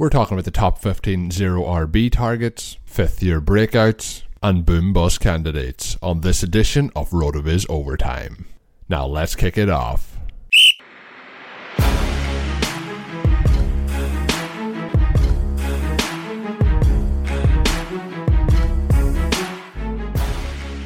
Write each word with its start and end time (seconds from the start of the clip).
We're 0.00 0.08
talking 0.08 0.34
about 0.34 0.46
the 0.46 0.50
top 0.50 0.78
15 0.78 1.30
zero 1.30 1.62
RB 1.64 2.10
targets, 2.10 2.78
fifth 2.86 3.22
year 3.22 3.38
breakouts, 3.38 4.22
and 4.42 4.64
boom 4.64 4.94
bust 4.94 5.20
candidates 5.20 5.98
on 6.00 6.22
this 6.22 6.42
edition 6.42 6.90
of 6.96 7.10
RotoViz 7.10 7.66
Overtime. 7.68 8.46
Now 8.88 9.04
let's 9.04 9.36
kick 9.36 9.58
it 9.58 9.68
off. 9.68 10.18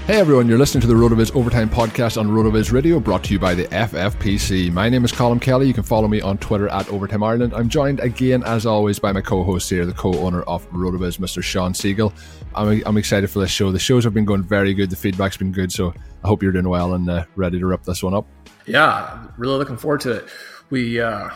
Hey 0.07 0.21
everyone, 0.21 0.49
you're 0.49 0.59
listening 0.59 0.83
to 0.83 0.87
the 0.87 0.93
RotoViz 0.93 1.35
Overtime 1.35 1.71
podcast 1.71 2.21
on 2.21 2.29
RotoViz 2.29 2.73
Radio, 2.73 3.01
brought 3.01 3.25
to 3.25 3.33
you 3.33 3.39
by 3.39 3.55
the 3.55 3.65
FFPC. 3.69 4.71
My 4.71 4.91
name 4.91 5.03
is 5.03 5.11
Colin 5.11 5.41
Kelly. 5.41 5.67
You 5.67 5.73
can 5.73 5.83
follow 5.83 6.09
me 6.09 6.21
on 6.21 6.37
Twitter 6.37 6.69
at 6.69 6.87
Overtime 6.91 7.23
Ireland. 7.23 7.55
I'm 7.55 7.71
joined 7.71 8.01
again, 8.01 8.43
as 8.43 8.67
always, 8.67 8.99
by 8.99 9.13
my 9.13 9.23
co-host 9.23 9.71
here, 9.71 9.87
the 9.87 9.95
co-owner 9.95 10.43
of 10.43 10.71
RotoViz, 10.73 11.17
Mr. 11.17 11.43
Shawn 11.43 11.73
Siegele. 11.73 12.13
I'm, 12.55 12.83
I'm 12.85 12.99
excited 12.99 13.31
for 13.31 13.39
this 13.39 13.51
show. 13.51 13.73
The 13.73 13.79
shows 13.79 14.05
have 14.05 14.13
been 14.13 14.27
going 14.27 14.43
very 14.43 14.75
good. 14.75 14.91
The 14.91 14.97
feedback's 14.97 15.39
been 15.39 15.53
good, 15.53 15.73
so 15.73 15.95
I 16.23 16.29
hope 16.29 16.43
you're 16.43 16.53
doing 16.53 16.69
well 16.69 16.93
and 16.93 17.09
uh, 17.09 17.25
ready 17.35 17.59
to 17.59 17.65
rip 17.65 17.85
this 17.85 18.03
one 18.03 18.13
up. 18.13 18.27
Yeah, 18.67 19.27
really 19.39 19.57
looking 19.57 19.79
forward 19.79 20.03
to 20.03 20.13
it. 20.13 20.29
We 20.69 21.01
uh, 21.01 21.31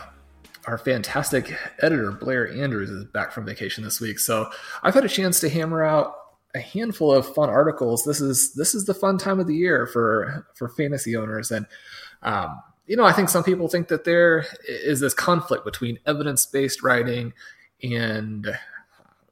our 0.67 0.77
fantastic 0.77 1.57
editor 1.81 2.11
Blair 2.11 2.47
Andrews 2.53 2.91
is 2.91 3.05
back 3.05 3.31
from 3.31 3.47
vacation 3.47 3.83
this 3.83 3.99
week, 3.99 4.19
so 4.19 4.51
I've 4.83 4.93
had 4.93 5.05
a 5.05 5.09
chance 5.09 5.39
to 5.39 5.49
hammer 5.49 5.83
out 5.83 6.18
a 6.55 6.59
handful 6.59 7.13
of 7.13 7.31
fun 7.33 7.49
articles. 7.49 8.03
This 8.03 8.21
is 8.21 8.53
this 8.53 8.73
is 8.73 8.85
the 8.85 8.93
fun 8.93 9.17
time 9.17 9.39
of 9.39 9.47
the 9.47 9.55
year 9.55 9.85
for 9.85 10.47
for 10.55 10.69
fantasy 10.69 11.15
owners, 11.15 11.51
and 11.51 11.65
um, 12.23 12.61
you 12.87 12.95
know 12.95 13.05
I 13.05 13.13
think 13.13 13.29
some 13.29 13.43
people 13.43 13.67
think 13.67 13.87
that 13.89 14.03
there 14.03 14.45
is 14.67 14.99
this 14.99 15.13
conflict 15.13 15.65
between 15.65 15.99
evidence 16.05 16.45
based 16.45 16.81
writing 16.81 17.33
and 17.83 18.47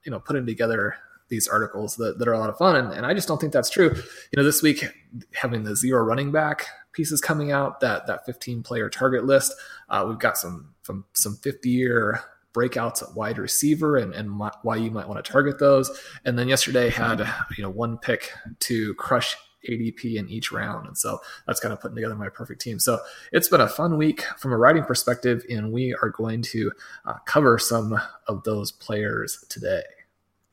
you 0.04 0.12
know 0.12 0.20
putting 0.20 0.46
together 0.46 0.96
these 1.30 1.48
articles 1.48 1.98
that, 1.98 2.18
that 2.20 2.28
are 2.28 2.34
a 2.34 2.40
lot 2.40 2.50
of 2.50 2.58
fun, 2.58 2.76
and, 2.76 2.94
and 2.94 3.06
I 3.06 3.14
just 3.14 3.28
don't 3.28 3.40
think 3.40 3.52
that's 3.52 3.70
true. 3.70 3.94
You 3.94 4.38
know, 4.38 4.44
this 4.44 4.62
week 4.62 4.86
having 5.34 5.64
the 5.64 5.76
zero 5.76 6.04
running 6.04 6.32
back 6.32 6.68
pieces 6.94 7.20
coming 7.20 7.52
out, 7.52 7.80
that 7.80 8.08
that 8.08 8.26
15 8.26 8.64
player 8.64 8.90
target 8.90 9.26
list, 9.26 9.54
uh, 9.90 10.06
we've 10.08 10.20
got 10.20 10.38
some 10.38 10.74
from 10.84 11.06
some 11.14 11.36
50 11.38 11.70
year 11.70 12.22
breakouts 12.58 13.04
at 13.04 13.16
wide 13.16 13.38
receiver 13.38 13.98
and, 13.98 14.14
and 14.14 14.40
why 14.64 14.76
you 14.76 14.90
might 14.90 15.08
want 15.08 15.24
to 15.24 15.32
target 15.32 15.60
those. 15.60 15.92
And 16.26 16.40
then 16.40 16.48
yesterday 16.48 16.90
had 16.90 17.20
you 17.56 17.64
know 17.64 17.70
one 17.70 17.98
pick 18.00 18.32
to 18.62 18.96
crush 18.96 19.36
ADP 19.70 20.16
in 20.16 20.30
each 20.30 20.52
round. 20.52 20.88
And 20.88 20.98
so 20.98 21.20
that's 21.46 21.60
kind 21.60 21.74
of 21.74 21.82
putting 21.82 21.96
together 21.96 22.16
my 22.16 22.30
perfect 22.30 22.62
team. 22.62 22.80
So 22.80 23.00
it's 23.32 23.48
been 23.48 23.62
a 23.62 23.68
fun 23.68 23.98
week 23.98 24.24
from 24.38 24.54
a 24.54 24.58
writing 24.58 24.84
perspective, 24.84 25.44
and 25.50 25.72
we 25.72 25.94
are 26.02 26.10
going 26.10 26.42
to 26.44 26.72
uh, 27.06 27.16
cover 27.26 27.60
some 27.60 28.00
of 28.28 28.44
those 28.44 28.72
players 28.72 29.44
today. 29.50 29.84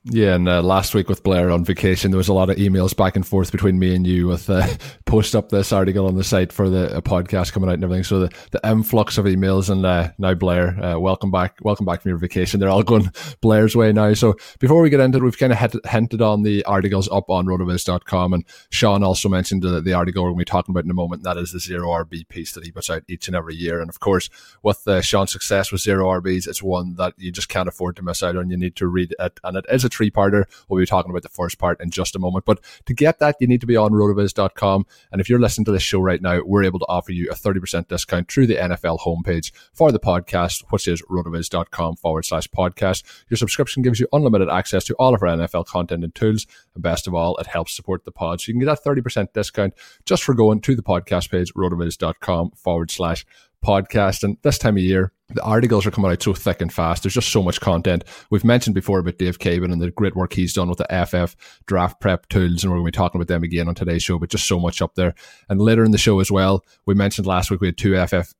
Yeah, 0.07 0.35
and 0.35 0.47
uh, 0.47 0.61
last 0.61 0.95
week 0.95 1.09
with 1.09 1.23
Blair 1.23 1.51
on 1.51 1.65
vacation, 1.65 2.11
there 2.11 2.19
was 2.19 2.29
a 2.29 2.35
lot 2.35 2.51
of 2.51 2.57
emails 2.57 2.95
back 2.95 3.17
and 3.17 3.27
forth 3.27 3.51
between 3.51 3.79
me 3.79 3.95
and 3.95 4.07
you 4.07 4.27
with 4.27 4.51
uh, 4.51 4.67
post 5.15 5.37
up 5.37 5.49
this 5.49 5.73
article 5.73 6.09
on 6.09 6.17
the 6.17 6.25
site 6.25 6.53
for 6.53 6.69
the 6.69 7.01
podcast 7.03 7.53
coming 7.53 7.69
out 7.69 7.75
and 7.75 7.85
everything. 7.85 8.03
So 8.03 8.19
the, 8.19 8.35
the 8.51 8.61
influx 8.69 9.17
of 9.17 9.27
emails 9.27 9.71
and 9.71 9.87
uh, 9.87 10.11
now 10.19 10.35
Blair, 10.35 10.71
uh, 10.85 10.99
welcome 10.99 11.31
back, 11.31 11.57
welcome 11.63 11.87
back 11.87 12.03
from 12.03 12.09
your 12.09 12.19
vacation. 12.19 12.59
They're 12.59 12.69
all 12.69 12.83
going 12.83 13.13
Blair's 13.41 13.77
way 13.77 13.93
now. 13.93 14.13
So 14.15 14.35
before 14.59 14.83
we 14.83 14.91
get 14.91 14.99
into 14.99 15.19
it, 15.19 15.23
we've 15.23 15.39
kind 15.39 15.53
of 15.53 15.77
hinted 15.87 16.21
on 16.21 16.43
the 16.43 16.65
articles 16.65 17.09
up 17.13 17.31
on 17.31 17.47
rotoviz.com 17.47 18.33
and 18.33 18.45
Sean 18.71 19.05
also 19.05 19.29
mentioned 19.29 19.63
the, 19.63 19.81
the 19.81 19.93
article 19.93 20.25
we're 20.25 20.31
going 20.31 20.39
to 20.39 20.47
be 20.47 20.51
talking 20.51 20.73
about 20.73 20.83
in 20.83 20.91
a 20.91 20.95
moment. 20.95 21.23
That 21.23 21.37
is 21.37 21.53
the 21.53 21.61
zero 21.61 21.91
RB 21.91 22.27
piece 22.29 22.51
that 22.55 22.65
he 22.65 22.73
puts 22.73 22.91
out 22.91 23.05
each 23.07 23.29
and 23.29 23.37
every 23.37 23.55
year. 23.55 23.81
And 23.81 23.89
of 23.89 24.01
course, 24.01 24.29
with 24.65 24.83
uh, 24.89 25.01
Shawn's 25.01 25.31
success 25.31 25.71
with 25.71 25.83
zero 25.83 26.07
RBs, 26.07 26.49
it's 26.49 26.61
one 26.61 26.97
that 26.97 27.15
you 27.19 27.31
just 27.31 27.49
can't 27.49 27.69
afford 27.69 27.95
to 27.97 28.03
miss 28.03 28.25
out 28.25 28.37
on. 28.37 28.51
You 28.51 28.57
need 28.57 28.75
to 28.75 28.89
read 28.89 29.15
it, 29.17 29.39
and 29.45 29.57
it 29.57 29.65
is 29.71 29.85
a 29.85 29.89
three 29.89 30.11
parter. 30.11 30.47
We'll 30.69 30.81
be 30.81 30.87
talking 30.87 31.13
about 31.13 31.23
the 31.23 31.29
first 31.29 31.59
part 31.59 31.81
in 31.81 31.91
just 31.91 32.17
a 32.17 32.19
moment. 32.19 32.47
But 32.47 32.59
to 32.87 32.95
get 32.95 33.21
that, 33.21 33.37
you 33.39 33.47
need 33.47 33.61
to 33.61 33.67
be 33.69 33.77
on 33.77 33.93
rotoviz.com. 33.93 34.87
And 35.13 35.21
if 35.21 35.29
you're 35.29 35.41
listening 35.41 35.65
to 35.67 35.73
this 35.73 35.83
show 35.83 36.01
right 36.01 36.21
now, 36.21 36.41
we're 36.45 36.65
able 36.65 36.79
to 36.81 36.87
offer 36.89 37.13
you 37.13 37.31
a 37.31 37.35
30% 37.35 37.89
discount 37.89 38.31
through 38.31 38.47
the 38.47 38.57
NFL 38.57 39.01
homepage 39.01 39.53
for 39.73 39.93
the 39.93 40.01
podcast, 40.01 40.65
which 40.71 40.89
is 40.89 41.03
rotoviz.com 41.03 41.97
forward 41.97 42.25
slash 42.25 42.49
podcast. 42.49 43.05
Your 43.29 43.37
subscription 43.37 43.83
gives 43.83 44.01
you 44.01 44.09
unlimited 44.13 44.49
access 44.49 44.85
to 44.85 44.95
all 44.95 45.15
of 45.15 45.23
our 45.23 45.29
NFL 45.29 45.67
content 45.67 46.05
and 46.05 46.15
tools. 46.15 46.47
And 46.75 46.83
best 46.83 47.07
of 47.07 47.15
all, 47.15 47.37
it 47.39 47.47
helps 47.47 47.75
support 47.75 48.05
the 48.05 48.13
pod. 48.13 48.41
So 48.41 48.51
you 48.51 48.55
can 48.55 48.67
get 48.67 48.67
that 48.67 48.85
30% 48.85 49.33
discount 49.33 49.75
just 50.05 50.25
for 50.25 50.35
going 50.35 50.61
to 50.63 50.77
the 50.77 50.83
podcast 50.83 51.31
page, 51.31 51.53
rotoviz.com 51.55 52.51
forward 52.53 52.91
slash 52.91 53.25
podcast. 53.65 54.23
And 54.23 54.37
this 54.43 54.59
time 54.59 54.77
of 54.77 54.83
year, 54.83 55.13
the 55.31 55.43
articles 55.43 55.87
are 55.87 55.91
coming 55.91 56.11
out 56.11 56.23
so 56.23 56.35
thick 56.35 56.61
and 56.61 56.73
fast. 56.73 57.03
There's 57.03 57.15
just 57.15 57.31
so 57.31 57.43
much 57.43 57.61
content. 57.61 58.05
We've 58.31 58.45
mentioned 58.45 58.75
before 58.75 58.99
about 58.99 59.19
Dave 59.19 59.39
Caban 59.39 59.73
and 59.73 59.81
the 59.81 59.91
great 59.91 60.15
work 60.15 60.35
he's 60.35 60.53
done 60.53 60.69
with 60.69 60.79
the 60.79 61.07
FF 61.07 61.35
draft 61.67 62.01
prep 62.01 62.29
tools, 62.29 62.63
and 62.63 62.71
we're 62.71 62.79
going 62.79 62.87
to 62.87 62.93
be 62.93 62.97
talking 62.97 63.21
about 63.21 63.29
them 63.29 63.43
again 63.43 63.69
on 63.69 63.75
today's 63.75 64.03
show, 64.03 64.19
but 64.19 64.31
just 64.31 64.47
so 64.47 64.61
much 64.61 64.83
up 64.83 64.95
there. 64.95 65.15
And 65.49 65.61
later 65.61 65.85
in 65.85 65.93
the 65.93 65.99
show 65.99 66.21
as 66.21 66.31
well, 66.31 66.65
we 66.87 66.95
mentioned 66.95 67.27
last 67.27 67.51
week 67.51 67.61
we 67.61 67.69
had 67.69 67.79
two 67.79 68.07
FF 68.07 68.35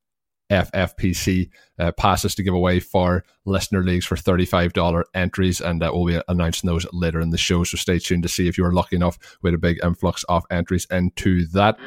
FFPC 0.51 1.49
uh, 1.79 1.93
passes 1.93 2.35
to 2.35 2.43
give 2.43 2.53
away 2.53 2.79
for 2.79 3.25
listener 3.47 3.83
leagues 3.83 4.05
for 4.05 4.17
$35 4.17 5.05
entries, 5.15 5.61
and 5.61 5.83
uh, 5.83 5.91
we'll 5.93 6.07
be 6.07 6.21
announcing 6.29 6.69
those 6.69 6.87
later 6.93 7.21
in 7.21 7.31
the 7.31 7.39
show. 7.39 7.65
So 7.65 7.77
stay 7.77 7.99
tuned 7.99 8.25
to 8.25 8.29
see 8.29 8.47
if 8.47 8.59
you 8.59 8.65
are 8.65 8.73
lucky 8.73 8.97
enough 8.97 9.19
with 9.43 9.55
a 9.55 9.59
big 9.59 9.79
influx 9.83 10.23
of 10.25 10.45
entries 10.51 10.87
into 10.91 11.47
that. 11.49 11.79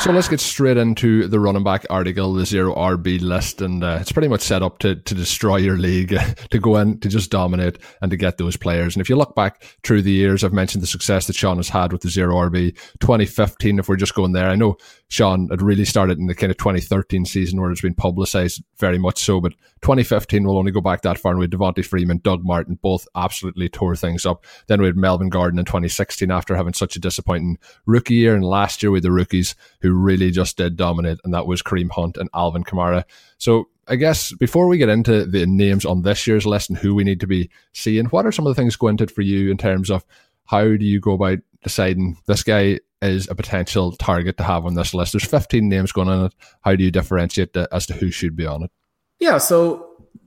So 0.00 0.12
let's 0.12 0.28
get 0.28 0.40
straight 0.40 0.78
into 0.78 1.28
the 1.28 1.38
running 1.38 1.62
back 1.62 1.84
article, 1.90 2.32
the 2.32 2.46
zero 2.46 2.74
RB 2.74 3.20
list, 3.20 3.60
and 3.60 3.84
uh, 3.84 3.98
it's 4.00 4.10
pretty 4.10 4.28
much 4.28 4.40
set 4.40 4.62
up 4.62 4.78
to 4.78 4.94
to 4.94 5.14
destroy 5.14 5.56
your 5.56 5.76
league, 5.76 6.16
to 6.50 6.58
go 6.58 6.76
in 6.76 6.98
to 7.00 7.08
just 7.10 7.30
dominate 7.30 7.76
and 8.00 8.10
to 8.10 8.16
get 8.16 8.38
those 8.38 8.56
players. 8.56 8.96
And 8.96 9.02
if 9.02 9.10
you 9.10 9.16
look 9.16 9.34
back 9.34 9.62
through 9.84 10.00
the 10.00 10.10
years, 10.10 10.42
I've 10.42 10.54
mentioned 10.54 10.82
the 10.82 10.86
success 10.86 11.26
that 11.26 11.36
Sean 11.36 11.58
has 11.58 11.68
had 11.68 11.92
with 11.92 12.00
the 12.00 12.08
zero 12.08 12.36
RB. 12.36 12.74
2015, 13.00 13.78
if 13.78 13.90
we're 13.90 13.96
just 13.96 14.14
going 14.14 14.32
there, 14.32 14.48
I 14.48 14.56
know 14.56 14.78
Sean 15.08 15.48
had 15.50 15.60
really 15.60 15.84
started 15.84 16.18
in 16.18 16.28
the 16.28 16.34
kind 16.34 16.50
of 16.50 16.56
2013 16.56 17.26
season 17.26 17.60
where 17.60 17.70
it's 17.70 17.82
been 17.82 17.94
publicized 17.94 18.62
very 18.78 18.98
much 18.98 19.22
so, 19.22 19.38
but 19.38 19.52
2015 19.82 20.44
we'll 20.44 20.58
only 20.58 20.72
go 20.72 20.80
back 20.80 21.02
that 21.02 21.18
far. 21.18 21.32
And 21.32 21.38
we 21.38 21.44
had 21.44 21.50
Devonta 21.50 21.84
Freeman, 21.84 22.18
Doug 22.18 22.44
Martin, 22.44 22.78
both 22.82 23.08
absolutely 23.14 23.68
tore 23.68 23.96
things 23.96 24.26
up. 24.26 24.44
Then 24.66 24.80
we 24.80 24.86
had 24.86 24.96
Melvin 24.96 25.28
Gordon 25.28 25.58
in 25.58 25.64
2016 25.64 26.30
after 26.30 26.54
having 26.54 26.74
such 26.74 26.96
a 26.96 27.00
disappointing 27.00 27.58
rookie 27.86 28.14
year, 28.14 28.34
and 28.34 28.44
last 28.44 28.82
year 28.82 28.90
with 28.90 29.02
the 29.02 29.12
rookies 29.12 29.54
who 29.80 29.92
really 29.92 30.30
just 30.30 30.56
did 30.56 30.76
dominate, 30.76 31.18
and 31.24 31.32
that 31.34 31.46
was 31.46 31.62
Kareem 31.62 31.90
Hunt 31.90 32.16
and 32.16 32.28
Alvin 32.34 32.64
Kamara. 32.64 33.04
So 33.38 33.68
I 33.88 33.96
guess 33.96 34.32
before 34.34 34.68
we 34.68 34.78
get 34.78 34.88
into 34.88 35.24
the 35.24 35.46
names 35.46 35.84
on 35.84 36.02
this 36.02 36.26
year's 36.26 36.46
list 36.46 36.70
and 36.70 36.78
who 36.78 36.94
we 36.94 37.04
need 37.04 37.20
to 37.20 37.26
be 37.26 37.50
seeing, 37.72 38.06
what 38.06 38.26
are 38.26 38.32
some 38.32 38.46
of 38.46 38.54
the 38.54 38.60
things 38.60 38.76
going 38.76 38.98
for 38.98 39.22
you 39.22 39.50
in 39.50 39.56
terms 39.56 39.90
of 39.90 40.04
how 40.44 40.62
do 40.62 40.84
you 40.84 41.00
go 41.00 41.12
about 41.12 41.38
deciding 41.62 42.16
this 42.26 42.42
guy 42.42 42.78
is 43.02 43.28
a 43.28 43.34
potential 43.34 43.92
target 43.92 44.36
to 44.36 44.44
have 44.44 44.66
on 44.66 44.74
this 44.74 44.94
list? 44.94 45.12
There's 45.12 45.24
15 45.24 45.68
names 45.68 45.90
going 45.90 46.08
on 46.08 46.26
it. 46.26 46.34
How 46.60 46.76
do 46.76 46.84
you 46.84 46.90
differentiate 46.90 47.56
as 47.56 47.86
to 47.86 47.94
who 47.94 48.10
should 48.10 48.36
be 48.36 48.46
on 48.46 48.64
it? 48.64 48.70
Yeah, 49.20 49.38
so 49.38 49.86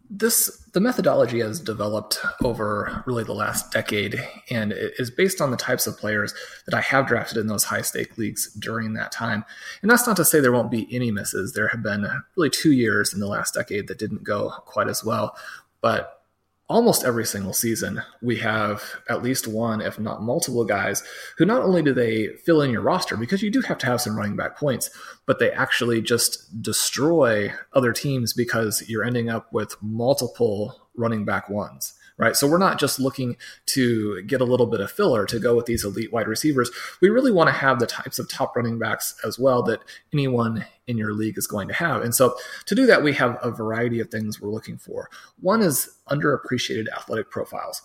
this 0.10 0.60
the 0.74 0.80
methodology 0.80 1.40
has 1.40 1.60
developed 1.60 2.20
over 2.44 3.04
really 3.06 3.24
the 3.24 3.34
last 3.34 3.72
decade 3.72 4.20
and 4.50 4.72
it 4.72 4.94
is 4.98 5.12
based 5.12 5.40
on 5.40 5.52
the 5.52 5.58
types 5.58 5.86
of 5.86 5.98
players 5.98 6.34
that 6.66 6.76
I 6.76 6.82
have 6.82 7.08
drafted 7.08 7.38
in 7.38 7.48
those 7.48 7.64
high 7.64 7.82
stake 7.82 8.18
leagues 8.18 8.52
during 8.54 8.94
that 8.94 9.12
time. 9.12 9.46
And 9.82 9.92
that's 9.92 10.08
not 10.08 10.18
to 10.18 10.26
say 10.26 10.40
there 10.40 10.52
won't 10.52 10.72
be 10.72 10.88
any 10.94 11.12
misses. 11.12 11.54
There 11.54 11.68
have 11.68 11.84
been 11.84 12.08
really 12.36 12.50
two 12.50 12.72
years 12.72 13.14
in 13.14 13.20
the 13.20 13.28
last 13.28 13.54
decade 13.54 13.88
that 13.88 14.00
didn't 14.00 14.24
go 14.24 14.52
quite 14.66 14.88
as 14.88 15.04
well. 15.04 15.36
But 15.82 16.23
almost 16.70 17.04
every 17.04 17.26
single 17.26 17.54
season, 17.54 18.02
we 18.22 18.38
have 18.38 18.82
at 19.10 19.22
least 19.22 19.48
one, 19.48 19.82
if 19.82 20.00
not 20.00 20.24
multiple 20.24 20.66
guys 20.66 21.04
who 21.38 21.46
not 21.46 21.62
only 21.62 21.82
do 21.82 21.94
they 21.94 22.28
fill 22.46 22.62
in 22.62 22.72
your 22.72 22.82
roster, 22.82 23.18
because 23.18 23.42
you 23.42 23.52
do 23.52 23.62
have 23.62 23.78
to 23.80 23.86
have 23.86 24.02
some 24.02 24.16
running 24.16 24.36
back 24.36 24.58
points, 24.58 24.90
but 25.26 25.40
they 25.40 25.52
actually 25.52 26.02
just 26.02 26.62
destroy 26.62 27.52
other 27.74 27.92
teams 27.92 28.34
because 28.34 28.84
you're 28.88 29.04
ending 29.04 29.30
up 29.30 29.52
with 29.52 29.76
multiple 29.82 30.90
running 30.96 31.26
back 31.26 31.50
ones 31.50 31.94
right? 32.18 32.36
So 32.36 32.48
we're 32.48 32.58
not 32.58 32.80
just 32.80 33.00
looking 33.00 33.38
to 33.68 34.22
get 34.24 34.42
a 34.42 34.46
little 34.46 34.66
bit 34.66 34.80
of 34.80 34.92
filler 34.92 35.26
to 35.26 35.40
go 35.40 35.56
with 35.56 35.66
these 35.66 35.84
elite 35.84 36.12
wide 36.12 36.28
receivers. 36.28 36.72
We 37.02 37.10
really 37.10 37.32
want 37.32 37.48
to 37.48 37.54
have 37.54 37.80
the 37.80 37.88
types 37.88 38.20
of 38.20 38.30
top 38.30 38.56
running 38.56 38.80
backs 38.80 39.16
as 39.26 39.40
well 39.40 39.64
that 39.64 39.82
anyone 40.14 40.66
in 40.88 40.98
your 40.98 41.14
league 41.14 41.38
is 41.38 41.48
going 41.48 41.68
to 41.70 41.74
have. 41.74 42.02
And 42.02 42.14
so 42.14 42.36
to 42.66 42.76
do 42.76 42.86
that, 42.86 43.04
we 43.04 43.14
have 43.14 43.38
a 43.42 43.52
variety 43.52 44.00
of 44.00 44.10
things 44.10 44.40
we're 44.40 44.50
looking 44.50 44.78
for. 44.78 45.10
One 45.40 45.62
is 45.62 45.98
underappreciated 46.10 46.88
athletic 46.96 47.30
profiles. 47.30 47.82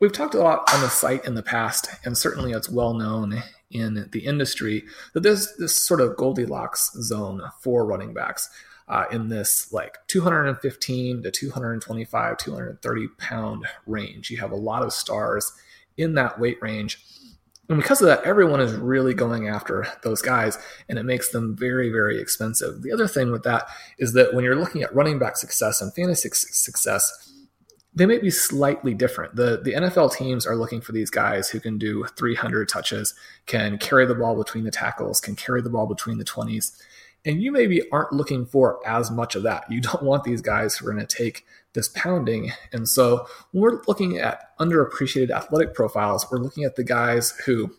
We've 0.00 0.12
talked 0.12 0.34
a 0.34 0.40
lot 0.40 0.72
on 0.74 0.80
the 0.80 0.88
site 0.88 1.24
in 1.24 1.36
the 1.36 1.44
past, 1.44 1.88
and 2.04 2.18
certainly 2.18 2.50
it's 2.50 2.68
well 2.68 2.94
known 2.94 3.42
in 3.70 4.08
the 4.10 4.26
industry 4.26 4.82
that 5.14 5.22
there's 5.22 5.54
this 5.56 5.76
sort 5.76 6.00
of 6.00 6.16
Goldilocks 6.16 6.90
zone 7.00 7.42
for 7.60 7.86
running 7.86 8.12
backs 8.12 8.50
uh, 8.88 9.04
in 9.10 9.28
this 9.28 9.72
like 9.72 9.98
215 10.08 11.22
to 11.22 11.30
225, 11.30 12.36
230 12.36 13.08
pound 13.18 13.66
range. 13.86 14.30
You 14.30 14.38
have 14.38 14.52
a 14.52 14.56
lot 14.56 14.82
of 14.82 14.92
stars 14.92 15.52
in 15.96 16.14
that 16.14 16.38
weight 16.38 16.58
range. 16.60 17.04
And 17.68 17.80
because 17.80 18.02
of 18.02 18.06
that, 18.06 18.24
everyone 18.24 18.60
is 18.60 18.74
really 18.74 19.14
going 19.14 19.48
after 19.48 19.86
those 20.02 20.20
guys, 20.20 20.58
and 20.88 20.98
it 20.98 21.04
makes 21.04 21.30
them 21.30 21.56
very, 21.56 21.90
very 21.90 22.20
expensive. 22.20 22.82
The 22.82 22.92
other 22.92 23.06
thing 23.06 23.30
with 23.30 23.44
that 23.44 23.66
is 23.98 24.12
that 24.14 24.34
when 24.34 24.44
you're 24.44 24.56
looking 24.56 24.82
at 24.82 24.94
running 24.94 25.18
back 25.18 25.36
success 25.36 25.80
and 25.80 25.94
fantasy 25.94 26.28
success, 26.32 27.32
they 27.94 28.06
may 28.06 28.18
be 28.18 28.30
slightly 28.30 28.94
different. 28.94 29.36
The 29.36 29.60
the 29.62 29.74
NFL 29.74 30.14
teams 30.14 30.46
are 30.46 30.56
looking 30.56 30.80
for 30.80 30.92
these 30.92 31.10
guys 31.10 31.50
who 31.50 31.60
can 31.60 31.78
do 31.78 32.04
300 32.16 32.68
touches, 32.68 33.14
can 33.46 33.78
carry 33.78 34.06
the 34.06 34.14
ball 34.14 34.36
between 34.36 34.64
the 34.64 34.70
tackles, 34.70 35.20
can 35.20 35.36
carry 35.36 35.62
the 35.62 35.70
ball 35.70 35.86
between 35.86 36.18
the 36.18 36.24
20s. 36.24 36.78
And 37.24 37.42
you 37.42 37.52
maybe 37.52 37.88
aren't 37.90 38.12
looking 38.12 38.46
for 38.46 38.80
as 38.86 39.10
much 39.10 39.34
of 39.34 39.44
that. 39.44 39.70
You 39.70 39.80
don't 39.80 40.02
want 40.02 40.24
these 40.24 40.42
guys 40.42 40.76
who 40.76 40.86
are 40.86 40.92
going 40.92 41.06
to 41.06 41.16
take 41.16 41.44
this 41.72 41.88
pounding. 41.88 42.52
And 42.72 42.88
so 42.88 43.26
when 43.52 43.62
we're 43.62 43.82
looking 43.86 44.18
at 44.18 44.56
underappreciated 44.58 45.30
athletic 45.30 45.74
profiles, 45.74 46.26
we're 46.30 46.38
looking 46.38 46.64
at 46.64 46.76
the 46.76 46.84
guys 46.84 47.32
who 47.46 47.74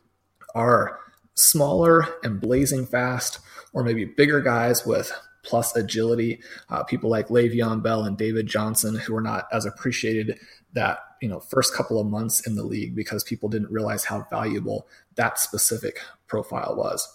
are 0.56 1.00
smaller 1.36 2.06
and 2.24 2.40
blazing 2.40 2.86
fast, 2.86 3.40
or 3.74 3.84
maybe 3.84 4.06
bigger 4.06 4.40
guys 4.40 4.86
with 4.86 5.12
plus 5.44 5.76
agility. 5.76 6.42
Uh, 6.70 6.84
people 6.84 7.10
like 7.10 7.28
Le'Veon 7.28 7.84
Bell 7.84 8.04
and 8.04 8.18
David 8.18 8.48
Johnson, 8.48 8.96
who 8.96 9.16
are 9.16 9.22
not 9.22 9.48
as 9.52 9.66
appreciated 9.66 10.40
that 10.74 11.00
you 11.22 11.30
know 11.30 11.40
first 11.40 11.74
couple 11.74 12.00
of 12.00 12.08
months 12.08 12.46
in 12.48 12.56
the 12.56 12.64
league 12.64 12.96
because 12.96 13.24
people 13.24 13.50
didn't 13.50 13.72
realize 13.72 14.06
how 14.06 14.26
valuable 14.30 14.88
that 15.16 15.40
specific 15.40 16.00
profile 16.28 16.76
was. 16.76 17.08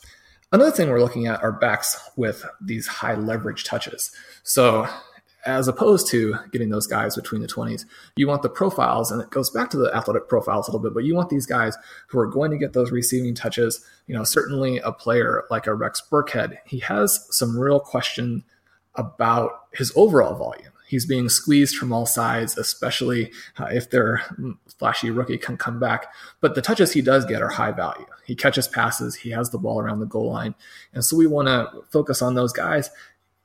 Another 0.51 0.71
thing 0.71 0.89
we're 0.89 1.01
looking 1.01 1.27
at 1.27 1.43
are 1.43 1.53
backs 1.53 1.99
with 2.17 2.45
these 2.61 2.87
high 2.87 3.15
leverage 3.15 3.65
touches. 3.65 4.11
So, 4.45 4.89
as 5.45 5.69
opposed 5.69 6.09
to 6.09 6.37
getting 6.53 6.71
those 6.71 6.87
guys 6.87 7.17
between 7.17 7.43
the 7.43 7.49
20s, 7.49 7.85
you 8.17 8.27
want 8.27 8.43
the 8.43 8.49
profiles, 8.49 9.11
and 9.11 9.21
it 9.21 9.31
goes 9.31 9.51
back 9.51 9.71
to 9.71 9.77
the 9.77 9.95
athletic 9.95 10.29
profiles 10.29 10.67
a 10.67 10.71
little 10.71 10.83
bit, 10.83 10.95
but 10.95 11.05
you 11.05 11.15
want 11.15 11.29
these 11.29 11.47
guys 11.47 11.77
who 12.09 12.19
are 12.19 12.27
going 12.27 12.51
to 12.51 12.59
get 12.59 12.73
those 12.73 12.91
receiving 12.91 13.35
touches. 13.35 13.85
You 14.07 14.15
know, 14.15 14.25
certainly 14.25 14.79
a 14.79 14.91
player 14.91 15.45
like 15.51 15.67
a 15.67 15.75
Rex 15.75 16.03
Burkhead, 16.11 16.59
he 16.67 16.79
has 16.81 17.27
some 17.31 17.59
real 17.59 17.79
question 17.79 18.43
about 18.95 19.53
his 19.75 19.93
overall 19.97 20.35
volume. 20.35 20.73
He's 20.89 21.05
being 21.05 21.29
squeezed 21.29 21.77
from 21.77 21.93
all 21.93 22.07
sides, 22.07 22.57
especially 22.57 23.31
uh, 23.59 23.67
if 23.67 23.91
their 23.91 24.23
flashy 24.79 25.11
rookie 25.11 25.39
can 25.39 25.59
come 25.59 25.79
back. 25.79 26.07
But 26.41 26.55
the 26.55 26.63
touches 26.63 26.93
he 26.93 27.03
does 27.03 27.27
get 27.27 27.43
are 27.43 27.49
high 27.49 27.73
value. 27.73 28.07
He 28.25 28.35
catches 28.35 28.67
passes, 28.67 29.15
he 29.15 29.31
has 29.31 29.51
the 29.51 29.59
ball 29.59 29.81
around 29.81 30.01
the 30.01 30.07
goal 30.07 30.31
line. 30.31 30.55
And 30.95 31.05
so 31.05 31.17
we 31.17 31.27
want 31.27 31.49
to 31.49 31.83
focus 31.91 32.23
on 32.23 32.35
those 32.35 32.53
guys. 32.53 32.91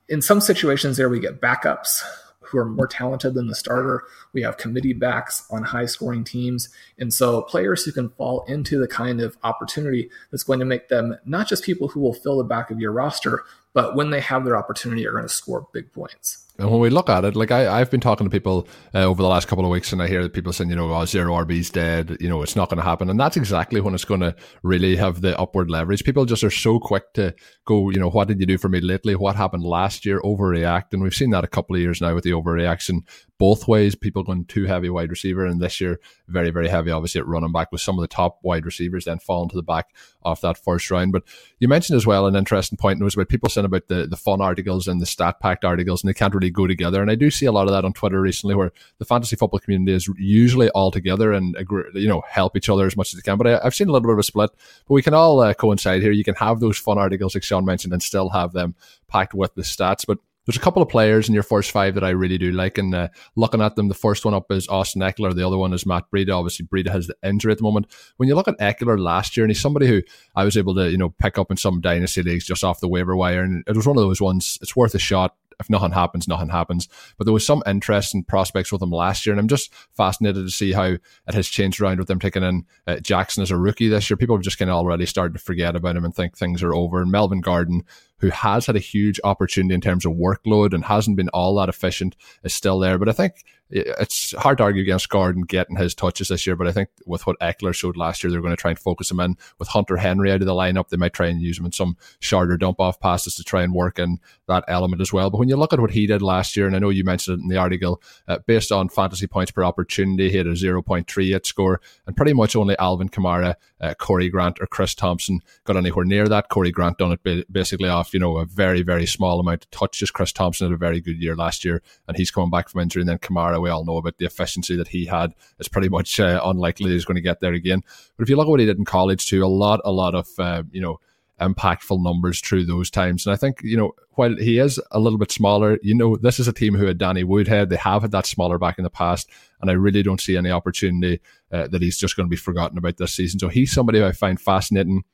In 0.08 0.22
some 0.22 0.40
situations, 0.40 0.96
there 0.96 1.08
we 1.08 1.20
get 1.20 1.40
backups 1.40 2.02
who 2.40 2.58
are 2.58 2.64
more 2.64 2.86
talented 2.86 3.34
than 3.34 3.46
the 3.46 3.54
starter. 3.54 4.04
We 4.32 4.42
have 4.42 4.56
committee 4.56 4.92
backs 4.92 5.46
on 5.50 5.62
high 5.62 5.86
scoring 5.86 6.24
teams. 6.24 6.68
And 6.98 7.12
so 7.12 7.42
players 7.42 7.84
who 7.84 7.92
can 7.92 8.10
fall 8.10 8.44
into 8.44 8.78
the 8.78 8.88
kind 8.88 9.20
of 9.20 9.36
opportunity 9.42 10.10
that's 10.30 10.44
going 10.44 10.60
to 10.60 10.64
make 10.64 10.88
them 10.88 11.18
not 11.24 11.48
just 11.48 11.64
people 11.64 11.88
who 11.88 12.00
will 12.00 12.14
fill 12.14 12.38
the 12.38 12.44
back 12.44 12.70
of 12.70 12.80
your 12.80 12.92
roster, 12.92 13.44
but 13.72 13.96
when 13.96 14.10
they 14.10 14.20
have 14.20 14.44
their 14.44 14.56
opportunity 14.56 15.06
are 15.06 15.12
going 15.12 15.24
to 15.24 15.28
score 15.28 15.66
big 15.72 15.92
points. 15.92 16.43
And 16.56 16.70
when 16.70 16.78
we 16.78 16.88
look 16.88 17.08
at 17.08 17.24
it, 17.24 17.34
like 17.34 17.50
I, 17.50 17.80
I've 17.80 17.90
been 17.90 18.00
talking 18.00 18.24
to 18.24 18.30
people 18.30 18.68
uh, 18.94 19.02
over 19.02 19.20
the 19.20 19.28
last 19.28 19.48
couple 19.48 19.64
of 19.64 19.72
weeks, 19.72 19.92
and 19.92 20.00
I 20.00 20.06
hear 20.06 20.22
that 20.22 20.32
people 20.32 20.52
saying, 20.52 20.70
you 20.70 20.76
know, 20.76 20.94
oh, 20.94 21.04
zero 21.04 21.34
RB's 21.34 21.68
dead, 21.68 22.16
you 22.20 22.28
know, 22.28 22.42
it's 22.42 22.54
not 22.54 22.68
going 22.68 22.78
to 22.78 22.84
happen. 22.84 23.10
And 23.10 23.18
that's 23.18 23.36
exactly 23.36 23.80
when 23.80 23.92
it's 23.92 24.04
going 24.04 24.20
to 24.20 24.36
really 24.62 24.94
have 24.94 25.20
the 25.20 25.36
upward 25.36 25.68
leverage. 25.68 26.04
People 26.04 26.26
just 26.26 26.44
are 26.44 26.50
so 26.50 26.78
quick 26.78 27.12
to 27.14 27.34
go, 27.64 27.90
you 27.90 27.98
know, 27.98 28.08
what 28.08 28.28
did 28.28 28.38
you 28.38 28.46
do 28.46 28.56
for 28.56 28.68
me 28.68 28.80
lately? 28.80 29.16
What 29.16 29.34
happened 29.34 29.64
last 29.64 30.06
year? 30.06 30.20
Overreact. 30.20 30.92
And 30.92 31.02
we've 31.02 31.12
seen 31.12 31.30
that 31.30 31.42
a 31.42 31.48
couple 31.48 31.74
of 31.74 31.82
years 31.82 32.00
now 32.00 32.14
with 32.14 32.22
the 32.22 32.30
overreaction 32.30 33.00
both 33.38 33.66
ways. 33.66 33.94
People 33.94 34.22
going 34.22 34.44
too 34.44 34.64
heavy 34.64 34.88
wide 34.88 35.10
receiver, 35.10 35.44
and 35.44 35.60
this 35.60 35.80
year, 35.80 36.00
very, 36.28 36.50
very 36.50 36.68
heavy, 36.68 36.90
obviously, 36.90 37.20
at 37.20 37.26
running 37.26 37.52
back 37.52 37.72
with 37.72 37.80
some 37.80 37.98
of 37.98 38.02
the 38.02 38.08
top 38.08 38.38
wide 38.42 38.64
receivers 38.64 39.04
then 39.04 39.18
falling 39.18 39.48
to 39.50 39.56
the 39.56 39.62
back 39.62 39.88
of 40.22 40.40
that 40.40 40.56
first 40.56 40.90
round. 40.90 41.12
But 41.12 41.24
you 41.58 41.68
mentioned 41.68 41.96
as 41.96 42.06
well 42.06 42.26
an 42.26 42.36
interesting 42.36 42.78
point, 42.78 42.94
and 42.94 43.02
it 43.02 43.04
was 43.04 43.14
about 43.14 43.28
people 43.28 43.48
saying 43.48 43.64
about 43.64 43.88
the, 43.88 44.06
the 44.06 44.16
fun 44.16 44.40
articles 44.40 44.88
and 44.88 45.00
the 45.00 45.06
stat 45.06 45.40
packed 45.40 45.64
articles, 45.64 46.02
and 46.02 46.08
they 46.08 46.14
can't 46.14 46.34
really 46.34 46.43
go 46.50 46.66
together. 46.66 47.02
And 47.02 47.10
I 47.10 47.14
do 47.14 47.30
see 47.30 47.46
a 47.46 47.52
lot 47.52 47.66
of 47.66 47.72
that 47.72 47.84
on 47.84 47.92
Twitter 47.92 48.20
recently, 48.20 48.54
where 48.54 48.72
the 48.98 49.04
fantasy 49.04 49.36
football 49.36 49.60
community 49.60 49.92
is 49.92 50.08
usually 50.18 50.68
all 50.70 50.90
together 50.90 51.32
and 51.32 51.56
you 51.94 52.08
know 52.08 52.22
help 52.28 52.56
each 52.56 52.68
other 52.68 52.86
as 52.86 52.96
much 52.96 53.12
as 53.12 53.20
they 53.20 53.22
can. 53.22 53.38
But 53.38 53.46
I, 53.46 53.60
have 53.64 53.74
seen 53.74 53.88
a 53.88 53.92
little 53.92 54.06
bit 54.06 54.12
of 54.12 54.18
a 54.18 54.22
split. 54.22 54.50
But 54.86 54.94
we 54.94 55.02
can 55.02 55.14
all 55.14 55.40
uh, 55.40 55.54
coincide 55.54 56.02
here. 56.02 56.12
You 56.12 56.24
can 56.24 56.34
have 56.36 56.60
those 56.60 56.78
fun 56.78 56.98
articles, 56.98 57.34
like 57.34 57.44
Sean 57.44 57.64
mentioned, 57.64 57.92
and 57.92 58.02
still 58.02 58.30
have 58.30 58.52
them 58.52 58.74
packed 59.08 59.34
with 59.34 59.54
the 59.54 59.62
stats. 59.62 60.04
But 60.06 60.18
there's 60.46 60.56
a 60.56 60.60
couple 60.60 60.82
of 60.82 60.88
players 60.88 61.26
in 61.28 61.34
your 61.34 61.42
first 61.42 61.70
five 61.70 61.94
that 61.94 62.04
I 62.04 62.10
really 62.10 62.38
do 62.38 62.52
like. 62.52 62.76
And 62.76 62.94
uh, 62.94 63.08
looking 63.34 63.62
at 63.62 63.76
them, 63.76 63.88
the 63.88 63.94
first 63.94 64.24
one 64.24 64.34
up 64.34 64.50
is 64.50 64.68
Austin 64.68 65.00
Ekeler. 65.00 65.34
The 65.34 65.46
other 65.46 65.56
one 65.56 65.72
is 65.72 65.86
Matt 65.86 66.04
Breida. 66.10 66.36
Obviously, 66.36 66.66
Breida 66.66 66.90
has 66.90 67.06
the 67.06 67.16
injury 67.22 67.52
at 67.52 67.58
the 67.58 67.64
moment. 67.64 67.86
When 68.18 68.28
you 68.28 68.34
look 68.34 68.48
at 68.48 68.58
Ekeler 68.58 68.98
last 68.98 69.36
year, 69.36 69.44
and 69.44 69.50
he's 69.50 69.60
somebody 69.60 69.86
who 69.86 70.02
I 70.36 70.44
was 70.44 70.56
able 70.56 70.74
to, 70.74 70.90
you 70.90 70.98
know, 70.98 71.10
pick 71.10 71.38
up 71.38 71.50
in 71.50 71.56
some 71.56 71.80
dynasty 71.80 72.22
leagues 72.22 72.46
just 72.46 72.64
off 72.64 72.80
the 72.80 72.88
waiver 72.88 73.16
wire. 73.16 73.42
And 73.42 73.64
it 73.66 73.76
was 73.76 73.86
one 73.86 73.96
of 73.96 74.02
those 74.02 74.20
ones, 74.20 74.58
it's 74.60 74.76
worth 74.76 74.94
a 74.94 74.98
shot 74.98 75.34
if 75.60 75.70
nothing 75.70 75.92
happens, 75.92 76.28
nothing 76.28 76.48
happens. 76.48 76.88
But 77.16 77.24
there 77.24 77.34
was 77.34 77.46
some 77.46 77.62
interest 77.66 78.14
in 78.14 78.24
prospects 78.24 78.72
with 78.72 78.82
him 78.82 78.90
last 78.90 79.24
year, 79.26 79.32
and 79.32 79.40
I'm 79.40 79.48
just 79.48 79.72
fascinated 79.96 80.44
to 80.44 80.50
see 80.50 80.72
how 80.72 80.84
it 80.84 81.34
has 81.34 81.48
changed 81.48 81.80
around 81.80 81.98
with 81.98 82.08
them 82.08 82.20
taking 82.20 82.42
in 82.42 82.64
uh, 82.86 83.00
Jackson 83.00 83.42
as 83.42 83.50
a 83.50 83.56
rookie 83.56 83.88
this 83.88 84.08
year. 84.08 84.16
People 84.16 84.36
have 84.36 84.44
just 84.44 84.58
kind 84.58 84.70
of 84.70 84.76
already 84.76 85.06
started 85.06 85.34
to 85.34 85.44
forget 85.44 85.76
about 85.76 85.96
him 85.96 86.04
and 86.04 86.14
think 86.14 86.36
things 86.36 86.62
are 86.62 86.74
over. 86.74 87.00
And 87.00 87.10
Melvin 87.10 87.40
Gordon, 87.40 87.84
who 88.18 88.28
has 88.30 88.66
had 88.66 88.76
a 88.76 88.80
huge 88.80 89.20
opportunity 89.24 89.74
in 89.74 89.80
terms 89.80 90.06
of 90.06 90.12
workload 90.12 90.72
and 90.72 90.84
hasn't 90.84 91.16
been 91.16 91.28
all 91.30 91.54
that 91.56 91.68
efficient, 91.68 92.16
is 92.42 92.54
still 92.54 92.78
there. 92.78 92.98
But 92.98 93.08
I 93.08 93.12
think 93.12 93.44
it's 93.70 94.32
hard 94.38 94.58
to 94.58 94.64
argue 94.64 94.82
against 94.82 95.08
Gordon 95.08 95.42
getting 95.42 95.76
his 95.76 95.94
touches 95.94 96.28
this 96.28 96.46
year, 96.46 96.54
but 96.54 96.68
I 96.68 96.72
think 96.72 96.90
with 97.06 97.26
what 97.26 97.38
Ekeler 97.40 97.74
showed 97.74 97.96
last 97.96 98.22
year, 98.22 98.30
they're 98.30 98.40
going 98.40 98.54
to 98.54 98.60
try 98.60 98.70
and 98.70 98.78
focus 98.78 99.10
him 99.10 99.20
in. 99.20 99.36
With 99.58 99.68
Hunter 99.68 99.96
Henry 99.96 100.30
out 100.30 100.42
of 100.42 100.46
the 100.46 100.52
lineup, 100.52 100.88
they 100.88 100.96
might 100.96 101.12
try 101.12 101.26
and 101.26 101.40
use 101.40 101.58
him 101.58 101.66
in 101.66 101.72
some 101.72 101.96
shorter 102.20 102.56
dump 102.56 102.78
off 102.78 103.00
passes 103.00 103.34
to 103.34 103.42
try 103.42 103.62
and 103.62 103.74
work 103.74 103.98
in 103.98 104.18
that 104.48 104.64
element 104.68 105.00
as 105.00 105.12
well. 105.12 105.30
But 105.30 105.38
when 105.38 105.48
you 105.48 105.56
look 105.56 105.72
at 105.72 105.80
what 105.80 105.90
he 105.90 106.06
did 106.06 106.22
last 106.22 106.56
year, 106.56 106.66
and 106.66 106.76
I 106.76 106.78
know 106.78 106.90
you 106.90 107.04
mentioned 107.04 107.38
it 107.38 107.42
in 107.42 107.48
the 107.48 107.56
article, 107.56 108.02
uh, 108.28 108.38
based 108.46 108.70
on 108.70 108.90
fantasy 108.90 109.26
points 109.26 109.50
per 109.50 109.64
opportunity, 109.64 110.30
he 110.30 110.36
had 110.36 110.46
a 110.46 110.52
0.38 110.52 111.46
score, 111.46 111.80
and 112.06 112.16
pretty 112.16 112.34
much 112.34 112.54
only 112.54 112.78
Alvin 112.78 113.08
Kamara, 113.08 113.54
uh, 113.80 113.94
Corey 113.94 114.28
Grant, 114.28 114.60
or 114.60 114.66
Chris 114.66 114.94
Thompson 114.94 115.40
got 115.64 115.76
anywhere 115.76 116.04
near 116.04 116.28
that. 116.28 116.48
Corey 116.48 116.70
Grant 116.70 116.98
done 116.98 117.16
it 117.24 117.52
basically 117.52 117.88
off, 117.88 118.03
you 118.12 118.20
know, 118.20 118.38
a 118.38 118.44
very, 118.44 118.82
very 118.82 119.06
small 119.06 119.40
amount 119.40 119.64
of 119.64 119.70
touches. 119.70 120.10
Chris 120.10 120.32
Thompson 120.32 120.66
had 120.66 120.74
a 120.74 120.76
very 120.78 121.00
good 121.00 121.20
year 121.20 121.36
last 121.36 121.64
year, 121.64 121.82
and 122.08 122.16
he's 122.16 122.30
coming 122.30 122.50
back 122.50 122.68
from 122.68 122.80
injury, 122.82 123.02
and 123.02 123.08
then 123.08 123.18
Kamara 123.18 123.62
we 123.62 123.70
all 123.70 123.84
know 123.84 123.96
about 123.96 124.18
the 124.18 124.26
efficiency 124.26 124.76
that 124.76 124.88
he 124.88 125.06
had. 125.06 125.32
It's 125.58 125.68
pretty 125.68 125.88
much 125.88 126.20
uh, 126.20 126.40
unlikely 126.44 126.90
he's 126.90 127.04
going 127.04 127.16
to 127.16 127.20
get 127.20 127.40
there 127.40 127.52
again. 127.52 127.82
But 128.16 128.24
if 128.24 128.28
you 128.28 128.36
look 128.36 128.46
at 128.46 128.50
what 128.50 128.60
he 128.60 128.66
did 128.66 128.78
in 128.78 128.84
college 128.84 129.26
too, 129.26 129.44
a 129.44 129.46
lot, 129.46 129.80
a 129.84 129.92
lot 129.92 130.14
of 130.14 130.28
uh, 130.38 130.64
you 130.70 130.80
know 130.80 130.98
impactful 131.40 132.02
numbers 132.02 132.40
through 132.40 132.64
those 132.64 132.90
times. 132.90 133.26
And 133.26 133.32
I 133.32 133.36
think, 133.36 133.60
you 133.62 133.76
know, 133.76 133.92
while 134.12 134.36
he 134.36 134.58
is 134.58 134.80
a 134.92 135.00
little 135.00 135.18
bit 135.18 135.32
smaller, 135.32 135.78
you 135.82 135.94
know, 135.94 136.16
this 136.16 136.38
is 136.38 136.46
a 136.46 136.52
team 136.52 136.74
who 136.74 136.86
had 136.86 136.98
Danny 136.98 137.24
Woodhead. 137.24 137.70
They 137.70 137.76
have 137.76 138.02
had 138.02 138.12
that 138.12 138.26
smaller 138.26 138.58
back 138.58 138.78
in 138.78 138.84
the 138.84 138.90
past. 138.90 139.28
And 139.60 139.70
I 139.70 139.74
really 139.74 140.02
don't 140.02 140.20
see 140.20 140.36
any 140.36 140.50
opportunity 140.50 141.20
uh, 141.50 141.66
that 141.68 141.82
he's 141.82 141.98
just 141.98 142.16
going 142.16 142.26
to 142.26 142.30
be 142.30 142.36
forgotten 142.36 142.78
about 142.78 142.98
this 142.98 143.12
season. 143.12 143.40
So 143.40 143.48
he's 143.48 143.72
somebody 143.72 144.02
I 144.02 144.12
find 144.12 144.40
fascinating. 144.40 145.04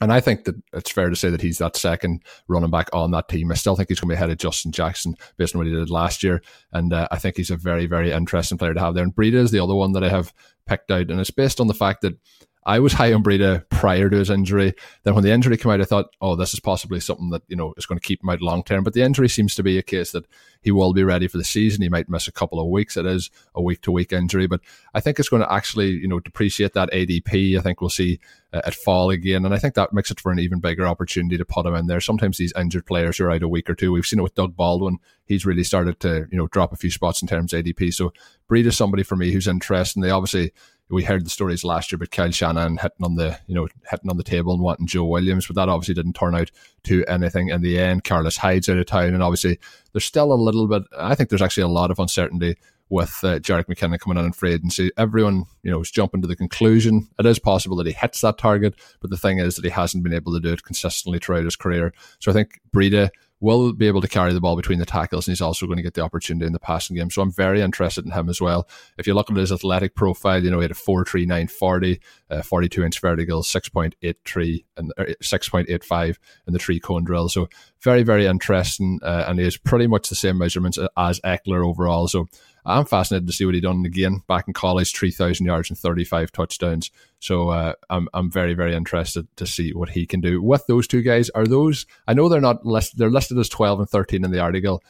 And 0.00 0.12
I 0.12 0.20
think 0.20 0.44
that 0.44 0.56
it's 0.74 0.90
fair 0.90 1.08
to 1.08 1.16
say 1.16 1.30
that 1.30 1.40
he's 1.40 1.58
that 1.58 1.76
second 1.76 2.22
running 2.48 2.70
back 2.70 2.90
on 2.92 3.12
that 3.12 3.28
team. 3.28 3.50
I 3.50 3.54
still 3.54 3.76
think 3.76 3.88
he's 3.88 3.98
going 3.98 4.08
to 4.08 4.12
be 4.12 4.16
ahead 4.16 4.30
of 4.30 4.36
Justin 4.36 4.72
Jackson 4.72 5.16
based 5.38 5.54
on 5.54 5.58
what 5.58 5.66
he 5.66 5.72
did 5.72 5.88
last 5.88 6.22
year. 6.22 6.42
And 6.72 6.92
uh, 6.92 7.08
I 7.10 7.18
think 7.18 7.36
he's 7.36 7.50
a 7.50 7.56
very, 7.56 7.86
very 7.86 8.12
interesting 8.12 8.58
player 8.58 8.74
to 8.74 8.80
have 8.80 8.94
there. 8.94 9.04
And 9.04 9.14
Breida 9.14 9.34
is 9.34 9.52
the 9.52 9.60
other 9.60 9.74
one 9.74 9.92
that 9.92 10.04
I 10.04 10.10
have 10.10 10.34
picked 10.66 10.90
out. 10.90 11.10
And 11.10 11.18
it's 11.18 11.30
based 11.30 11.60
on 11.60 11.66
the 11.66 11.74
fact 11.74 12.02
that 12.02 12.18
I 12.66 12.80
was 12.80 12.94
high 12.94 13.12
on 13.12 13.22
Breida 13.22 13.66
prior 13.70 14.10
to 14.10 14.16
his 14.16 14.28
injury. 14.28 14.74
Then 15.04 15.14
when 15.14 15.22
the 15.22 15.30
injury 15.30 15.56
came 15.56 15.70
out, 15.70 15.80
I 15.80 15.84
thought, 15.84 16.06
oh, 16.20 16.34
this 16.34 16.52
is 16.52 16.58
possibly 16.58 16.98
something 16.98 17.30
that, 17.30 17.42
you 17.46 17.54
know, 17.54 17.72
is 17.76 17.86
going 17.86 17.98
to 17.98 18.06
keep 18.06 18.24
him 18.24 18.28
out 18.28 18.42
long 18.42 18.64
term. 18.64 18.82
But 18.82 18.92
the 18.92 19.02
injury 19.02 19.28
seems 19.28 19.54
to 19.54 19.62
be 19.62 19.78
a 19.78 19.82
case 19.82 20.10
that 20.10 20.26
he 20.62 20.72
will 20.72 20.92
be 20.92 21.04
ready 21.04 21.28
for 21.28 21.38
the 21.38 21.44
season. 21.44 21.82
He 21.82 21.88
might 21.88 22.08
miss 22.08 22.26
a 22.26 22.32
couple 22.32 22.58
of 22.58 22.66
weeks. 22.66 22.96
It 22.96 23.06
is 23.06 23.30
a 23.54 23.62
week 23.62 23.82
to 23.82 23.92
week 23.92 24.12
injury, 24.12 24.48
but 24.48 24.62
I 24.94 25.00
think 25.00 25.20
it's 25.20 25.28
going 25.28 25.42
to 25.42 25.52
actually, 25.52 25.90
you 25.90 26.08
know, 26.08 26.18
depreciate 26.18 26.72
that 26.72 26.90
ADP. 26.90 27.56
I 27.56 27.62
think 27.62 27.80
we'll 27.80 27.88
see 27.88 28.18
uh, 28.52 28.62
it 28.66 28.74
fall 28.74 29.10
again. 29.10 29.44
And 29.44 29.54
I 29.54 29.58
think 29.58 29.74
that 29.74 29.92
makes 29.92 30.10
it 30.10 30.18
for 30.18 30.32
an 30.32 30.40
even 30.40 30.58
bigger 30.58 30.88
opportunity 30.88 31.38
to 31.38 31.44
put 31.44 31.66
him 31.66 31.74
in 31.76 31.86
there. 31.86 32.00
Sometimes 32.00 32.36
these 32.36 32.52
injured 32.56 32.86
players 32.86 33.20
are 33.20 33.30
out 33.30 33.44
a 33.44 33.48
week 33.48 33.70
or 33.70 33.76
two. 33.76 33.92
We've 33.92 34.04
seen 34.04 34.18
it 34.18 34.24
with 34.24 34.34
Doug 34.34 34.56
Baldwin. 34.56 34.98
He's 35.24 35.46
really 35.46 35.64
started 35.64 36.00
to, 36.00 36.26
you 36.32 36.38
know, 36.38 36.48
drop 36.48 36.72
a 36.72 36.76
few 36.76 36.90
spots 36.90 37.22
in 37.22 37.28
terms 37.28 37.52
of 37.52 37.64
ADP. 37.64 37.94
So 37.94 38.12
Breida 38.50 38.66
is 38.66 38.76
somebody 38.76 39.04
for 39.04 39.14
me 39.14 39.30
who's 39.30 39.46
interesting. 39.46 40.02
They 40.02 40.10
obviously, 40.10 40.52
we 40.88 41.02
heard 41.02 41.24
the 41.24 41.30
stories 41.30 41.64
last 41.64 41.90
year 41.90 41.96
about 41.96 42.10
Kyle 42.10 42.30
Shanahan 42.30 42.76
hitting 42.76 43.04
on 43.04 43.16
the 43.16 43.38
you 43.46 43.54
know 43.54 43.68
hitting 43.90 44.10
on 44.10 44.16
the 44.16 44.22
table 44.22 44.52
and 44.52 44.62
wanting 44.62 44.86
Joe 44.86 45.04
Williams, 45.04 45.46
but 45.46 45.56
that 45.56 45.68
obviously 45.68 45.94
didn't 45.94 46.14
turn 46.14 46.34
out 46.34 46.50
to 46.84 47.04
anything 47.06 47.48
in 47.48 47.62
the 47.62 47.78
end. 47.78 48.04
Carlos 48.04 48.36
Hyde's 48.36 48.68
out 48.68 48.78
of 48.78 48.86
town, 48.86 49.14
and 49.14 49.22
obviously 49.22 49.58
there's 49.92 50.04
still 50.04 50.32
a 50.32 50.34
little 50.34 50.68
bit. 50.68 50.82
I 50.96 51.14
think 51.14 51.28
there's 51.28 51.42
actually 51.42 51.64
a 51.64 51.68
lot 51.68 51.90
of 51.90 51.98
uncertainty 51.98 52.56
with 52.88 53.18
uh, 53.24 53.40
Jerick 53.40 53.66
McKinnon 53.66 53.98
coming 53.98 54.18
in 54.18 54.26
and 54.26 54.36
free 54.36 54.54
agency. 54.54 54.92
Everyone 54.96 55.46
you 55.62 55.70
know 55.70 55.80
is 55.80 55.90
jumping 55.90 56.22
to 56.22 56.28
the 56.28 56.36
conclusion 56.36 57.08
it 57.18 57.26
is 57.26 57.40
possible 57.40 57.76
that 57.76 57.86
he 57.86 57.92
hits 57.92 58.20
that 58.20 58.38
target, 58.38 58.74
but 59.00 59.10
the 59.10 59.16
thing 59.16 59.38
is 59.38 59.56
that 59.56 59.64
he 59.64 59.70
hasn't 59.70 60.04
been 60.04 60.14
able 60.14 60.32
to 60.34 60.40
do 60.40 60.52
it 60.52 60.62
consistently 60.62 61.18
throughout 61.18 61.44
his 61.44 61.56
career. 61.56 61.92
So 62.20 62.30
I 62.30 62.34
think 62.34 62.60
Breida 62.74 63.10
will 63.40 63.72
be 63.72 63.86
able 63.86 64.00
to 64.00 64.08
carry 64.08 64.32
the 64.32 64.40
ball 64.40 64.56
between 64.56 64.78
the 64.78 64.86
tackles, 64.86 65.26
and 65.26 65.32
he's 65.32 65.42
also 65.42 65.66
going 65.66 65.76
to 65.76 65.82
get 65.82 65.94
the 65.94 66.00
opportunity 66.00 66.46
in 66.46 66.52
the 66.52 66.58
passing 66.58 66.96
game. 66.96 67.10
So 67.10 67.20
I'm 67.20 67.30
very 67.30 67.60
interested 67.60 68.04
in 68.04 68.12
him 68.12 68.28
as 68.28 68.40
well. 68.40 68.66
If 68.98 69.06
you 69.06 69.14
look 69.14 69.30
at 69.30 69.36
his 69.36 69.52
athletic 69.52 69.94
profile, 69.94 70.42
you 70.42 70.50
know, 70.50 70.58
he 70.58 70.64
had 70.64 70.70
a 70.70 70.74
4.39 70.74 71.50
40, 71.50 72.00
uh, 72.30 72.42
42 72.42 72.84
inch 72.84 73.00
vertical, 73.00 73.42
6.83 73.42 74.64
and 74.78 74.92
uh, 74.96 75.04
6.85 75.22 76.16
in 76.46 76.52
the 76.52 76.58
three 76.58 76.80
cone 76.80 77.04
drill. 77.04 77.28
So 77.28 77.48
very, 77.80 78.02
very 78.02 78.26
interesting. 78.26 79.00
Uh, 79.02 79.24
and 79.28 79.38
he 79.38 79.44
has 79.44 79.56
pretty 79.56 79.86
much 79.86 80.08
the 80.08 80.14
same 80.14 80.38
measurements 80.38 80.78
as 80.96 81.20
Ekeler 81.20 81.66
overall. 81.66 82.08
So 82.08 82.28
I'm 82.66 82.84
fascinated 82.84 83.28
to 83.28 83.32
see 83.32 83.44
what 83.44 83.54
he 83.54 83.60
done 83.60 83.84
again 83.86 84.22
back 84.26 84.48
in 84.48 84.54
college, 84.54 84.92
3,000 84.92 85.46
yards 85.46 85.70
and 85.70 85.78
35 85.78 86.32
touchdowns. 86.32 86.90
So 87.20 87.50
uh, 87.50 87.74
I'm 87.88 88.08
I'm 88.12 88.30
very 88.30 88.54
very 88.54 88.74
interested 88.74 89.28
to 89.36 89.46
see 89.46 89.72
what 89.72 89.90
he 89.90 90.04
can 90.04 90.20
do 90.20 90.42
with 90.42 90.66
those 90.66 90.88
two 90.88 91.02
guys. 91.02 91.30
Are 91.30 91.46
those? 91.46 91.86
I 92.08 92.14
know 92.14 92.28
they're 92.28 92.40
not 92.40 92.66
listed. 92.66 92.98
They're 92.98 93.10
listed 93.10 93.38
as 93.38 93.48
12 93.48 93.80
and 93.80 93.88
13 93.88 94.24
in 94.24 94.32
the 94.32 94.40
article. 94.40 94.82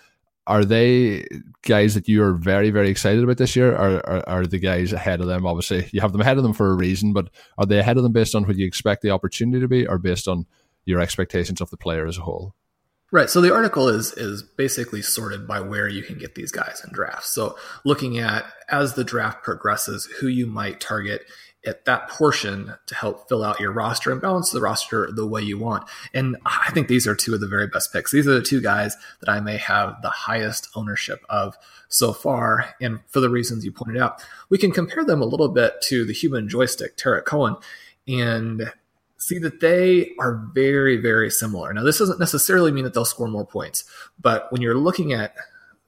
Are 0.47 0.65
they 0.65 1.27
guys 1.63 1.95
that 1.95 2.09
you 2.09 2.23
are 2.23 2.33
very 2.33 2.71
very 2.71 2.89
excited 2.89 3.23
about 3.23 3.37
this 3.37 3.55
year? 3.55 3.73
Or 3.73 4.07
are, 4.09 4.29
are 4.29 4.47
the 4.47 4.59
guys 4.59 4.93
ahead 4.93 5.21
of 5.21 5.27
them? 5.27 5.47
Obviously, 5.47 5.89
you 5.93 6.01
have 6.01 6.13
them 6.13 6.23
ahead 6.23 6.39
of 6.39 6.45
them 6.45 6.55
for 6.55 6.71
a 6.71 6.77
reason, 6.77 7.13
but 7.13 7.29
are 7.59 7.67
they 7.67 7.79
ahead 7.79 7.99
of 7.99 8.03
them 8.03 8.13
based 8.13 8.35
on 8.35 8.47
what 8.47 8.57
you 8.57 8.67
expect 8.67 9.03
the 9.03 9.11
opportunity 9.11 9.61
to 9.61 9.69
be, 9.69 9.87
or 9.87 9.99
based 9.99 10.29
on 10.29 10.47
your 10.87 11.01
expectations 11.01 11.61
of 11.61 11.69
the 11.71 11.77
player 11.77 12.07
as 12.07 12.17
a 12.17 12.23
whole? 12.23 12.55
Right. 13.13 13.31
So 13.31 13.41
the 13.41 13.55
article 13.55 13.89
is 13.89 14.13
is 14.15 14.43
basically 14.43 15.01
sorted 15.01 15.47
by 15.47 15.61
where 15.61 15.89
you 15.89 16.03
can 16.03 16.19
get 16.19 16.35
these 16.35 16.51
guys 16.51 16.83
in 16.85 16.93
drafts. 16.93 17.31
So 17.31 17.57
looking 17.85 18.19
at 18.19 18.45
as 18.69 18.95
the 18.95 19.05
draft 19.05 19.45
progresses, 19.45 20.07
who 20.21 20.27
you 20.27 20.47
might 20.47 20.81
target 20.81 21.23
at 21.65 21.85
that 21.85 22.09
portion 22.09 22.75
to 22.87 22.95
help 22.95 23.29
fill 23.29 23.43
out 23.43 23.61
your 23.61 23.73
roster 23.73 24.13
and 24.13 24.21
balance 24.21 24.51
the 24.51 24.61
roster 24.61 25.11
the 25.11 25.27
way 25.27 25.43
you 25.43 25.59
want. 25.59 25.89
And 26.15 26.37
I 26.47 26.71
think 26.73 26.89
these 26.89 27.07
are 27.07 27.15
two 27.15 27.35
of 27.35 27.41
the 27.41 27.49
very 27.49 27.67
best 27.67 27.93
picks. 27.93 28.13
These 28.13 28.27
are 28.27 28.35
the 28.35 28.43
two 28.43 28.61
guys 28.61 28.97
that 29.21 29.29
I 29.29 29.41
may 29.41 29.57
have 29.57 30.01
the 30.03 30.11
highest 30.11 30.69
ownership 30.75 31.25
of 31.29 31.57
so 31.89 32.13
far. 32.13 32.75
And 32.81 33.01
for 33.09 33.21
the 33.21 33.31
reasons 33.31 33.65
you 33.65 33.73
pointed 33.73 34.01
out, 34.01 34.23
we 34.49 34.59
can 34.59 34.71
compare 34.71 35.05
them 35.05 35.21
a 35.21 35.27
little 35.27 35.49
bit 35.49 35.81
to 35.83 36.05
the 36.05 36.13
human 36.13 36.49
joystick, 36.49 36.97
Tarik 36.97 37.25
Cohen. 37.25 37.57
And 38.07 38.73
see 39.27 39.39
that 39.41 39.59
they 39.59 40.13
are 40.21 40.49
very, 40.55 40.97
very 40.97 41.31
similar. 41.31 41.73
Now, 41.73 41.83
this 41.83 41.99
doesn't 41.99 42.21
necessarily 42.21 42.71
mean 42.71 42.85
that 42.85 42.95
they'll 42.95 43.05
score 43.05 43.27
more 43.27 43.45
points, 43.45 43.83
but 44.21 44.51
when 44.53 44.63
you're 44.63 44.77
looking 44.77 45.13
at 45.13 45.35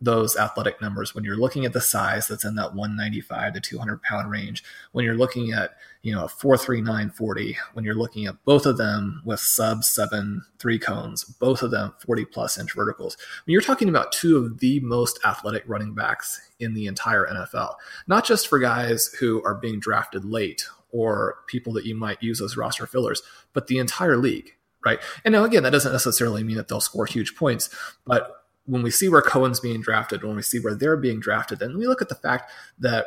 those 0.00 0.36
athletic 0.36 0.80
numbers, 0.80 1.14
when 1.14 1.22
you're 1.22 1.36
looking 1.36 1.64
at 1.64 1.72
the 1.72 1.80
size 1.80 2.26
that's 2.26 2.44
in 2.44 2.56
that 2.56 2.74
195 2.74 3.52
to 3.54 3.60
200 3.60 4.02
pound 4.02 4.28
range, 4.28 4.64
when 4.90 5.04
you're 5.04 5.14
looking 5.14 5.52
at, 5.52 5.76
you 6.02 6.12
know, 6.12 6.24
a 6.24 6.28
43940, 6.28 7.56
when 7.74 7.84
you're 7.84 7.94
looking 7.94 8.26
at 8.26 8.44
both 8.44 8.66
of 8.66 8.76
them 8.76 9.22
with 9.24 9.38
sub 9.38 9.84
seven 9.84 10.42
three 10.58 10.78
cones, 10.78 11.22
both 11.22 11.62
of 11.62 11.70
them 11.70 11.94
40 12.04 12.24
plus 12.26 12.58
inch 12.58 12.74
verticals, 12.74 13.16
you're 13.46 13.60
talking 13.60 13.88
about 13.88 14.10
two 14.10 14.36
of 14.36 14.58
the 14.58 14.80
most 14.80 15.20
athletic 15.24 15.62
running 15.66 15.94
backs 15.94 16.40
in 16.58 16.74
the 16.74 16.88
entire 16.88 17.26
NFL, 17.26 17.74
not 18.08 18.24
just 18.24 18.48
for 18.48 18.58
guys 18.58 19.14
who 19.20 19.42
are 19.44 19.54
being 19.54 19.78
drafted 19.78 20.24
late 20.24 20.66
or 20.90 21.36
people 21.46 21.72
that 21.74 21.84
you 21.84 21.94
might 21.94 22.22
use 22.22 22.40
as 22.40 22.56
roster 22.56 22.86
fillers, 22.86 23.22
but 23.52 23.66
the 23.66 23.78
entire 23.78 24.16
league, 24.16 24.52
right? 24.84 25.00
And 25.24 25.32
now, 25.32 25.44
again, 25.44 25.62
that 25.62 25.70
doesn't 25.70 25.92
necessarily 25.92 26.42
mean 26.42 26.56
that 26.56 26.68
they'll 26.68 26.80
score 26.80 27.06
huge 27.06 27.36
points, 27.36 27.68
but 28.06 28.34
when 28.64 28.82
we 28.82 28.90
see 28.90 29.08
where 29.08 29.22
Cohen's 29.22 29.60
being 29.60 29.80
drafted, 29.80 30.22
when 30.22 30.36
we 30.36 30.42
see 30.42 30.60
where 30.60 30.74
they're 30.74 30.96
being 30.96 31.20
drafted, 31.20 31.58
then 31.58 31.78
we 31.78 31.86
look 31.86 32.02
at 32.02 32.10
the 32.10 32.14
fact 32.14 32.50
that 32.78 33.06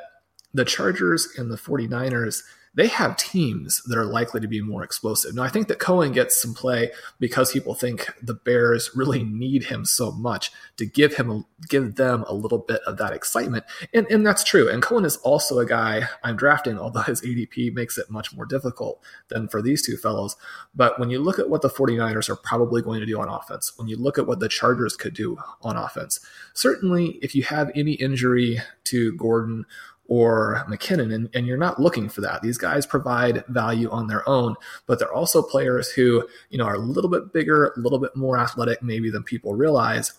the 0.53 0.65
Chargers 0.65 1.29
and 1.37 1.51
the 1.51 1.55
49ers 1.55 2.41
they 2.73 2.87
have 2.87 3.17
teams 3.17 3.81
that 3.83 3.97
are 3.97 4.05
likely 4.05 4.39
to 4.39 4.47
be 4.47 4.61
more 4.61 4.83
explosive. 4.83 5.35
Now, 5.35 5.43
I 5.43 5.49
think 5.49 5.67
that 5.67 5.79
Cohen 5.79 6.13
gets 6.13 6.41
some 6.41 6.53
play 6.53 6.91
because 7.19 7.51
people 7.51 7.75
think 7.75 8.09
the 8.21 8.33
Bears 8.33 8.91
really 8.95 9.23
need 9.23 9.65
him 9.65 9.83
so 9.83 10.11
much 10.11 10.51
to 10.77 10.85
give 10.85 11.15
him 11.15 11.45
give 11.67 11.95
them 11.95 12.23
a 12.27 12.33
little 12.33 12.57
bit 12.57 12.81
of 12.87 12.97
that 12.97 13.13
excitement, 13.13 13.65
and 13.93 14.07
and 14.09 14.25
that's 14.25 14.43
true. 14.43 14.69
And 14.69 14.81
Cohen 14.81 15.05
is 15.05 15.17
also 15.17 15.59
a 15.59 15.65
guy 15.65 16.07
I'm 16.23 16.37
drafting, 16.37 16.79
although 16.79 17.01
his 17.01 17.21
ADP 17.21 17.73
makes 17.73 17.97
it 17.97 18.09
much 18.09 18.33
more 18.33 18.45
difficult 18.45 19.03
than 19.27 19.47
for 19.49 19.61
these 19.61 19.85
two 19.85 19.97
fellows. 19.97 20.37
But 20.73 20.97
when 20.97 21.09
you 21.09 21.19
look 21.19 21.39
at 21.39 21.49
what 21.49 21.61
the 21.61 21.69
49ers 21.69 22.29
are 22.29 22.35
probably 22.37 22.81
going 22.81 23.01
to 23.01 23.05
do 23.05 23.19
on 23.19 23.27
offense, 23.27 23.73
when 23.77 23.89
you 23.89 23.97
look 23.97 24.17
at 24.17 24.27
what 24.27 24.39
the 24.39 24.49
Chargers 24.49 24.95
could 24.95 25.13
do 25.13 25.37
on 25.61 25.75
offense, 25.75 26.19
certainly 26.53 27.19
if 27.21 27.35
you 27.35 27.43
have 27.43 27.69
any 27.75 27.93
injury 27.93 28.59
to 28.85 29.13
Gordon 29.13 29.65
or 30.07 30.65
McKinnon, 30.69 31.13
and, 31.13 31.29
and 31.33 31.47
you're 31.47 31.57
not 31.57 31.79
looking 31.79 32.09
for 32.09 32.19
that. 32.21 32.41
These 32.41 32.57
guys 32.57 32.85
provide 32.85 33.45
value 33.47 33.89
on 33.89 34.07
their 34.07 34.27
own, 34.27 34.55
but 34.85 34.99
they're 34.99 35.13
also 35.13 35.41
players 35.41 35.89
who, 35.89 36.27
you 36.49 36.57
know, 36.57 36.65
are 36.65 36.75
a 36.75 36.79
little 36.79 37.09
bit 37.09 37.31
bigger, 37.31 37.67
a 37.67 37.79
little 37.79 37.99
bit 37.99 38.15
more 38.15 38.37
athletic 38.37 38.83
maybe 38.83 39.09
than 39.09 39.23
people 39.23 39.53
realize. 39.53 40.11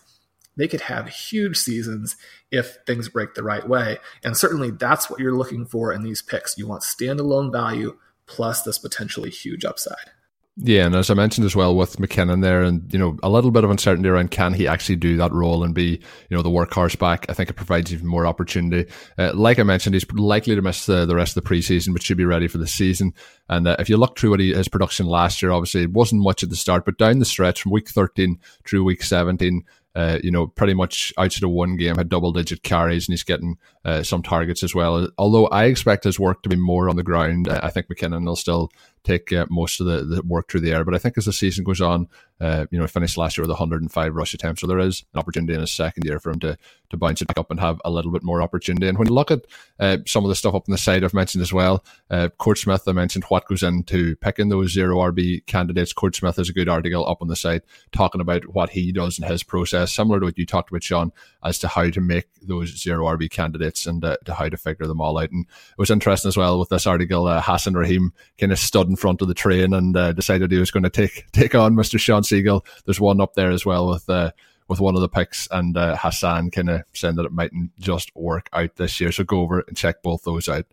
they 0.56 0.68
could 0.68 0.82
have 0.82 1.08
huge 1.08 1.56
seasons 1.56 2.16
if 2.50 2.78
things 2.86 3.08
break 3.08 3.34
the 3.34 3.42
right 3.42 3.68
way. 3.68 3.98
And 4.22 4.36
certainly 4.36 4.70
that's 4.70 5.08
what 5.08 5.20
you're 5.20 5.36
looking 5.36 5.66
for 5.66 5.92
in 5.92 6.02
these 6.02 6.22
picks. 6.22 6.58
You 6.58 6.66
want 6.66 6.82
standalone 6.82 7.50
value 7.50 7.96
plus 8.26 8.62
this 8.62 8.78
potentially 8.78 9.30
huge 9.30 9.64
upside. 9.64 10.10
Yeah, 10.56 10.84
and 10.84 10.94
as 10.94 11.08
I 11.08 11.14
mentioned 11.14 11.46
as 11.46 11.56
well 11.56 11.74
with 11.74 11.96
McKinnon 11.96 12.42
there, 12.42 12.62
and 12.62 12.92
you 12.92 12.98
know 12.98 13.16
a 13.22 13.30
little 13.30 13.50
bit 13.50 13.64
of 13.64 13.70
uncertainty 13.70 14.10
around 14.10 14.32
can 14.32 14.52
he 14.52 14.68
actually 14.68 14.96
do 14.96 15.16
that 15.16 15.32
role 15.32 15.64
and 15.64 15.74
be 15.74 15.98
you 16.28 16.36
know 16.36 16.42
the 16.42 16.50
workhorse 16.50 16.98
back. 16.98 17.24
I 17.30 17.32
think 17.32 17.48
it 17.48 17.54
provides 17.54 17.90
even 17.90 18.06
more 18.06 18.26
opportunity. 18.26 18.90
Uh, 19.16 19.32
like 19.32 19.58
I 19.58 19.62
mentioned, 19.62 19.94
he's 19.94 20.10
likely 20.12 20.54
to 20.54 20.60
miss 20.60 20.84
the, 20.84 21.06
the 21.06 21.16
rest 21.16 21.38
of 21.38 21.42
the 21.42 21.48
preseason, 21.48 21.94
but 21.94 22.02
should 22.02 22.18
be 22.18 22.26
ready 22.26 22.48
for 22.48 22.58
the 22.58 22.66
season. 22.66 23.14
And 23.48 23.66
uh, 23.66 23.76
if 23.78 23.88
you 23.88 23.96
look 23.96 24.18
through 24.18 24.30
what 24.30 24.40
he, 24.40 24.52
his 24.52 24.68
production 24.68 25.06
last 25.06 25.40
year, 25.40 25.52
obviously 25.52 25.84
it 25.84 25.92
wasn't 25.92 26.22
much 26.22 26.42
at 26.42 26.50
the 26.50 26.56
start, 26.56 26.84
but 26.84 26.98
down 26.98 27.18
the 27.18 27.24
stretch 27.24 27.62
from 27.62 27.72
week 27.72 27.88
13 27.88 28.38
through 28.66 28.84
week 28.84 29.02
17, 29.02 29.64
uh, 29.94 30.18
you 30.22 30.30
know, 30.30 30.46
pretty 30.46 30.74
much 30.74 31.14
outside 31.16 31.44
of 31.44 31.50
one 31.50 31.76
game, 31.76 31.96
had 31.96 32.10
double 32.10 32.32
digit 32.32 32.62
carries 32.62 33.08
and 33.08 33.14
he's 33.14 33.22
getting 33.22 33.56
uh, 33.84 34.02
some 34.02 34.22
targets 34.22 34.62
as 34.62 34.74
well. 34.74 35.08
Although 35.18 35.46
I 35.48 35.64
expect 35.64 36.04
his 36.04 36.18
work 36.18 36.42
to 36.42 36.48
be 36.48 36.56
more 36.56 36.88
on 36.88 36.96
the 36.96 37.02
ground, 37.02 37.48
I 37.48 37.70
think 37.70 37.88
McKinnon 37.88 38.24
will 38.24 38.36
still 38.36 38.70
take 39.04 39.32
uh, 39.32 39.46
most 39.50 39.80
of 39.80 39.86
the, 39.86 40.04
the 40.04 40.22
work 40.22 40.48
through 40.48 40.60
the 40.60 40.72
air. 40.72 40.84
But 40.84 40.94
I 40.94 40.98
think 40.98 41.18
as 41.18 41.24
the 41.24 41.32
season 41.32 41.64
goes 41.64 41.80
on, 41.80 42.08
uh, 42.40 42.66
you 42.70 42.78
know, 42.78 42.86
finished 42.86 43.16
last 43.16 43.36
year 43.36 43.42
with 43.42 43.50
105 43.50 44.14
rush 44.14 44.34
attempts, 44.34 44.60
so 44.60 44.66
there 44.66 44.78
is 44.78 45.04
an 45.12 45.18
opportunity 45.18 45.54
in 45.54 45.60
his 45.60 45.72
second 45.72 46.04
year 46.04 46.18
for 46.18 46.30
him 46.30 46.40
to 46.40 46.56
to 46.90 46.96
bounce 46.96 47.22
it 47.22 47.28
back 47.28 47.38
up 47.38 47.50
and 47.50 47.58
have 47.58 47.80
a 47.84 47.90
little 47.90 48.12
bit 48.12 48.22
more 48.22 48.42
opportunity. 48.42 48.86
And 48.86 48.98
when 48.98 49.08
you 49.08 49.14
look 49.14 49.30
at 49.30 49.46
uh, 49.80 49.98
some 50.06 50.24
of 50.24 50.28
the 50.28 50.34
stuff 50.34 50.54
up 50.54 50.64
on 50.68 50.72
the 50.72 50.78
side 50.78 51.02
I've 51.02 51.14
mentioned 51.14 51.40
as 51.40 51.52
well, 51.52 51.84
uh, 52.10 52.28
Court 52.36 52.58
Smith, 52.58 52.82
I 52.86 52.92
mentioned 52.92 53.24
what 53.24 53.46
goes 53.46 53.62
into 53.62 54.14
picking 54.16 54.50
those 54.50 54.72
zero 54.72 54.98
RB 54.98 55.46
candidates. 55.46 55.94
Court 55.94 56.14
Smith 56.14 56.36
has 56.36 56.50
a 56.50 56.52
good 56.52 56.68
article 56.68 57.08
up 57.08 57.22
on 57.22 57.28
the 57.28 57.36
site 57.36 57.62
talking 57.92 58.20
about 58.20 58.54
what 58.54 58.70
he 58.70 58.92
does 58.92 59.18
in 59.18 59.26
his 59.26 59.42
process, 59.42 59.90
similar 59.90 60.20
to 60.20 60.26
what 60.26 60.38
you 60.38 60.44
talked 60.44 60.70
about, 60.70 60.82
Sean, 60.82 61.12
as 61.42 61.58
to 61.60 61.68
how 61.68 61.88
to 61.88 62.00
make 62.00 62.26
those 62.42 62.78
zero 62.78 63.06
RB 63.06 63.30
candidates 63.30 63.71
and 63.86 64.04
uh, 64.04 64.16
to 64.24 64.34
how 64.34 64.48
to 64.48 64.56
figure 64.56 64.86
them 64.86 65.00
all 65.00 65.18
out. 65.18 65.30
And 65.30 65.46
it 65.46 65.78
was 65.78 65.90
interesting 65.90 66.28
as 66.28 66.36
well 66.36 66.58
with 66.58 66.68
this 66.68 66.86
article, 66.86 67.26
uh, 67.26 67.40
Hassan 67.40 67.74
Rahim 67.74 68.12
kind 68.38 68.52
of 68.52 68.58
stood 68.58 68.88
in 68.88 68.96
front 68.96 69.22
of 69.22 69.28
the 69.28 69.34
train 69.34 69.72
and 69.74 69.96
uh, 69.96 70.12
decided 70.12 70.50
he 70.50 70.58
was 70.58 70.70
going 70.70 70.82
to 70.82 70.90
take 70.90 71.26
take 71.32 71.54
on 71.54 71.74
Mr. 71.74 71.98
Sean 71.98 72.22
Siegele. 72.22 72.64
There's 72.84 73.00
one 73.00 73.20
up 73.20 73.34
there 73.34 73.50
as 73.50 73.66
well 73.66 73.88
with 73.88 74.08
uh, 74.08 74.32
with 74.68 74.80
one 74.80 74.94
of 74.94 75.00
the 75.00 75.08
picks, 75.08 75.48
and 75.50 75.76
uh, 75.76 75.96
Hassan 75.96 76.50
kind 76.50 76.70
of 76.70 76.82
saying 76.94 77.16
that 77.16 77.26
it 77.26 77.32
mightn't 77.32 77.78
just 77.78 78.14
work 78.14 78.48
out 78.52 78.76
this 78.76 79.00
year. 79.00 79.12
So 79.12 79.24
go 79.24 79.40
over 79.40 79.60
and 79.60 79.76
check 79.76 80.02
both 80.02 80.22
those 80.22 80.48
out. 80.48 80.66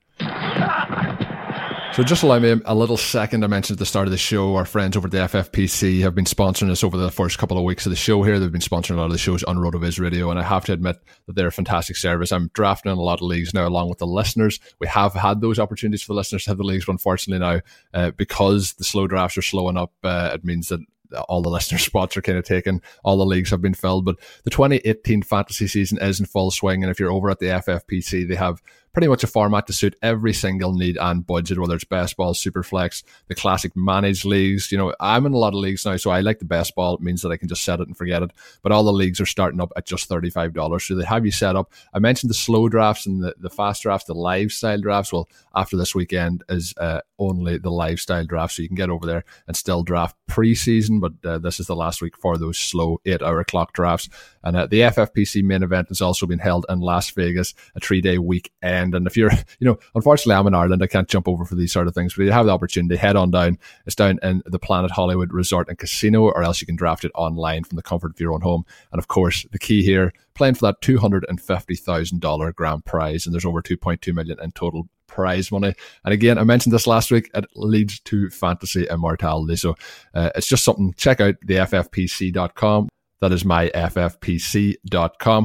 So 1.96 2.03
just 2.03 2.24
allow 2.24 2.39
me 2.39 2.55
a 2.65 2.75
little 2.75 2.98
second. 2.98 3.43
I 3.43 3.48
mentioned 3.48 3.75
at 3.75 3.79
the 3.79 3.86
start 3.86 4.08
of 4.08 4.12
the 4.12 4.17
show, 4.17 4.55
our 4.55 4.63
friends 4.63 4.96
over 4.96 5.08
at 5.08 5.12
the 5.12 5.17
FFPC 5.17 6.01
have 6.01 6.13
been 6.13 6.25
sponsoring 6.25 6.69
us 6.69 6.84
over 6.84 6.96
the 6.96 7.12
first 7.12 7.39
couple 7.39 7.58
of 7.58 7.63
weeks 7.63 7.86
of 7.86 7.89
the 7.89 7.96
show 7.96 8.22
here. 8.22 8.39
They've 8.39 8.51
been 8.51 8.62
sponsoring 8.62 8.96
a 8.96 9.00
lot 9.00 9.08
of 9.08 9.12
the 9.12 9.17
shows 9.17 9.43
on 9.43 9.58
RotoViz 9.58 10.00
Radio, 10.00 10.29
and 10.29 10.39
I 10.39 10.43
have 10.43 10.63
to 10.65 10.74
admit 10.74 10.98
that 11.25 11.36
they're 11.36 11.48
a 11.48 11.51
fantastic 11.51 11.98
service. 11.98 12.31
I'm 12.31 12.51
drafting 12.53 12.91
in 12.91 12.98
a 12.98 13.01
lot 13.01 13.19
of 13.19 13.24
leagues 13.24 13.53
now 13.53 13.67
along 13.67 13.89
with 13.89 13.98
the 13.98 14.08
listeners. 14.08 14.60
We 14.79 14.88
have 14.88 15.13
had 15.13 15.41
those 15.41 15.60
opportunities 15.60 16.03
for 16.03 16.13
the 16.13 16.17
listeners 16.17 16.43
to 16.43 16.51
have 16.51 16.58
the 16.58 16.63
leagues, 16.63 16.86
but 16.86 16.93
unfortunately 16.93 17.46
now, 17.46 17.62
uh, 17.93 18.12
because 18.12 18.74
the 18.74 18.84
slow 18.84 19.08
drafts 19.08 19.38
are 19.38 19.41
slowing 19.41 19.75
up, 19.75 19.91
uh, 20.03 20.29
it 20.34 20.46
means 20.46 20.69
that 20.69 20.81
all 21.27 21.41
the 21.41 21.50
listener 21.50 21.77
spots 21.79 22.15
are 22.15 22.22
kind 22.22 22.38
of 22.38 22.46
taken. 22.46 22.81
All 23.03 23.17
the 23.17 23.25
leagues 23.25 23.50
have 23.50 23.62
been 23.62 23.74
filled, 23.74 24.05
but 24.05 24.17
the 24.43 24.51
2018 24.51 25.24
fantasy 25.24 25.67
season 25.67 25.98
is 26.01 26.19
in 26.19 26.27
full 26.27 26.51
swing. 26.51 26.84
And 26.84 26.91
if 26.91 27.00
you're 27.00 27.12
over 27.12 27.29
at 27.29 27.39
the 27.39 27.48
FFPC, 27.48 28.27
they 28.27 28.36
have 28.36 28.62
pretty 29.00 29.08
much 29.08 29.24
a 29.24 29.27
format 29.27 29.65
to 29.65 29.72
suit 29.72 29.96
every 30.01 30.34
single 30.34 30.74
need 30.74 30.98
and 30.98 31.25
budget, 31.25 31.58
whether 31.58 31.74
it's 31.74 31.86
best 31.86 32.18
ball, 32.18 32.34
super 32.34 32.63
flex, 32.63 33.01
the 33.29 33.34
classic 33.34 33.74
managed 33.77 34.25
leagues. 34.25 34.74
You 34.74 34.77
know, 34.77 34.94
I'm 35.00 35.25
in 35.25 35.32
a 35.32 35.38
lot 35.38 35.53
of 35.53 35.62
leagues 35.62 35.86
now, 35.86 35.96
so 35.96 36.12
I 36.12 36.20
like 36.20 36.39
the 36.39 36.44
best 36.44 36.75
ball. 36.75 36.96
It 36.96 37.01
means 37.01 37.22
that 37.22 37.32
I 37.32 37.38
can 37.38 37.48
just 37.48 37.63
set 37.63 37.79
it 37.79 37.88
and 37.88 37.96
forget 37.96 38.24
it. 38.24 38.32
But 38.62 38.74
all 38.74 38.84
the 38.84 38.91
leagues 38.91 39.22
are 39.22 39.25
starting 39.25 39.62
up 39.62 39.72
at 39.77 39.86
just 39.86 40.10
$35. 40.10 40.82
So 40.82 40.96
they 40.96 41.06
have 41.06 41.24
you 41.25 41.32
set 41.32 41.56
up. 41.56 41.72
I 41.94 42.00
mentioned 42.00 42.29
the 42.29 42.34
slow 42.34 42.68
drafts 42.68 43.06
and 43.06 43.24
the, 43.24 43.34
the 43.39 43.50
fast 43.50 43.84
drafts, 43.84 44.08
the 44.08 44.13
lifestyle 44.13 44.82
drafts. 44.82 45.13
Well, 45.13 45.29
after 45.56 45.77
this 45.77 45.96
weekend 45.96 46.44
is 46.50 46.74
uh, 46.77 47.00
only 47.20 47.58
the 47.58 47.72
lifestyle 47.72 48.25
draft. 48.25 48.56
So 48.56 48.63
you 48.63 48.68
can 48.68 48.75
get 48.75 48.89
over 48.89 49.06
there 49.06 49.24
and 49.48 49.56
still 49.56 49.84
draft 49.84 50.18
preseason, 50.29 51.00
but 51.00 51.13
uh, 51.29 51.38
this 51.38 51.62
is 51.62 51.68
the 51.68 51.75
last 51.75 52.01
week 52.01 52.18
for 52.18 52.38
those 52.38 52.58
slow 52.58 53.00
eight 53.06 53.22
hour 53.22 53.46
clock 53.46 53.72
drafts. 53.72 54.10
And 54.44 54.56
uh, 54.56 54.68
the 54.68 54.82
FFPC 54.82 55.44
main 55.44 55.63
event 55.63 55.89
has 55.89 56.01
also 56.01 56.25
been 56.25 56.39
held 56.39 56.65
in 56.70 56.79
Las 56.79 57.10
Vegas, 57.12 57.53
a 57.75 57.79
three 57.79 58.01
day 58.01 58.18
weekend. 58.18 58.88
And 58.96 59.08
if 59.08 59.17
you're, 59.17 59.31
you 59.60 59.67
know, 59.67 59.77
unfortunately, 59.96 60.36
I'm 60.36 60.48
in 60.48 60.55
Ireland, 60.55 60.84
I 60.84 60.88
can't 60.88 61.08
jump 61.08 61.27
over 61.27 61.46
for 61.46 61.55
these 61.55 61.72
sort 61.72 61.88
of 61.88 61.93
things, 61.93 62.13
but 62.13 62.24
you 62.24 62.31
have 62.31 62.46
the 62.46 62.51
opportunity, 62.51 62.96
head 62.96 63.16
on 63.16 63.31
down. 63.31 63.57
It's 63.85 63.96
down 63.96 64.20
in 64.24 64.42
the 64.46 64.59
Planet 64.59 64.92
Hollywood 64.92 65.33
Resort 65.33 65.70
and 65.70 65.77
Casino, 65.77 66.24
or 66.24 66.44
else 66.44 66.61
you 66.61 66.68
can 66.68 66.75
draft 66.75 67.05
it 67.05 67.11
online 67.16 67.64
from 67.64 67.75
the 67.75 67.83
comfort 67.83 68.11
of 68.11 68.20
your 68.20 68.33
own 68.33 68.42
home. 68.42 68.66
And 68.92 69.00
of 69.00 69.07
course, 69.07 69.46
the 69.51 69.59
key 69.59 69.83
here, 69.83 70.14
playing 70.33 70.55
for 70.55 70.68
that 70.68 70.81
$250,000 70.81 72.55
grand 72.55 72.85
prize. 72.85 73.25
And 73.25 73.33
there's 73.33 73.46
over 73.46 73.61
2.2 73.61 74.14
million 74.14 74.37
in 74.42 74.51
total 74.51 74.87
prize 75.07 75.51
money. 75.51 75.74
And 76.05 76.14
again, 76.14 76.37
I 76.37 76.44
mentioned 76.44 76.74
this 76.74 76.87
last 76.87 77.11
week, 77.11 77.29
it 77.33 77.46
leads 77.55 78.00
to 78.01 78.29
fantasy 78.29 78.85
immortality. 78.90 79.55
So 79.57 79.75
uh, 80.14 80.29
it's 80.35 80.48
just 80.48 80.64
something, 80.64 80.94
check 80.96 81.20
out 81.20 81.35
the 81.42 81.55
ffpc.com. 81.55 82.90
That 83.22 83.32
is 83.32 83.44
myffpc.com. 83.44 84.84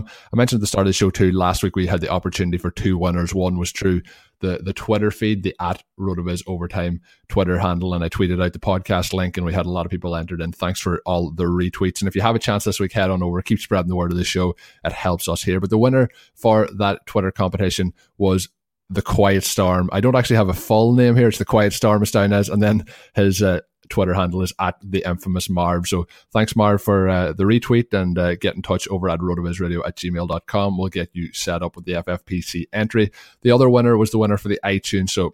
I 0.06 0.36
mentioned 0.36 0.58
at 0.58 0.60
the 0.60 0.66
start 0.66 0.86
of 0.86 0.88
the 0.88 0.92
show 0.92 1.10
too, 1.10 1.32
last 1.32 1.62
week 1.62 1.76
we 1.76 1.86
had 1.86 2.00
the 2.00 2.08
opportunity 2.08 2.58
for 2.58 2.70
two 2.70 2.96
winners. 2.96 3.34
One 3.34 3.58
was 3.58 3.72
through 3.72 4.02
the, 4.40 4.60
the 4.62 4.72
Twitter 4.72 5.10
feed, 5.10 5.42
the 5.42 5.56
at 5.60 5.82
Rotoviz 5.98 6.42
Overtime 6.46 7.00
Twitter 7.28 7.58
handle, 7.58 7.94
and 7.94 8.04
I 8.04 8.08
tweeted 8.08 8.44
out 8.44 8.52
the 8.52 8.58
podcast 8.58 9.12
link, 9.12 9.36
and 9.36 9.46
we 9.46 9.54
had 9.54 9.66
a 9.66 9.70
lot 9.70 9.86
of 9.86 9.90
people 9.90 10.14
entered 10.14 10.40
in. 10.40 10.52
Thanks 10.52 10.80
for 10.80 11.00
all 11.06 11.30
the 11.30 11.44
retweets. 11.44 12.00
And 12.00 12.08
if 12.08 12.14
you 12.14 12.22
have 12.22 12.36
a 12.36 12.40
chance 12.40 12.64
this 12.64 12.78
week, 12.78 12.92
head 12.92 13.10
on 13.10 13.22
over, 13.22 13.40
keep 13.42 13.58
spreading 13.58 13.88
the 13.88 13.96
word 13.96 14.12
of 14.12 14.18
the 14.18 14.24
show. 14.24 14.54
It 14.84 14.92
helps 14.92 15.28
us 15.28 15.42
here. 15.42 15.60
But 15.60 15.70
the 15.70 15.78
winner 15.78 16.10
for 16.34 16.68
that 16.76 17.06
Twitter 17.06 17.32
competition 17.32 17.92
was 18.18 18.48
the 18.90 19.02
Quiet 19.02 19.44
Storm. 19.44 19.88
I 19.92 20.00
don't 20.00 20.14
actually 20.14 20.36
have 20.36 20.48
a 20.48 20.54
full 20.54 20.92
name 20.92 21.16
here. 21.16 21.28
It's 21.28 21.38
the 21.38 21.44
Quiet 21.44 21.72
Storm 21.72 22.02
as 22.02 22.10
down 22.10 22.32
as, 22.32 22.48
and 22.48 22.62
then 22.62 22.84
his 23.14 23.42
uh, 23.42 23.60
Twitter 23.88 24.14
handle 24.14 24.42
is 24.42 24.52
at 24.58 24.76
the 24.82 25.08
infamous 25.08 25.48
Marv. 25.48 25.86
So 25.86 26.06
thanks, 26.32 26.56
Marv, 26.56 26.82
for 26.82 27.08
uh, 27.08 27.32
the 27.32 27.44
retweet 27.44 27.92
and 27.92 28.18
uh, 28.18 28.36
get 28.36 28.54
in 28.56 28.62
touch 28.62 28.88
over 28.88 29.08
at 29.08 29.20
rotovizradio 29.20 29.86
at 29.86 29.96
gmail.com. 29.96 30.78
We'll 30.78 30.88
get 30.88 31.10
you 31.12 31.32
set 31.32 31.62
up 31.62 31.76
with 31.76 31.84
the 31.84 31.92
FFPC 31.92 32.66
entry. 32.72 33.10
The 33.42 33.50
other 33.50 33.68
winner 33.68 33.96
was 33.96 34.10
the 34.10 34.18
winner 34.18 34.36
for 34.36 34.48
the 34.48 34.60
iTunes. 34.64 35.10
So 35.10 35.32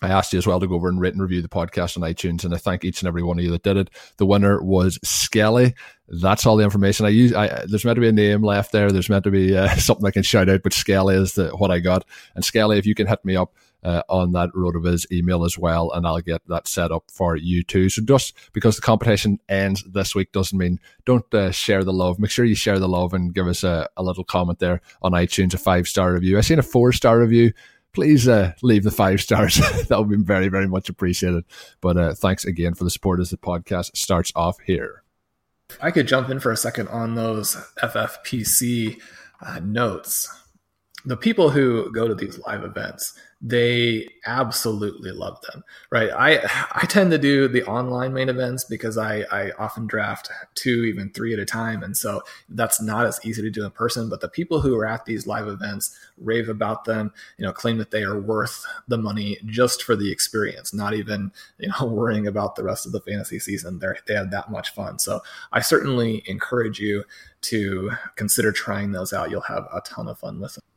I 0.00 0.08
asked 0.08 0.32
you 0.32 0.38
as 0.38 0.46
well 0.46 0.60
to 0.60 0.66
go 0.66 0.76
over 0.76 0.88
and 0.88 1.00
rate 1.00 1.14
and 1.14 1.22
review 1.22 1.42
the 1.42 1.48
podcast 1.48 1.96
on 1.96 2.08
iTunes, 2.08 2.44
and 2.44 2.54
I 2.54 2.56
thank 2.56 2.84
each 2.84 3.02
and 3.02 3.08
every 3.08 3.22
one 3.22 3.38
of 3.38 3.44
you 3.44 3.50
that 3.50 3.64
did 3.64 3.76
it. 3.76 3.90
The 4.16 4.26
winner 4.26 4.62
was 4.62 4.98
Skelly. 5.02 5.74
That's 6.06 6.46
all 6.46 6.56
the 6.56 6.64
information 6.64 7.04
I 7.04 7.10
use. 7.10 7.34
I, 7.34 7.64
there's 7.66 7.84
meant 7.84 7.96
to 7.96 8.00
be 8.00 8.08
a 8.08 8.12
name 8.12 8.42
left 8.42 8.70
there. 8.70 8.92
There's 8.92 9.08
meant 9.08 9.24
to 9.24 9.30
be 9.30 9.56
uh, 9.56 9.68
something 9.76 10.06
I 10.06 10.12
can 10.12 10.22
shout 10.22 10.48
out, 10.48 10.62
but 10.62 10.72
Skelly 10.72 11.16
is 11.16 11.34
the, 11.34 11.48
what 11.50 11.70
I 11.70 11.80
got. 11.80 12.04
And 12.34 12.44
Skelly, 12.44 12.78
if 12.78 12.86
you 12.86 12.94
can 12.94 13.08
hit 13.08 13.24
me 13.24 13.34
up 13.34 13.54
uh, 13.88 14.02
on 14.08 14.32
that 14.32 14.50
Rotoviz 14.54 15.10
email 15.10 15.44
as 15.44 15.56
well, 15.56 15.90
and 15.92 16.06
I'll 16.06 16.20
get 16.20 16.46
that 16.48 16.68
set 16.68 16.92
up 16.92 17.04
for 17.10 17.36
you 17.36 17.62
too. 17.62 17.88
So 17.88 18.02
just 18.02 18.34
because 18.52 18.76
the 18.76 18.82
competition 18.82 19.38
ends 19.48 19.82
this 19.84 20.14
week 20.14 20.32
doesn't 20.32 20.58
mean 20.58 20.78
don't 21.06 21.32
uh, 21.32 21.50
share 21.50 21.84
the 21.84 21.92
love. 21.92 22.18
Make 22.18 22.30
sure 22.30 22.44
you 22.44 22.54
share 22.54 22.78
the 22.78 22.88
love 22.88 23.14
and 23.14 23.34
give 23.34 23.46
us 23.46 23.64
a, 23.64 23.88
a 23.96 24.02
little 24.02 24.24
comment 24.24 24.58
there 24.58 24.82
on 25.00 25.12
iTunes, 25.12 25.54
a 25.54 25.58
five 25.58 25.88
star 25.88 26.12
review. 26.12 26.36
I 26.36 26.42
seen 26.42 26.58
a 26.58 26.62
four 26.62 26.92
star 26.92 27.18
review 27.18 27.52
please 27.94 28.28
uh, 28.28 28.52
leave 28.62 28.84
the 28.84 28.90
five 28.90 29.20
stars. 29.20 29.56
that 29.88 29.98
would 29.98 30.10
be 30.10 30.22
very, 30.22 30.48
very 30.48 30.68
much 30.68 30.88
appreciated. 30.88 31.44
But 31.80 31.96
uh, 31.96 32.14
thanks 32.14 32.44
again 32.44 32.74
for 32.74 32.84
the 32.84 32.90
support 32.90 33.18
as 33.18 33.30
the 33.30 33.38
podcast 33.38 33.96
starts 33.96 34.30
off 34.36 34.58
here. 34.60 35.02
I 35.80 35.90
could 35.90 36.06
jump 36.06 36.30
in 36.30 36.38
for 36.38 36.52
a 36.52 36.56
second 36.56 36.88
on 36.88 37.14
those 37.14 37.56
FFPC 37.82 39.00
uh, 39.44 39.60
notes. 39.62 40.28
The 41.04 41.16
people 41.16 41.50
who 41.50 41.92
go 41.92 42.08
to 42.08 42.14
these 42.14 42.38
live 42.40 42.64
events, 42.64 43.18
they 43.40 44.08
absolutely 44.26 45.12
love 45.12 45.40
them 45.42 45.62
right? 45.90 46.10
I 46.10 46.38
i 46.72 46.86
tend 46.86 47.12
to 47.12 47.18
do 47.18 47.46
the 47.46 47.62
online 47.64 48.12
main 48.12 48.28
events 48.28 48.64
because 48.64 48.98
i 48.98 49.20
i 49.30 49.52
often 49.58 49.86
draft 49.86 50.28
two 50.54 50.84
even 50.84 51.10
three 51.10 51.32
at 51.32 51.38
a 51.38 51.44
time. 51.44 51.82
And 51.82 51.96
so 51.96 52.22
that's 52.48 52.80
not 52.82 53.06
as 53.06 53.20
easy 53.24 53.42
to 53.42 53.50
do 53.50 53.64
in 53.64 53.70
person 53.70 54.08
but 54.08 54.20
the 54.20 54.28
people 54.28 54.60
who 54.60 54.76
are 54.76 54.86
at 54.86 55.04
these 55.04 55.26
live 55.26 55.46
events 55.46 55.96
rave 56.16 56.48
about 56.48 56.84
them 56.84 57.12
you 57.36 57.44
know 57.44 57.52
claim 57.52 57.78
that 57.78 57.92
they 57.92 58.02
are 58.02 58.18
worth 58.18 58.64
the 58.88 58.98
money 58.98 59.38
just 59.46 59.82
for 59.82 59.94
the 59.94 60.10
experience 60.10 60.74
not 60.74 60.94
even 60.94 61.30
you 61.58 61.68
know 61.68 61.86
worrying 61.98 62.26
about 62.26 62.56
the 62.56 62.64
rest 62.64 62.86
of 62.86 62.92
the 62.92 63.00
fantasy 63.00 63.38
season. 63.38 63.78
They 63.78 63.88
they 64.06 64.14
have 64.14 64.30
that 64.32 64.50
much 64.50 64.70
fun. 64.74 64.98
So 64.98 65.20
i 65.52 65.60
certainly 65.60 66.22
encourage 66.26 66.80
you 66.80 67.04
to 67.40 67.92
consider 68.16 68.50
trying 68.50 68.92
those 68.92 69.12
out. 69.12 69.30
You'll 69.30 69.42
have 69.42 69.68
a 69.72 69.80
ton 69.82 70.08
of 70.08 70.18
fun 70.18 70.40
with 70.40 70.54
them 70.54 70.67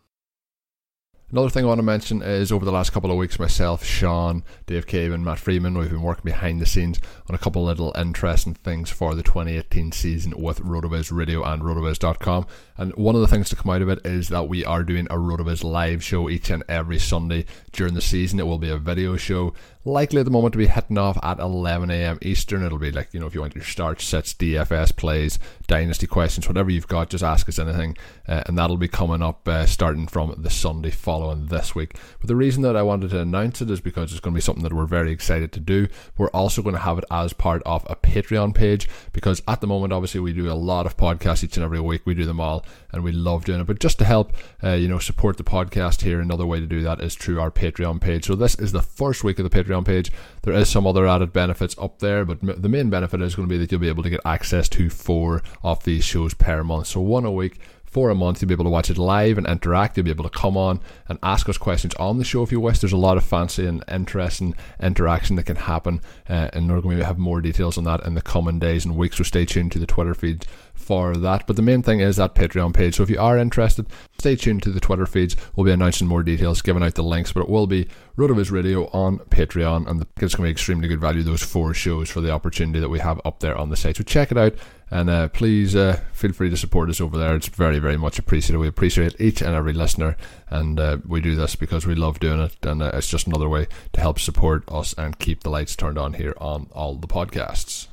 Another 1.31 1.49
thing 1.49 1.63
I 1.63 1.69
want 1.69 1.79
to 1.79 1.83
mention 1.83 2.21
is 2.21 2.51
over 2.51 2.65
the 2.65 2.73
last 2.73 2.91
couple 2.91 3.09
of 3.09 3.15
weeks, 3.15 3.39
myself, 3.39 3.85
Sean, 3.85 4.43
Dave 4.65 4.85
Cave, 4.85 5.13
and 5.13 5.23
Matt 5.23 5.39
Freeman, 5.39 5.77
we've 5.77 5.89
been 5.89 6.01
working 6.01 6.25
behind 6.25 6.59
the 6.59 6.65
scenes 6.65 6.99
on 7.29 7.35
a 7.35 7.37
couple 7.37 7.69
of 7.69 7.79
little 7.79 7.97
interesting 7.97 8.53
things 8.53 8.89
for 8.89 9.15
the 9.15 9.23
2018 9.23 9.93
season 9.93 10.33
with 10.35 10.59
RotoViz 10.59 11.09
Radio 11.09 11.41
and 11.45 11.61
RotoViz.com. 11.61 12.47
And 12.75 12.93
one 12.97 13.15
of 13.15 13.21
the 13.21 13.29
things 13.29 13.47
to 13.47 13.55
come 13.55 13.71
out 13.71 13.81
of 13.81 13.87
it 13.87 14.05
is 14.05 14.27
that 14.27 14.49
we 14.49 14.65
are 14.65 14.83
doing 14.83 15.07
a 15.09 15.15
RotoViz 15.15 15.63
live 15.63 16.03
show 16.03 16.29
each 16.29 16.49
and 16.49 16.63
every 16.67 16.99
Sunday 16.99 17.45
during 17.71 17.93
the 17.93 18.01
season. 18.01 18.41
It 18.41 18.45
will 18.45 18.57
be 18.57 18.69
a 18.69 18.77
video 18.77 19.15
show 19.15 19.53
likely 19.83 20.19
at 20.19 20.25
the 20.25 20.31
moment 20.31 20.53
to 20.53 20.57
be 20.57 20.67
hitting 20.67 20.97
off 20.97 21.17
at 21.23 21.39
11 21.39 21.89
a.m. 21.89 22.19
Eastern. 22.21 22.63
It'll 22.63 22.77
be 22.77 22.91
like, 22.91 23.13
you 23.13 23.19
know, 23.19 23.25
if 23.25 23.33
you 23.33 23.41
want 23.41 23.55
your 23.55 23.63
start 23.63 24.01
sets, 24.01 24.33
DFS 24.33 24.95
plays, 24.95 25.39
dynasty 25.67 26.07
questions, 26.07 26.47
whatever 26.47 26.69
you've 26.69 26.87
got, 26.87 27.09
just 27.09 27.23
ask 27.23 27.49
us 27.49 27.59
anything. 27.59 27.97
Uh, 28.27 28.43
and 28.45 28.57
that'll 28.57 28.77
be 28.77 28.87
coming 28.87 29.21
up 29.21 29.47
uh, 29.47 29.65
starting 29.65 30.07
from 30.07 30.35
the 30.37 30.49
Sunday 30.49 30.91
following 30.91 31.47
this 31.47 31.73
week. 31.73 31.95
But 32.19 32.27
the 32.27 32.35
reason 32.35 32.61
that 32.63 32.75
I 32.75 32.83
wanted 32.83 33.09
to 33.11 33.19
announce 33.19 33.61
it 33.61 33.71
is 33.71 33.81
because 33.81 34.11
it's 34.11 34.19
going 34.19 34.33
to 34.33 34.37
be 34.37 34.41
something 34.41 34.63
that 34.63 34.73
we're 34.73 34.85
very 34.85 35.11
excited 35.11 35.51
to 35.53 35.59
do. 35.59 35.87
We're 36.17 36.29
also 36.29 36.61
going 36.61 36.75
to 36.75 36.81
have 36.81 36.99
it 36.99 37.05
as 37.09 37.33
part 37.33 37.63
of 37.65 37.85
a 37.89 37.95
Patreon 37.95 38.53
page 38.53 38.87
because 39.13 39.41
at 39.47 39.61
the 39.61 39.67
moment, 39.67 39.93
obviously, 39.93 40.19
we 40.19 40.33
do 40.33 40.51
a 40.51 40.53
lot 40.53 40.85
of 40.85 40.97
podcasts 40.97 41.43
each 41.43 41.57
and 41.57 41.63
every 41.63 41.79
week. 41.79 42.01
We 42.05 42.13
do 42.13 42.25
them 42.25 42.39
all 42.39 42.65
and 42.91 43.03
we 43.03 43.11
love 43.11 43.45
doing 43.45 43.61
it. 43.61 43.67
But 43.67 43.79
just 43.79 43.97
to 43.99 44.05
help, 44.05 44.33
uh, 44.63 44.73
you 44.73 44.87
know, 44.87 44.99
support 44.99 45.37
the 45.37 45.43
podcast 45.43 46.01
here, 46.01 46.19
another 46.19 46.45
way 46.45 46.59
to 46.59 46.67
do 46.67 46.81
that 46.83 47.01
is 47.01 47.15
through 47.15 47.39
our 47.39 47.51
Patreon 47.51 47.99
page. 47.99 48.25
So 48.25 48.35
this 48.35 48.55
is 48.55 48.71
the 48.71 48.81
first 48.81 49.23
week 49.23 49.39
of 49.39 49.49
the 49.49 49.63
Patreon 49.63 49.70
Patreon 49.71 49.85
page. 49.85 50.11
There 50.43 50.53
is 50.53 50.69
some 50.69 50.87
other 50.87 51.07
added 51.07 51.33
benefits 51.33 51.75
up 51.77 51.99
there, 51.99 52.25
but 52.25 52.39
the 52.41 52.69
main 52.69 52.89
benefit 52.89 53.21
is 53.21 53.35
going 53.35 53.47
to 53.47 53.53
be 53.53 53.57
that 53.57 53.71
you'll 53.71 53.81
be 53.81 53.89
able 53.89 54.03
to 54.03 54.09
get 54.09 54.21
access 54.25 54.67
to 54.69 54.89
four 54.89 55.41
of 55.63 55.83
these 55.83 56.03
shows 56.03 56.33
per 56.33 56.63
month. 56.63 56.87
So 56.87 57.01
one 57.01 57.25
a 57.25 57.31
week 57.31 57.59
for 57.85 58.09
a 58.09 58.15
month. 58.15 58.41
You'll 58.41 58.47
be 58.47 58.53
able 58.53 58.65
to 58.65 58.69
watch 58.69 58.89
it 58.89 58.97
live 58.97 59.37
and 59.37 59.45
interact. 59.45 59.97
You'll 59.97 60.05
be 60.05 60.11
able 60.11 60.23
to 60.23 60.29
come 60.29 60.55
on 60.55 60.79
and 61.09 61.19
ask 61.21 61.49
us 61.49 61.57
questions 61.57 61.93
on 61.95 62.17
the 62.17 62.23
show 62.23 62.41
if 62.41 62.51
you 62.51 62.59
wish. 62.59 62.79
There's 62.79 62.93
a 62.93 62.97
lot 62.97 63.17
of 63.17 63.25
fancy 63.25 63.65
and 63.65 63.83
interesting 63.89 64.55
interaction 64.81 65.35
that 65.35 65.43
can 65.43 65.57
happen, 65.57 66.01
uh, 66.29 66.49
and 66.53 66.71
we're 66.71 66.81
going 66.81 66.97
to 66.97 67.05
have 67.05 67.17
more 67.17 67.41
details 67.41 67.77
on 67.77 67.83
that 67.83 68.05
in 68.05 68.15
the 68.15 68.21
coming 68.21 68.59
days 68.59 68.85
and 68.85 68.95
weeks. 68.95 69.17
So 69.17 69.23
stay 69.23 69.45
tuned 69.45 69.73
to 69.73 69.79
the 69.79 69.85
Twitter 69.85 70.13
feed 70.13 70.45
for 70.91 71.15
that. 71.15 71.47
But 71.47 71.55
the 71.55 71.61
main 71.61 71.81
thing 71.81 72.01
is 72.01 72.17
that 72.17 72.35
Patreon 72.35 72.73
page. 72.73 72.97
So 72.97 73.03
if 73.03 73.09
you 73.09 73.17
are 73.17 73.37
interested, 73.37 73.85
stay 74.19 74.35
tuned 74.35 74.61
to 74.63 74.71
the 74.71 74.81
Twitter 74.81 75.05
feeds. 75.05 75.37
We'll 75.55 75.63
be 75.63 75.71
announcing 75.71 76.05
more 76.05 76.21
details, 76.21 76.61
giving 76.61 76.83
out 76.83 76.95
the 76.95 77.01
links, 77.01 77.31
but 77.31 77.43
it 77.43 77.49
will 77.49 77.65
be 77.65 77.87
RotoViz 78.17 78.51
Radio 78.51 78.87
on 78.87 79.19
Patreon, 79.19 79.89
and 79.89 80.05
it's 80.17 80.35
going 80.35 80.43
to 80.43 80.49
be 80.49 80.49
extremely 80.49 80.89
good 80.89 80.99
value. 80.99 81.23
Those 81.23 81.43
four 81.43 81.73
shows 81.73 82.09
for 82.09 82.19
the 82.19 82.31
opportunity 82.31 82.81
that 82.81 82.89
we 82.89 82.99
have 82.99 83.21
up 83.23 83.39
there 83.39 83.57
on 83.57 83.69
the 83.69 83.77
site. 83.77 83.95
So 83.95 84.03
check 84.03 84.33
it 84.33 84.37
out, 84.37 84.55
and 84.89 85.09
uh, 85.09 85.29
please 85.29 85.77
uh, 85.77 86.01
feel 86.11 86.33
free 86.33 86.49
to 86.49 86.57
support 86.57 86.89
us 86.89 86.99
over 86.99 87.17
there. 87.17 87.35
It's 87.35 87.47
very, 87.47 87.79
very 87.79 87.95
much 87.95 88.19
appreciated. 88.19 88.59
We 88.59 88.67
appreciate 88.67 89.15
each 89.17 89.41
and 89.41 89.55
every 89.55 89.71
listener, 89.71 90.17
and 90.49 90.77
uh, 90.77 90.97
we 91.07 91.21
do 91.21 91.35
this 91.35 91.55
because 91.55 91.87
we 91.87 91.95
love 91.95 92.19
doing 92.19 92.41
it, 92.41 92.65
and 92.65 92.83
uh, 92.83 92.91
it's 92.95 93.07
just 93.07 93.27
another 93.27 93.47
way 93.47 93.67
to 93.93 94.01
help 94.01 94.19
support 94.19 94.65
us 94.67 94.93
and 94.97 95.19
keep 95.19 95.43
the 95.43 95.49
lights 95.49 95.77
turned 95.77 95.97
on 95.97 96.15
here 96.15 96.35
on 96.37 96.67
all 96.73 96.95
the 96.95 97.07
podcasts. 97.07 97.87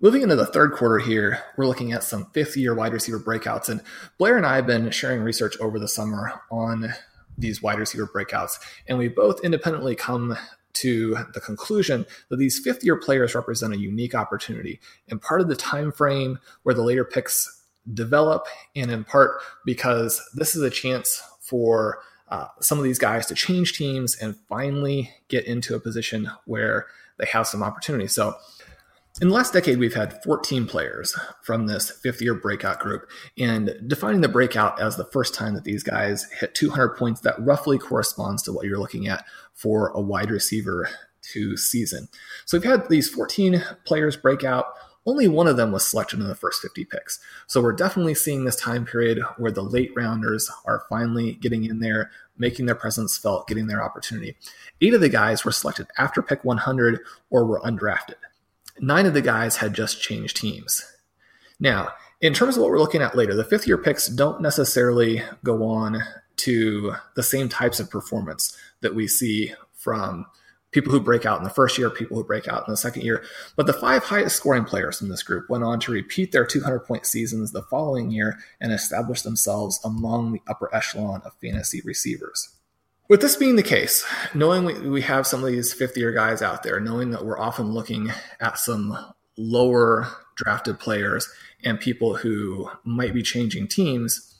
Moving 0.00 0.22
into 0.22 0.36
the 0.36 0.46
third 0.46 0.72
quarter 0.72 0.98
here, 0.98 1.42
we're 1.56 1.66
looking 1.66 1.92
at 1.92 2.04
some 2.04 2.26
fifth 2.32 2.56
year 2.56 2.74
wide 2.74 2.92
receiver 2.92 3.18
breakouts. 3.18 3.68
And 3.68 3.82
Blair 4.18 4.36
and 4.36 4.44
I 4.44 4.56
have 4.56 4.66
been 4.66 4.90
sharing 4.90 5.22
research 5.22 5.58
over 5.58 5.78
the 5.78 5.88
summer 5.88 6.40
on 6.50 6.94
these 7.38 7.62
wide 7.62 7.78
receiver 7.78 8.06
breakouts. 8.06 8.58
And 8.86 8.98
we 8.98 9.08
both 9.08 9.40
independently 9.42 9.94
come 9.94 10.36
to 10.74 11.16
the 11.32 11.40
conclusion 11.40 12.04
that 12.28 12.36
these 12.36 12.58
fifth 12.58 12.84
year 12.84 12.96
players 12.96 13.34
represent 13.34 13.72
a 13.72 13.78
unique 13.78 14.14
opportunity 14.14 14.78
and 15.08 15.22
part 15.22 15.40
of 15.40 15.48
the 15.48 15.56
time 15.56 15.90
frame 15.90 16.38
where 16.62 16.74
the 16.74 16.82
later 16.82 17.04
picks 17.04 17.62
develop, 17.94 18.46
and 18.74 18.90
in 18.90 19.04
part 19.04 19.40
because 19.64 20.20
this 20.34 20.54
is 20.54 20.62
a 20.62 20.70
chance 20.70 21.22
for 21.40 22.00
uh, 22.28 22.48
some 22.60 22.78
of 22.78 22.84
these 22.84 22.98
guys 22.98 23.24
to 23.26 23.34
change 23.34 23.78
teams 23.78 24.16
and 24.16 24.36
finally 24.48 25.10
get 25.28 25.46
into 25.46 25.74
a 25.74 25.80
position 25.80 26.30
where 26.44 26.86
they 27.18 27.26
have 27.26 27.46
some 27.46 27.62
opportunity. 27.62 28.06
So 28.06 28.34
in 29.20 29.28
the 29.28 29.34
last 29.34 29.54
decade, 29.54 29.78
we've 29.78 29.94
had 29.94 30.22
14 30.22 30.66
players 30.66 31.18
from 31.42 31.66
this 31.66 31.90
fifth 31.90 32.20
year 32.20 32.34
breakout 32.34 32.80
group, 32.80 33.08
and 33.38 33.74
defining 33.86 34.20
the 34.20 34.28
breakout 34.28 34.80
as 34.80 34.96
the 34.96 35.06
first 35.06 35.34
time 35.34 35.54
that 35.54 35.64
these 35.64 35.82
guys 35.82 36.30
hit 36.38 36.54
200 36.54 36.90
points, 36.96 37.22
that 37.22 37.38
roughly 37.38 37.78
corresponds 37.78 38.42
to 38.42 38.52
what 38.52 38.66
you're 38.66 38.78
looking 38.78 39.08
at 39.08 39.24
for 39.54 39.88
a 39.88 40.00
wide 40.00 40.30
receiver 40.30 40.90
to 41.32 41.56
season. 41.56 42.08
So 42.44 42.58
we've 42.58 42.70
had 42.70 42.88
these 42.88 43.08
14 43.08 43.64
players 43.84 44.16
break 44.16 44.44
out. 44.44 44.66
Only 45.06 45.28
one 45.28 45.46
of 45.46 45.56
them 45.56 45.72
was 45.72 45.86
selected 45.86 46.20
in 46.20 46.26
the 46.26 46.34
first 46.34 46.60
50 46.60 46.84
picks. 46.84 47.18
So 47.46 47.62
we're 47.62 47.72
definitely 47.72 48.14
seeing 48.14 48.44
this 48.44 48.56
time 48.56 48.84
period 48.84 49.20
where 49.38 49.52
the 49.52 49.62
late 49.62 49.92
rounders 49.96 50.50
are 50.66 50.84
finally 50.90 51.34
getting 51.34 51.64
in 51.64 51.78
there, 51.78 52.10
making 52.36 52.66
their 52.66 52.74
presence 52.74 53.16
felt, 53.16 53.48
getting 53.48 53.68
their 53.68 53.82
opportunity. 53.82 54.36
Eight 54.80 54.94
of 54.94 55.00
the 55.00 55.08
guys 55.08 55.44
were 55.44 55.52
selected 55.52 55.86
after 55.96 56.22
pick 56.22 56.44
100 56.44 57.00
or 57.30 57.46
were 57.46 57.60
undrafted 57.60 58.16
nine 58.80 59.06
of 59.06 59.14
the 59.14 59.22
guys 59.22 59.56
had 59.56 59.74
just 59.74 60.00
changed 60.00 60.36
teams. 60.36 60.84
Now, 61.58 61.90
in 62.20 62.34
terms 62.34 62.56
of 62.56 62.62
what 62.62 62.70
we're 62.70 62.78
looking 62.78 63.02
at 63.02 63.16
later, 63.16 63.34
the 63.34 63.44
fifth 63.44 63.66
year 63.66 63.78
picks 63.78 64.08
don't 64.08 64.40
necessarily 64.40 65.22
go 65.44 65.64
on 65.64 66.02
to 66.36 66.94
the 67.14 67.22
same 67.22 67.48
types 67.48 67.80
of 67.80 67.90
performance 67.90 68.56
that 68.80 68.94
we 68.94 69.06
see 69.08 69.52
from 69.74 70.26
people 70.72 70.92
who 70.92 71.00
break 71.00 71.24
out 71.24 71.38
in 71.38 71.44
the 71.44 71.50
first 71.50 71.78
year, 71.78 71.88
people 71.88 72.16
who 72.16 72.24
break 72.24 72.48
out 72.48 72.66
in 72.66 72.72
the 72.72 72.76
second 72.76 73.02
year. 73.02 73.24
But 73.56 73.66
the 73.66 73.72
five 73.72 74.04
highest 74.04 74.36
scoring 74.36 74.64
players 74.64 75.00
in 75.00 75.08
this 75.08 75.22
group 75.22 75.48
went 75.48 75.64
on 75.64 75.80
to 75.80 75.92
repeat 75.92 76.32
their 76.32 76.44
200 76.44 76.80
point 76.80 77.06
seasons 77.06 77.52
the 77.52 77.62
following 77.62 78.10
year 78.10 78.38
and 78.60 78.72
establish 78.72 79.22
themselves 79.22 79.80
among 79.84 80.32
the 80.32 80.42
upper 80.48 80.74
echelon 80.74 81.22
of 81.24 81.32
fantasy 81.40 81.80
receivers. 81.84 82.55
With 83.08 83.20
this 83.20 83.36
being 83.36 83.54
the 83.54 83.62
case, 83.62 84.04
knowing 84.34 84.64
we, 84.64 84.88
we 84.88 85.02
have 85.02 85.28
some 85.28 85.44
of 85.44 85.50
these 85.50 85.72
fifth 85.72 85.96
year 85.96 86.10
guys 86.12 86.42
out 86.42 86.64
there, 86.64 86.80
knowing 86.80 87.10
that 87.10 87.24
we're 87.24 87.38
often 87.38 87.72
looking 87.72 88.10
at 88.40 88.58
some 88.58 88.98
lower 89.36 90.08
drafted 90.34 90.80
players 90.80 91.28
and 91.62 91.78
people 91.78 92.16
who 92.16 92.68
might 92.84 93.14
be 93.14 93.22
changing 93.22 93.68
teams, 93.68 94.34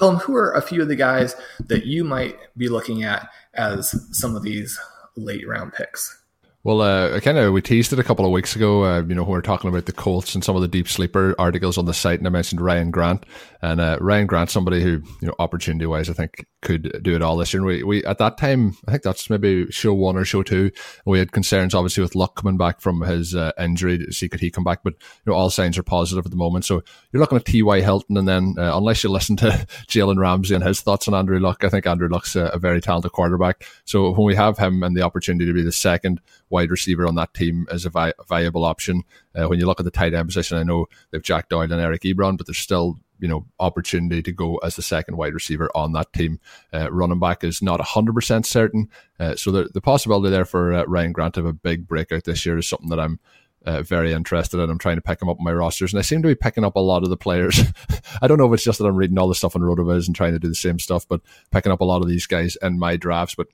um, 0.00 0.18
who 0.18 0.36
are 0.36 0.52
a 0.52 0.62
few 0.62 0.82
of 0.82 0.88
the 0.88 0.96
guys 0.96 1.34
that 1.66 1.84
you 1.84 2.04
might 2.04 2.36
be 2.56 2.68
looking 2.68 3.02
at 3.02 3.28
as 3.54 3.94
some 4.16 4.36
of 4.36 4.42
these 4.44 4.78
late 5.16 5.46
round 5.46 5.72
picks? 5.72 6.22
Well, 6.64 6.80
uh, 6.80 7.18
kind 7.18 7.38
of 7.38 7.52
we 7.52 7.60
teased 7.60 7.92
it 7.92 7.98
a 7.98 8.04
couple 8.04 8.24
of 8.24 8.30
weeks 8.30 8.54
ago. 8.54 8.84
Uh, 8.84 9.02
you 9.02 9.16
know, 9.16 9.24
we 9.24 9.32
were 9.32 9.42
talking 9.42 9.68
about 9.68 9.86
the 9.86 9.92
Colts 9.92 10.36
and 10.36 10.44
some 10.44 10.54
of 10.54 10.62
the 10.62 10.68
deep 10.68 10.86
sleeper 10.86 11.34
articles 11.36 11.76
on 11.76 11.86
the 11.86 11.94
site, 11.94 12.20
and 12.20 12.26
I 12.26 12.30
mentioned 12.30 12.60
Ryan 12.60 12.92
Grant. 12.92 13.26
And 13.62 13.80
uh, 13.80 13.96
Ryan 14.00 14.26
Grant, 14.26 14.50
somebody 14.50 14.82
who 14.82 15.02
you 15.20 15.28
know, 15.28 15.34
opportunity 15.38 15.86
wise, 15.86 16.10
I 16.10 16.14
think 16.14 16.46
could 16.62 17.00
do 17.02 17.14
it 17.14 17.22
all 17.22 17.36
this 17.36 17.54
year. 17.54 17.64
We, 17.64 17.84
we 17.84 18.04
at 18.04 18.18
that 18.18 18.36
time, 18.36 18.76
I 18.88 18.90
think 18.90 19.04
that's 19.04 19.30
maybe 19.30 19.70
show 19.70 19.94
one 19.94 20.16
or 20.16 20.24
show 20.24 20.42
two. 20.42 20.72
We 21.06 21.20
had 21.20 21.30
concerns, 21.32 21.72
obviously, 21.72 22.02
with 22.02 22.16
Luck 22.16 22.34
coming 22.34 22.56
back 22.56 22.80
from 22.80 23.02
his 23.02 23.36
uh, 23.36 23.52
injury 23.58 23.98
to 23.98 24.12
see 24.12 24.28
could 24.28 24.40
he 24.40 24.50
come 24.50 24.64
back, 24.64 24.80
but 24.82 24.94
you 24.94 25.30
know, 25.30 25.34
all 25.34 25.48
signs 25.48 25.78
are 25.78 25.84
positive 25.84 26.24
at 26.24 26.30
the 26.30 26.36
moment. 26.36 26.64
So 26.64 26.82
you're 27.12 27.20
looking 27.20 27.36
at 27.38 27.44
T.Y. 27.44 27.80
Hilton, 27.80 28.16
and 28.16 28.26
then 28.26 28.54
uh, 28.58 28.76
unless 28.76 29.04
you 29.04 29.10
listen 29.10 29.36
to 29.36 29.46
Jalen 29.88 30.18
Ramsey 30.18 30.54
and 30.54 30.64
his 30.64 30.80
thoughts 30.80 31.06
on 31.06 31.14
Andrew 31.14 31.38
Luck, 31.38 31.62
I 31.62 31.68
think 31.68 31.86
Andrew 31.86 32.08
Luck's 32.08 32.34
a, 32.34 32.46
a 32.46 32.58
very 32.58 32.80
talented 32.80 33.12
quarterback. 33.12 33.64
So 33.84 34.10
when 34.10 34.26
we 34.26 34.34
have 34.34 34.58
him 34.58 34.82
and 34.82 34.96
the 34.96 35.02
opportunity 35.02 35.46
to 35.46 35.52
be 35.52 35.62
the 35.62 35.72
second 35.72 36.20
wide 36.50 36.70
receiver 36.70 37.06
on 37.06 37.14
that 37.16 37.34
team 37.34 37.66
as 37.70 37.84
a 37.84 37.90
vi- 37.90 38.12
viable 38.28 38.64
option. 38.64 39.02
Uh, 39.34 39.48
when 39.48 39.58
you 39.58 39.66
look 39.66 39.80
at 39.80 39.84
the 39.84 39.90
tight 39.90 40.14
end 40.14 40.28
position, 40.28 40.58
I 40.58 40.62
know 40.62 40.86
they've 41.10 41.22
Jack 41.22 41.48
Doyle 41.48 41.72
and 41.72 41.80
Eric 41.80 42.02
Ebron, 42.02 42.36
but 42.36 42.46
there's 42.46 42.58
still 42.58 42.98
you 43.22 43.28
know 43.28 43.46
opportunity 43.60 44.20
to 44.20 44.32
go 44.32 44.56
as 44.58 44.76
the 44.76 44.82
second 44.82 45.16
wide 45.16 45.32
receiver 45.32 45.70
on 45.74 45.92
that 45.92 46.12
team. 46.12 46.40
Uh, 46.72 46.90
running 46.90 47.20
back 47.20 47.44
is 47.44 47.62
not 47.62 47.80
hundred 47.80 48.14
percent 48.14 48.44
certain, 48.44 48.88
uh, 49.18 49.36
so 49.36 49.50
the, 49.50 49.70
the 49.72 49.80
possibility 49.80 50.28
there 50.28 50.44
for 50.44 50.74
uh, 50.74 50.84
Ryan 50.84 51.12
Grant 51.12 51.34
to 51.34 51.40
have 51.40 51.46
a 51.46 51.52
big 51.52 51.86
breakout 51.86 52.24
this 52.24 52.44
year 52.44 52.58
is 52.58 52.68
something 52.68 52.90
that 52.90 53.00
I'm. 53.00 53.18
Uh, 53.64 53.80
very 53.80 54.12
interested 54.12 54.58
in. 54.58 54.68
I'm 54.68 54.76
trying 54.76 54.96
to 54.96 55.02
pick 55.02 55.22
him 55.22 55.28
up 55.28 55.38
in 55.38 55.44
my 55.44 55.52
rosters, 55.52 55.92
and 55.92 56.00
I 56.00 56.02
seem 56.02 56.20
to 56.22 56.26
be 56.26 56.34
picking 56.34 56.64
up 56.64 56.74
a 56.74 56.80
lot 56.80 57.04
of 57.04 57.10
the 57.10 57.16
players. 57.16 57.60
I 58.20 58.26
don't 58.26 58.38
know 58.38 58.46
if 58.46 58.54
it's 58.54 58.64
just 58.64 58.80
that 58.80 58.86
I'm 58.86 58.96
reading 58.96 59.16
all 59.20 59.28
the 59.28 59.36
stuff 59.36 59.54
on 59.54 59.62
Rotoviz 59.62 60.08
and 60.08 60.16
trying 60.16 60.32
to 60.32 60.40
do 60.40 60.48
the 60.48 60.56
same 60.56 60.80
stuff, 60.80 61.06
but 61.06 61.20
picking 61.52 61.70
up 61.70 61.80
a 61.80 61.84
lot 61.84 62.02
of 62.02 62.08
these 62.08 62.26
guys 62.26 62.56
in 62.60 62.80
my 62.80 62.96
drafts. 62.96 63.36
But 63.36 63.46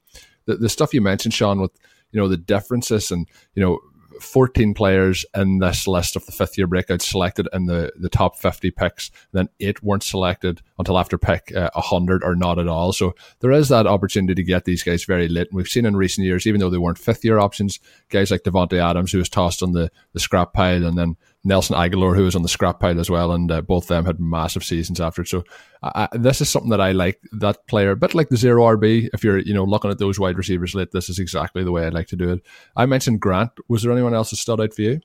the, 0.47 0.57
the 0.57 0.71
stuff 0.71 0.95
you 0.95 1.03
mentioned, 1.03 1.35
Sean, 1.35 1.61
with 1.61 1.73
you 2.11 2.19
know 2.19 2.27
the 2.27 2.39
differences 2.39 3.11
and 3.11 3.29
you 3.55 3.63
know 3.63 3.81
14 4.21 4.75
players 4.75 5.25
in 5.35 5.59
this 5.59 5.87
list 5.87 6.17
of 6.17 6.27
the 6.27 6.33
fifth 6.33 6.59
year 6.59 6.67
breakouts 6.67 7.03
selected 7.03 7.49
in 7.53 7.67
the, 7.67 7.93
the 7.97 8.09
top 8.09 8.37
50 8.37 8.71
picks. 8.71 9.11
Then 9.33 9.49
eight 9.61 9.83
weren't 9.83 10.03
selected 10.03 10.63
until 10.79 10.99
after 10.99 11.19
pick 11.19 11.55
uh, 11.55 11.71
100 11.75 12.23
or 12.25 12.35
not 12.37 12.59
at 12.59 12.69
all. 12.69 12.93
So 12.93 13.15
there 13.41 13.53
is 13.53 13.69
that 13.69 13.87
opportunity 13.87 14.35
to 14.35 14.43
get 14.43 14.65
these 14.65 14.83
guys 14.83 15.05
very 15.05 15.29
late. 15.29 15.49
And 15.49 15.57
we've 15.57 15.69
seen 15.69 15.87
in 15.87 15.97
recent 15.97 16.27
years, 16.27 16.47
even 16.47 16.61
though 16.61 16.71
they 16.71 16.79
weren't 16.79 16.99
fifth 16.99 17.25
year 17.25 17.39
options, 17.39 17.81
guys 18.09 18.31
like 18.31 18.43
Davante 18.43 18.83
Adams, 18.83 19.13
who 19.13 19.19
was 19.19 19.29
tossed 19.29 19.63
on 19.63 19.73
the, 19.73 19.91
the 20.13 20.21
scrap 20.21 20.53
pile, 20.53 20.85
and 20.85 20.99
then 20.99 21.17
Nelson 21.49 21.77
Agholor, 21.77 22.15
who 22.15 22.25
was 22.25 22.37
on 22.37 22.43
the 22.43 22.49
scrap 22.49 22.79
pile 22.79 23.01
as 23.01 23.11
well, 23.11 23.33
and 23.33 23.51
uh, 23.51 23.61
both 23.61 23.85
of 23.85 23.89
them 23.89 24.05
had 24.05 24.21
massive 24.21 24.63
seasons 24.63 25.01
after. 25.01 25.23
it. 25.23 25.29
So 25.29 25.45
uh, 25.83 26.07
this 26.13 26.41
is 26.41 26.49
something 26.49 26.71
that 26.71 26.81
I 26.81 26.93
like. 26.93 27.21
That 27.33 27.67
player, 27.67 27.91
a 27.91 27.97
bit 27.97 28.15
like 28.15 28.29
the 28.29 28.37
zero 28.37 28.65
RB. 28.77 29.09
If 29.13 29.25
you're 29.25 29.39
you 29.39 29.55
know 29.55 29.65
looking 29.65 29.91
at 29.91 29.99
those 29.99 30.21
wide 30.21 30.39
receivers 30.39 30.75
late, 30.75 30.93
this 30.93 31.09
is 31.09 31.19
exactly 31.19 31.65
the 31.65 31.73
way 31.73 31.87
I'd 31.87 31.95
like 31.95 32.07
to 32.09 32.17
do 32.17 32.31
it. 32.31 32.43
I 32.77 32.87
mentioned 32.87 33.21
Grant. 33.21 33.51
Was 33.69 33.83
there 33.83 33.93
anyone 33.93 34.15
else 34.15 34.31
that 34.31 34.37
stood 34.37 34.61
out 34.61 34.75
for 34.75 34.83
you? 34.83 35.01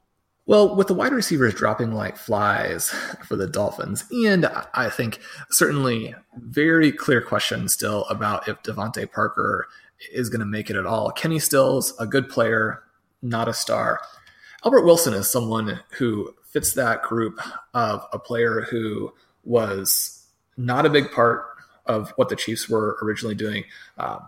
Well, 0.45 0.75
with 0.75 0.87
the 0.87 0.93
wide 0.93 1.13
receivers 1.13 1.53
dropping 1.53 1.93
like 1.93 2.17
flies 2.17 2.89
for 3.23 3.37
the 3.37 3.47
Dolphins, 3.47 4.03
and 4.11 4.45
I 4.73 4.89
think 4.89 5.19
certainly 5.49 6.13
very 6.35 6.91
clear 6.91 7.21
question 7.21 7.69
still 7.69 8.03
about 8.05 8.49
if 8.49 8.61
DeVante 8.61 9.09
Parker 9.09 9.67
is 10.11 10.29
going 10.29 10.41
to 10.41 10.45
make 10.45 10.69
it 10.69 10.75
at 10.75 10.85
all. 10.85 11.11
Kenny 11.11 11.39
Stills, 11.39 11.93
a 11.97 12.05
good 12.05 12.27
player, 12.27 12.83
not 13.21 13.47
a 13.47 13.53
star. 13.53 14.01
Albert 14.65 14.85
Wilson 14.85 15.13
is 15.13 15.29
someone 15.29 15.81
who 15.97 16.33
fits 16.45 16.73
that 16.73 17.03
group 17.03 17.39
of 17.73 18.05
a 18.13 18.19
player 18.19 18.61
who 18.69 19.13
was 19.43 20.25
not 20.55 20.85
a 20.85 20.89
big 20.89 21.11
part 21.11 21.45
of 21.85 22.11
what 22.11 22.29
the 22.29 22.35
Chiefs 22.35 22.69
were 22.69 22.97
originally 23.01 23.35
doing. 23.35 23.65
Um, 23.97 24.23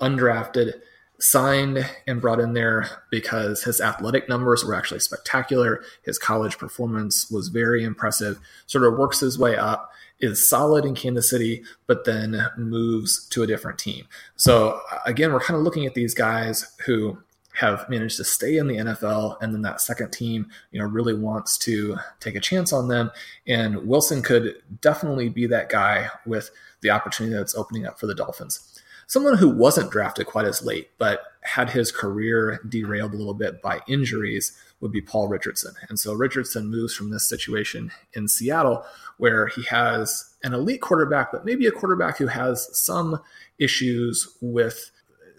undrafted, 0.00 0.74
signed 1.18 1.88
and 2.06 2.20
brought 2.20 2.38
in 2.38 2.52
there 2.52 3.02
because 3.10 3.62
his 3.62 3.80
athletic 3.80 4.28
numbers 4.28 4.62
were 4.62 4.74
actually 4.74 5.00
spectacular. 5.00 5.82
His 6.02 6.18
college 6.18 6.58
performance 6.58 7.30
was 7.30 7.48
very 7.48 7.82
impressive. 7.82 8.38
Sort 8.66 8.84
of 8.84 8.98
works 8.98 9.20
his 9.20 9.38
way 9.38 9.56
up, 9.56 9.90
is 10.20 10.48
solid 10.48 10.84
in 10.84 10.94
Kansas 10.94 11.30
City, 11.30 11.62
but 11.86 12.04
then 12.04 12.46
moves 12.56 13.26
to 13.28 13.42
a 13.42 13.46
different 13.46 13.78
team. 13.78 14.06
So 14.36 14.80
again, 15.06 15.32
we're 15.32 15.40
kind 15.40 15.56
of 15.56 15.64
looking 15.64 15.86
at 15.86 15.94
these 15.94 16.14
guys 16.14 16.74
who 16.84 17.18
have 17.58 17.88
managed 17.88 18.16
to 18.18 18.24
stay 18.24 18.56
in 18.56 18.68
the 18.68 18.76
NFL, 18.76 19.36
and 19.40 19.52
then 19.52 19.62
that 19.62 19.80
second 19.80 20.12
team, 20.12 20.48
you 20.70 20.80
know, 20.80 20.86
really 20.86 21.14
wants 21.14 21.58
to 21.58 21.96
take 22.20 22.36
a 22.36 22.40
chance 22.40 22.72
on 22.72 22.86
them. 22.86 23.10
And 23.48 23.88
Wilson 23.88 24.22
could 24.22 24.62
definitely 24.80 25.28
be 25.28 25.46
that 25.48 25.68
guy 25.68 26.08
with 26.24 26.50
the 26.82 26.90
opportunity 26.90 27.34
that's 27.34 27.56
opening 27.56 27.84
up 27.84 27.98
for 27.98 28.06
the 28.06 28.14
Dolphins. 28.14 28.80
Someone 29.08 29.38
who 29.38 29.48
wasn't 29.48 29.90
drafted 29.90 30.26
quite 30.26 30.44
as 30.44 30.62
late, 30.62 30.90
but 30.98 31.22
had 31.40 31.70
his 31.70 31.90
career 31.90 32.60
derailed 32.68 33.14
a 33.14 33.16
little 33.16 33.34
bit 33.34 33.60
by 33.60 33.80
injuries 33.88 34.56
would 34.80 34.92
be 34.92 35.00
Paul 35.00 35.26
Richardson. 35.26 35.74
And 35.88 35.98
so 35.98 36.12
Richardson 36.12 36.70
moves 36.70 36.94
from 36.94 37.10
this 37.10 37.28
situation 37.28 37.90
in 38.12 38.28
Seattle 38.28 38.84
where 39.16 39.48
he 39.48 39.62
has 39.64 40.32
an 40.44 40.54
elite 40.54 40.82
quarterback, 40.82 41.32
but 41.32 41.44
maybe 41.44 41.66
a 41.66 41.72
quarterback 41.72 42.18
who 42.18 42.28
has 42.28 42.68
some 42.78 43.20
issues 43.58 44.36
with 44.40 44.92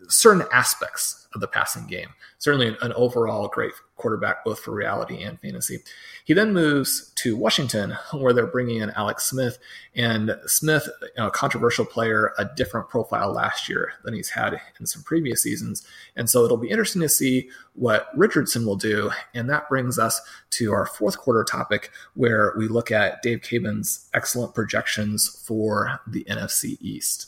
certain 0.10 0.46
aspects 0.52 1.28
of 1.34 1.42
the 1.42 1.48
passing 1.48 1.86
game. 1.86 2.10
Certainly 2.40 2.76
an 2.82 2.94
overall 2.94 3.48
great 3.48 3.74
quarterback, 3.96 4.44
both 4.44 4.60
for 4.60 4.72
reality 4.72 5.22
and 5.22 5.40
fantasy. 5.40 5.80
He 6.26 6.34
then 6.34 6.54
moves 6.54 7.12
to 7.16 7.38
Washington, 7.38 7.96
where 8.14 8.34
they're 8.34 8.48
bringing 8.48 8.82
in 8.82 8.90
Alex 8.92 9.26
Smith. 9.26 9.60
And 9.96 10.36
Smith, 10.46 10.90
you 11.02 11.10
know, 11.18 11.28
a 11.28 11.32
controversial 11.32 11.86
player, 11.86 12.34
a 12.38 12.46
different 12.56 12.90
profile 12.90 13.32
last 13.32 13.70
year 13.70 13.94
than 14.04 14.14
he's 14.14 14.30
had 14.30 14.60
in 14.80 14.86
some 14.86 15.04
previous 15.04 15.44
seasons. 15.44 15.86
And 16.16 16.30
so 16.30 16.46
it'll 16.46 16.58
be 16.58 16.70
interesting 16.70 17.02
to 17.02 17.10
see 17.10 17.50
what 17.74 18.08
Richardson 18.16 18.66
will 18.66 18.78
do. 18.78 19.12
And 19.34 19.50
that 19.50 19.70
brings 19.70 20.00
us 20.00 20.20
to 20.52 20.72
our 20.72 20.86
fourth 20.86 21.18
quarter 21.18 21.44
topic, 21.44 21.92
where 22.16 22.54
we 22.58 22.68
look 22.68 22.92
at 22.92 23.22
Dave 23.22 23.42
Caban's 23.42 24.10
excellent 24.14 24.56
projections 24.56 25.44
for 25.46 26.00
the 26.08 26.24
NFC 26.24 26.78
East. 26.82 27.28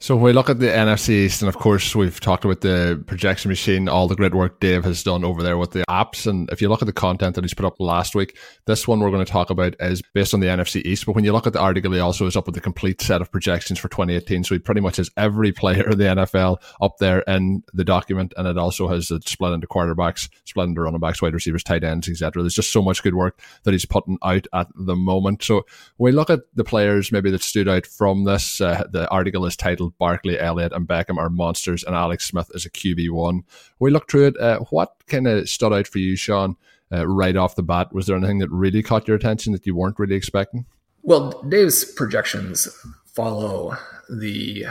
So 0.00 0.14
when 0.14 0.26
we 0.26 0.32
look 0.32 0.48
at 0.48 0.60
the 0.60 0.68
NFC 0.68 1.08
East, 1.08 1.42
and 1.42 1.48
of 1.48 1.58
course 1.58 1.96
we've 1.96 2.20
talked 2.20 2.44
about 2.44 2.60
the 2.60 3.02
projection 3.08 3.48
machine, 3.48 3.88
all 3.88 4.06
the 4.06 4.14
great 4.14 4.32
work 4.32 4.60
Dave 4.60 4.84
has 4.84 5.02
done 5.02 5.24
over 5.24 5.42
there 5.42 5.58
with 5.58 5.72
the 5.72 5.82
apps, 5.90 6.24
and 6.24 6.48
if 6.52 6.62
you 6.62 6.68
look 6.68 6.80
at 6.80 6.86
the 6.86 6.92
content 6.92 7.34
that 7.34 7.42
he's 7.42 7.52
put 7.52 7.66
up 7.66 7.80
last 7.80 8.14
week, 8.14 8.38
this 8.66 8.86
one 8.86 9.00
we're 9.00 9.10
going 9.10 9.24
to 9.24 9.30
talk 9.30 9.50
about 9.50 9.74
is 9.80 10.00
based 10.14 10.34
on 10.34 10.38
the 10.38 10.46
NFC 10.46 10.82
East. 10.86 11.04
But 11.04 11.16
when 11.16 11.24
you 11.24 11.32
look 11.32 11.48
at 11.48 11.52
the 11.52 11.60
article, 11.60 11.90
he 11.90 11.98
also 11.98 12.26
is 12.26 12.36
up 12.36 12.46
with 12.46 12.54
the 12.54 12.60
complete 12.60 13.00
set 13.00 13.20
of 13.20 13.32
projections 13.32 13.80
for 13.80 13.88
2018. 13.88 14.44
So 14.44 14.54
he 14.54 14.60
pretty 14.60 14.80
much 14.80 14.98
has 14.98 15.10
every 15.16 15.50
player 15.50 15.90
in 15.90 15.98
the 15.98 16.04
NFL 16.04 16.62
up 16.80 16.98
there 16.98 17.22
in 17.22 17.64
the 17.74 17.84
document, 17.84 18.32
and 18.36 18.46
it 18.46 18.56
also 18.56 18.86
has 18.86 19.10
it 19.10 19.28
split 19.28 19.52
into 19.52 19.66
quarterbacks, 19.66 20.28
split 20.44 20.68
into 20.68 20.80
running 20.80 21.00
backs, 21.00 21.20
wide 21.20 21.34
receivers, 21.34 21.64
tight 21.64 21.82
ends, 21.82 22.08
etc. 22.08 22.40
There's 22.44 22.54
just 22.54 22.72
so 22.72 22.82
much 22.82 23.02
good 23.02 23.16
work 23.16 23.40
that 23.64 23.72
he's 23.72 23.84
putting 23.84 24.18
out 24.22 24.46
at 24.54 24.68
the 24.76 24.94
moment. 24.94 25.42
So 25.42 25.66
when 25.96 26.12
we 26.12 26.16
look 26.16 26.30
at 26.30 26.42
the 26.54 26.62
players 26.62 27.10
maybe 27.10 27.32
that 27.32 27.42
stood 27.42 27.66
out 27.66 27.84
from 27.84 28.22
this, 28.22 28.60
uh, 28.60 28.84
the 28.92 29.10
article 29.10 29.44
is 29.44 29.56
titled 29.56 29.87
Barkley, 29.98 30.38
Elliott, 30.38 30.72
and 30.72 30.86
Beckham 30.86 31.18
are 31.18 31.30
monsters, 31.30 31.84
and 31.84 31.94
Alex 31.94 32.26
Smith 32.26 32.50
is 32.54 32.66
a 32.66 32.70
QB 32.70 33.10
one. 33.10 33.44
We 33.78 33.90
looked 33.90 34.10
through 34.10 34.28
it. 34.28 34.40
Uh, 34.40 34.60
what 34.70 34.94
kind 35.06 35.26
of 35.26 35.48
stood 35.48 35.72
out 35.72 35.86
for 35.86 35.98
you, 35.98 36.16
Sean, 36.16 36.56
uh, 36.92 37.06
right 37.06 37.36
off 37.36 37.56
the 37.56 37.62
bat? 37.62 37.92
Was 37.92 38.06
there 38.06 38.16
anything 38.16 38.38
that 38.38 38.50
really 38.50 38.82
caught 38.82 39.08
your 39.08 39.16
attention 39.16 39.52
that 39.52 39.66
you 39.66 39.74
weren't 39.74 39.98
really 39.98 40.16
expecting? 40.16 40.66
Well, 41.02 41.42
Dave's 41.48 41.84
projections 41.84 42.68
follow 43.06 43.76
the 44.08 44.66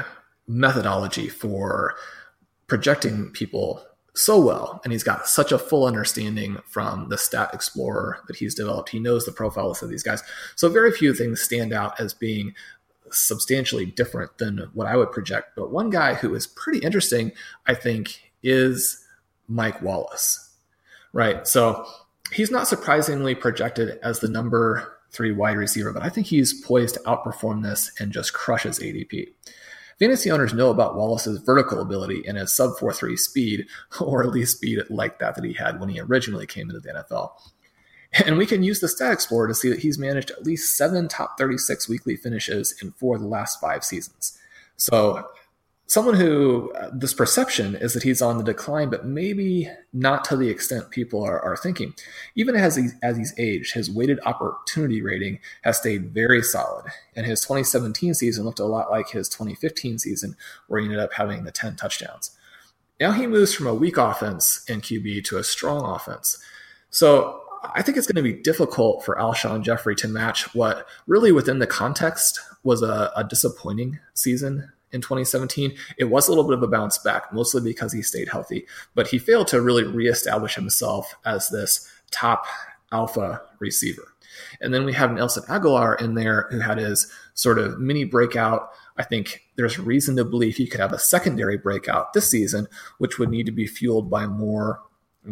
methodology 0.47 1.29
for 1.29 1.95
projecting 2.67 3.31
people 3.31 3.83
so 4.17 4.39
well 4.39 4.81
and 4.83 4.91
he's 4.91 5.03
got 5.03 5.27
such 5.27 5.51
a 5.51 5.59
full 5.59 5.85
understanding 5.85 6.57
from 6.65 7.07
the 7.09 7.17
stat 7.17 7.51
explorer 7.53 8.17
that 8.27 8.37
he's 8.37 8.55
developed 8.55 8.89
he 8.89 8.99
knows 8.99 9.25
the 9.25 9.31
profiles 9.31 9.83
of 9.83 9.89
these 9.89 10.01
guys 10.01 10.23
so 10.55 10.67
very 10.69 10.91
few 10.91 11.13
things 11.13 11.39
stand 11.39 11.71
out 11.71 11.99
as 11.99 12.15
being 12.15 12.53
substantially 13.11 13.85
different 13.85 14.37
than 14.37 14.69
what 14.73 14.87
I 14.87 14.95
would 14.95 15.11
project. 15.11 15.51
But 15.55 15.71
one 15.71 15.89
guy 15.89 16.13
who 16.13 16.35
is 16.35 16.47
pretty 16.47 16.79
interesting, 16.79 17.31
I 17.65 17.73
think, 17.73 18.31
is 18.43 19.05
Mike 19.47 19.81
Wallace. 19.81 20.55
Right. 21.13 21.47
So 21.47 21.85
he's 22.31 22.51
not 22.51 22.67
surprisingly 22.67 23.35
projected 23.35 23.99
as 24.03 24.19
the 24.19 24.27
number 24.27 24.97
three 25.11 25.31
wide 25.31 25.57
receiver, 25.57 25.93
but 25.93 26.03
I 26.03 26.09
think 26.09 26.27
he's 26.27 26.61
poised 26.61 26.95
to 26.95 27.01
outperform 27.01 27.63
this 27.63 27.91
and 27.99 28.11
just 28.11 28.33
crush 28.33 28.63
his 28.63 28.79
ADP. 28.79 29.29
Fantasy 29.99 30.29
owners 30.29 30.53
know 30.53 30.69
about 30.69 30.95
Wallace's 30.95 31.39
vertical 31.39 31.81
ability 31.81 32.23
and 32.27 32.37
his 32.37 32.53
sub 32.53 32.73
4.3 32.77 33.17
speed, 33.17 33.65
or 33.99 34.23
at 34.23 34.29
least 34.29 34.57
speed 34.57 34.79
like 34.89 35.19
that 35.19 35.35
that 35.35 35.43
he 35.43 35.53
had 35.53 35.79
when 35.79 35.89
he 35.89 35.99
originally 35.99 36.45
came 36.45 36.69
into 36.69 36.79
the 36.79 36.93
NFL. 36.93 37.31
And 38.25 38.37
we 38.37 38.45
can 38.45 38.63
use 38.63 38.79
the 38.79 38.87
Stat 38.87 39.11
Explorer 39.11 39.47
to 39.49 39.53
see 39.53 39.69
that 39.69 39.79
he's 39.79 39.99
managed 39.99 40.31
at 40.31 40.43
least 40.43 40.77
seven 40.77 41.07
top 41.07 41.37
36 41.37 41.89
weekly 41.89 42.15
finishes 42.15 42.73
in 42.81 42.91
four 42.93 43.15
of 43.15 43.21
the 43.21 43.27
last 43.27 43.59
five 43.59 43.83
seasons. 43.83 44.37
So, 44.77 45.27
someone 45.87 46.15
who 46.15 46.71
uh, 46.73 46.89
this 46.93 47.13
perception 47.13 47.75
is 47.75 47.93
that 47.93 48.03
he's 48.03 48.21
on 48.21 48.37
the 48.37 48.43
decline, 48.43 48.89
but 48.89 49.05
maybe 49.05 49.69
not 49.93 50.23
to 50.25 50.35
the 50.35 50.49
extent 50.49 50.91
people 50.91 51.23
are, 51.23 51.41
are 51.41 51.57
thinking. 51.57 51.93
Even 52.35 52.55
as 52.55 52.75
he's, 52.75 52.93
as 53.01 53.17
he's 53.17 53.33
aged, 53.37 53.73
his 53.73 53.89
weighted 53.89 54.19
opportunity 54.25 55.01
rating 55.01 55.39
has 55.63 55.77
stayed 55.77 56.13
very 56.13 56.43
solid. 56.43 56.85
And 57.15 57.25
his 57.25 57.41
2017 57.41 58.13
season 58.13 58.45
looked 58.45 58.59
a 58.59 58.65
lot 58.65 58.91
like 58.91 59.09
his 59.09 59.29
2015 59.29 59.99
season, 59.99 60.35
where 60.67 60.79
he 60.79 60.85
ended 60.85 60.99
up 60.99 61.13
having 61.13 61.43
the 61.43 61.51
10 61.51 61.75
touchdowns. 61.75 62.31
Now 62.99 63.11
he 63.11 63.27
moves 63.27 63.53
from 63.53 63.67
a 63.67 63.73
weak 63.73 63.97
offense 63.97 64.63
in 64.67 64.81
QB 64.81 65.23
to 65.25 65.37
a 65.37 65.43
strong 65.43 65.85
offense. 65.85 66.37
So 66.89 67.43
I 67.73 67.81
think 67.81 67.97
it's 67.97 68.07
going 68.07 68.23
to 68.23 68.33
be 68.33 68.41
difficult 68.41 69.03
for 69.03 69.15
Alshon 69.15 69.63
Jeffery 69.63 69.95
to 69.97 70.07
match 70.07 70.53
what 70.53 70.87
really 71.07 71.31
within 71.31 71.59
the 71.59 71.67
context 71.67 72.39
was 72.63 72.81
a, 72.81 73.11
a, 73.15 73.23
disappointing 73.23 73.99
season 74.13 74.71
in 74.91 75.01
2017. 75.01 75.75
It 75.97 76.05
was 76.05 76.27
a 76.27 76.31
little 76.31 76.43
bit 76.43 76.53
of 76.53 76.63
a 76.63 76.67
bounce 76.67 76.97
back, 76.97 77.31
mostly 77.33 77.61
because 77.61 77.93
he 77.93 78.01
stayed 78.01 78.29
healthy, 78.29 78.65
but 78.95 79.07
he 79.07 79.19
failed 79.19 79.47
to 79.47 79.61
really 79.61 79.83
reestablish 79.83 80.55
himself 80.55 81.15
as 81.25 81.49
this 81.49 81.89
top 82.11 82.45
alpha 82.91 83.41
receiver. 83.59 84.13
And 84.61 84.73
then 84.73 84.85
we 84.85 84.93
have 84.93 85.11
Nelson 85.11 85.43
Agholor 85.43 85.99
in 86.01 86.15
there 86.15 86.47
who 86.51 86.59
had 86.59 86.77
his 86.77 87.11
sort 87.33 87.59
of 87.59 87.79
mini 87.79 88.03
breakout. 88.03 88.69
I 88.97 89.03
think 89.03 89.43
there's 89.55 89.79
reason 89.79 90.15
to 90.17 90.25
believe 90.25 90.57
he 90.57 90.67
could 90.67 90.79
have 90.79 90.93
a 90.93 90.99
secondary 90.99 91.57
breakout 91.57 92.13
this 92.13 92.29
season, 92.29 92.67
which 92.97 93.19
would 93.19 93.29
need 93.29 93.45
to 93.45 93.51
be 93.51 93.67
fueled 93.67 94.09
by 94.09 94.27
more 94.27 94.81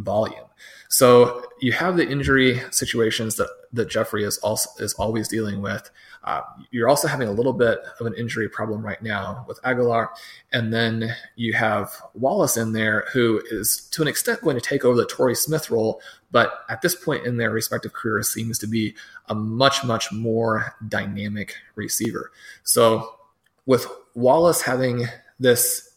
volume. 0.03 0.45
So 0.87 1.43
you 1.59 1.71
have 1.73 1.97
the 1.97 2.07
injury 2.07 2.61
situations 2.71 3.35
that 3.35 3.49
that 3.73 3.89
Jeffery 3.89 4.23
is 4.23 4.37
also 4.37 4.69
is 4.83 4.93
always 4.93 5.27
dealing 5.27 5.61
with. 5.61 5.89
Uh, 6.23 6.41
you're 6.71 6.87
also 6.87 7.07
having 7.07 7.27
a 7.27 7.31
little 7.31 7.53
bit 7.53 7.79
of 7.99 8.07
an 8.07 8.13
injury 8.15 8.49
problem 8.49 8.83
right 8.83 9.01
now 9.01 9.45
with 9.47 9.61
Agholor, 9.61 10.07
and 10.53 10.73
then 10.73 11.13
you 11.35 11.53
have 11.53 11.91
Wallace 12.13 12.57
in 12.57 12.71
there, 12.71 13.05
who 13.13 13.41
is 13.51 13.87
to 13.91 14.01
an 14.01 14.07
extent 14.07 14.41
going 14.41 14.55
to 14.55 14.61
take 14.61 14.85
over 14.85 14.95
the 14.95 15.05
Torrey 15.05 15.35
Smith 15.35 15.69
role, 15.69 16.01
but 16.31 16.65
at 16.69 16.81
this 16.81 16.95
point 16.95 17.25
in 17.25 17.37
their 17.37 17.51
respective 17.51 17.93
careers 17.93 18.29
seems 18.29 18.57
to 18.59 18.67
be 18.67 18.95
a 19.27 19.35
much 19.35 19.83
much 19.83 20.11
more 20.11 20.75
dynamic 20.87 21.55
receiver. 21.75 22.31
So 22.63 23.15
with 23.65 23.85
Wallace 24.15 24.61
having 24.61 25.07
this 25.39 25.95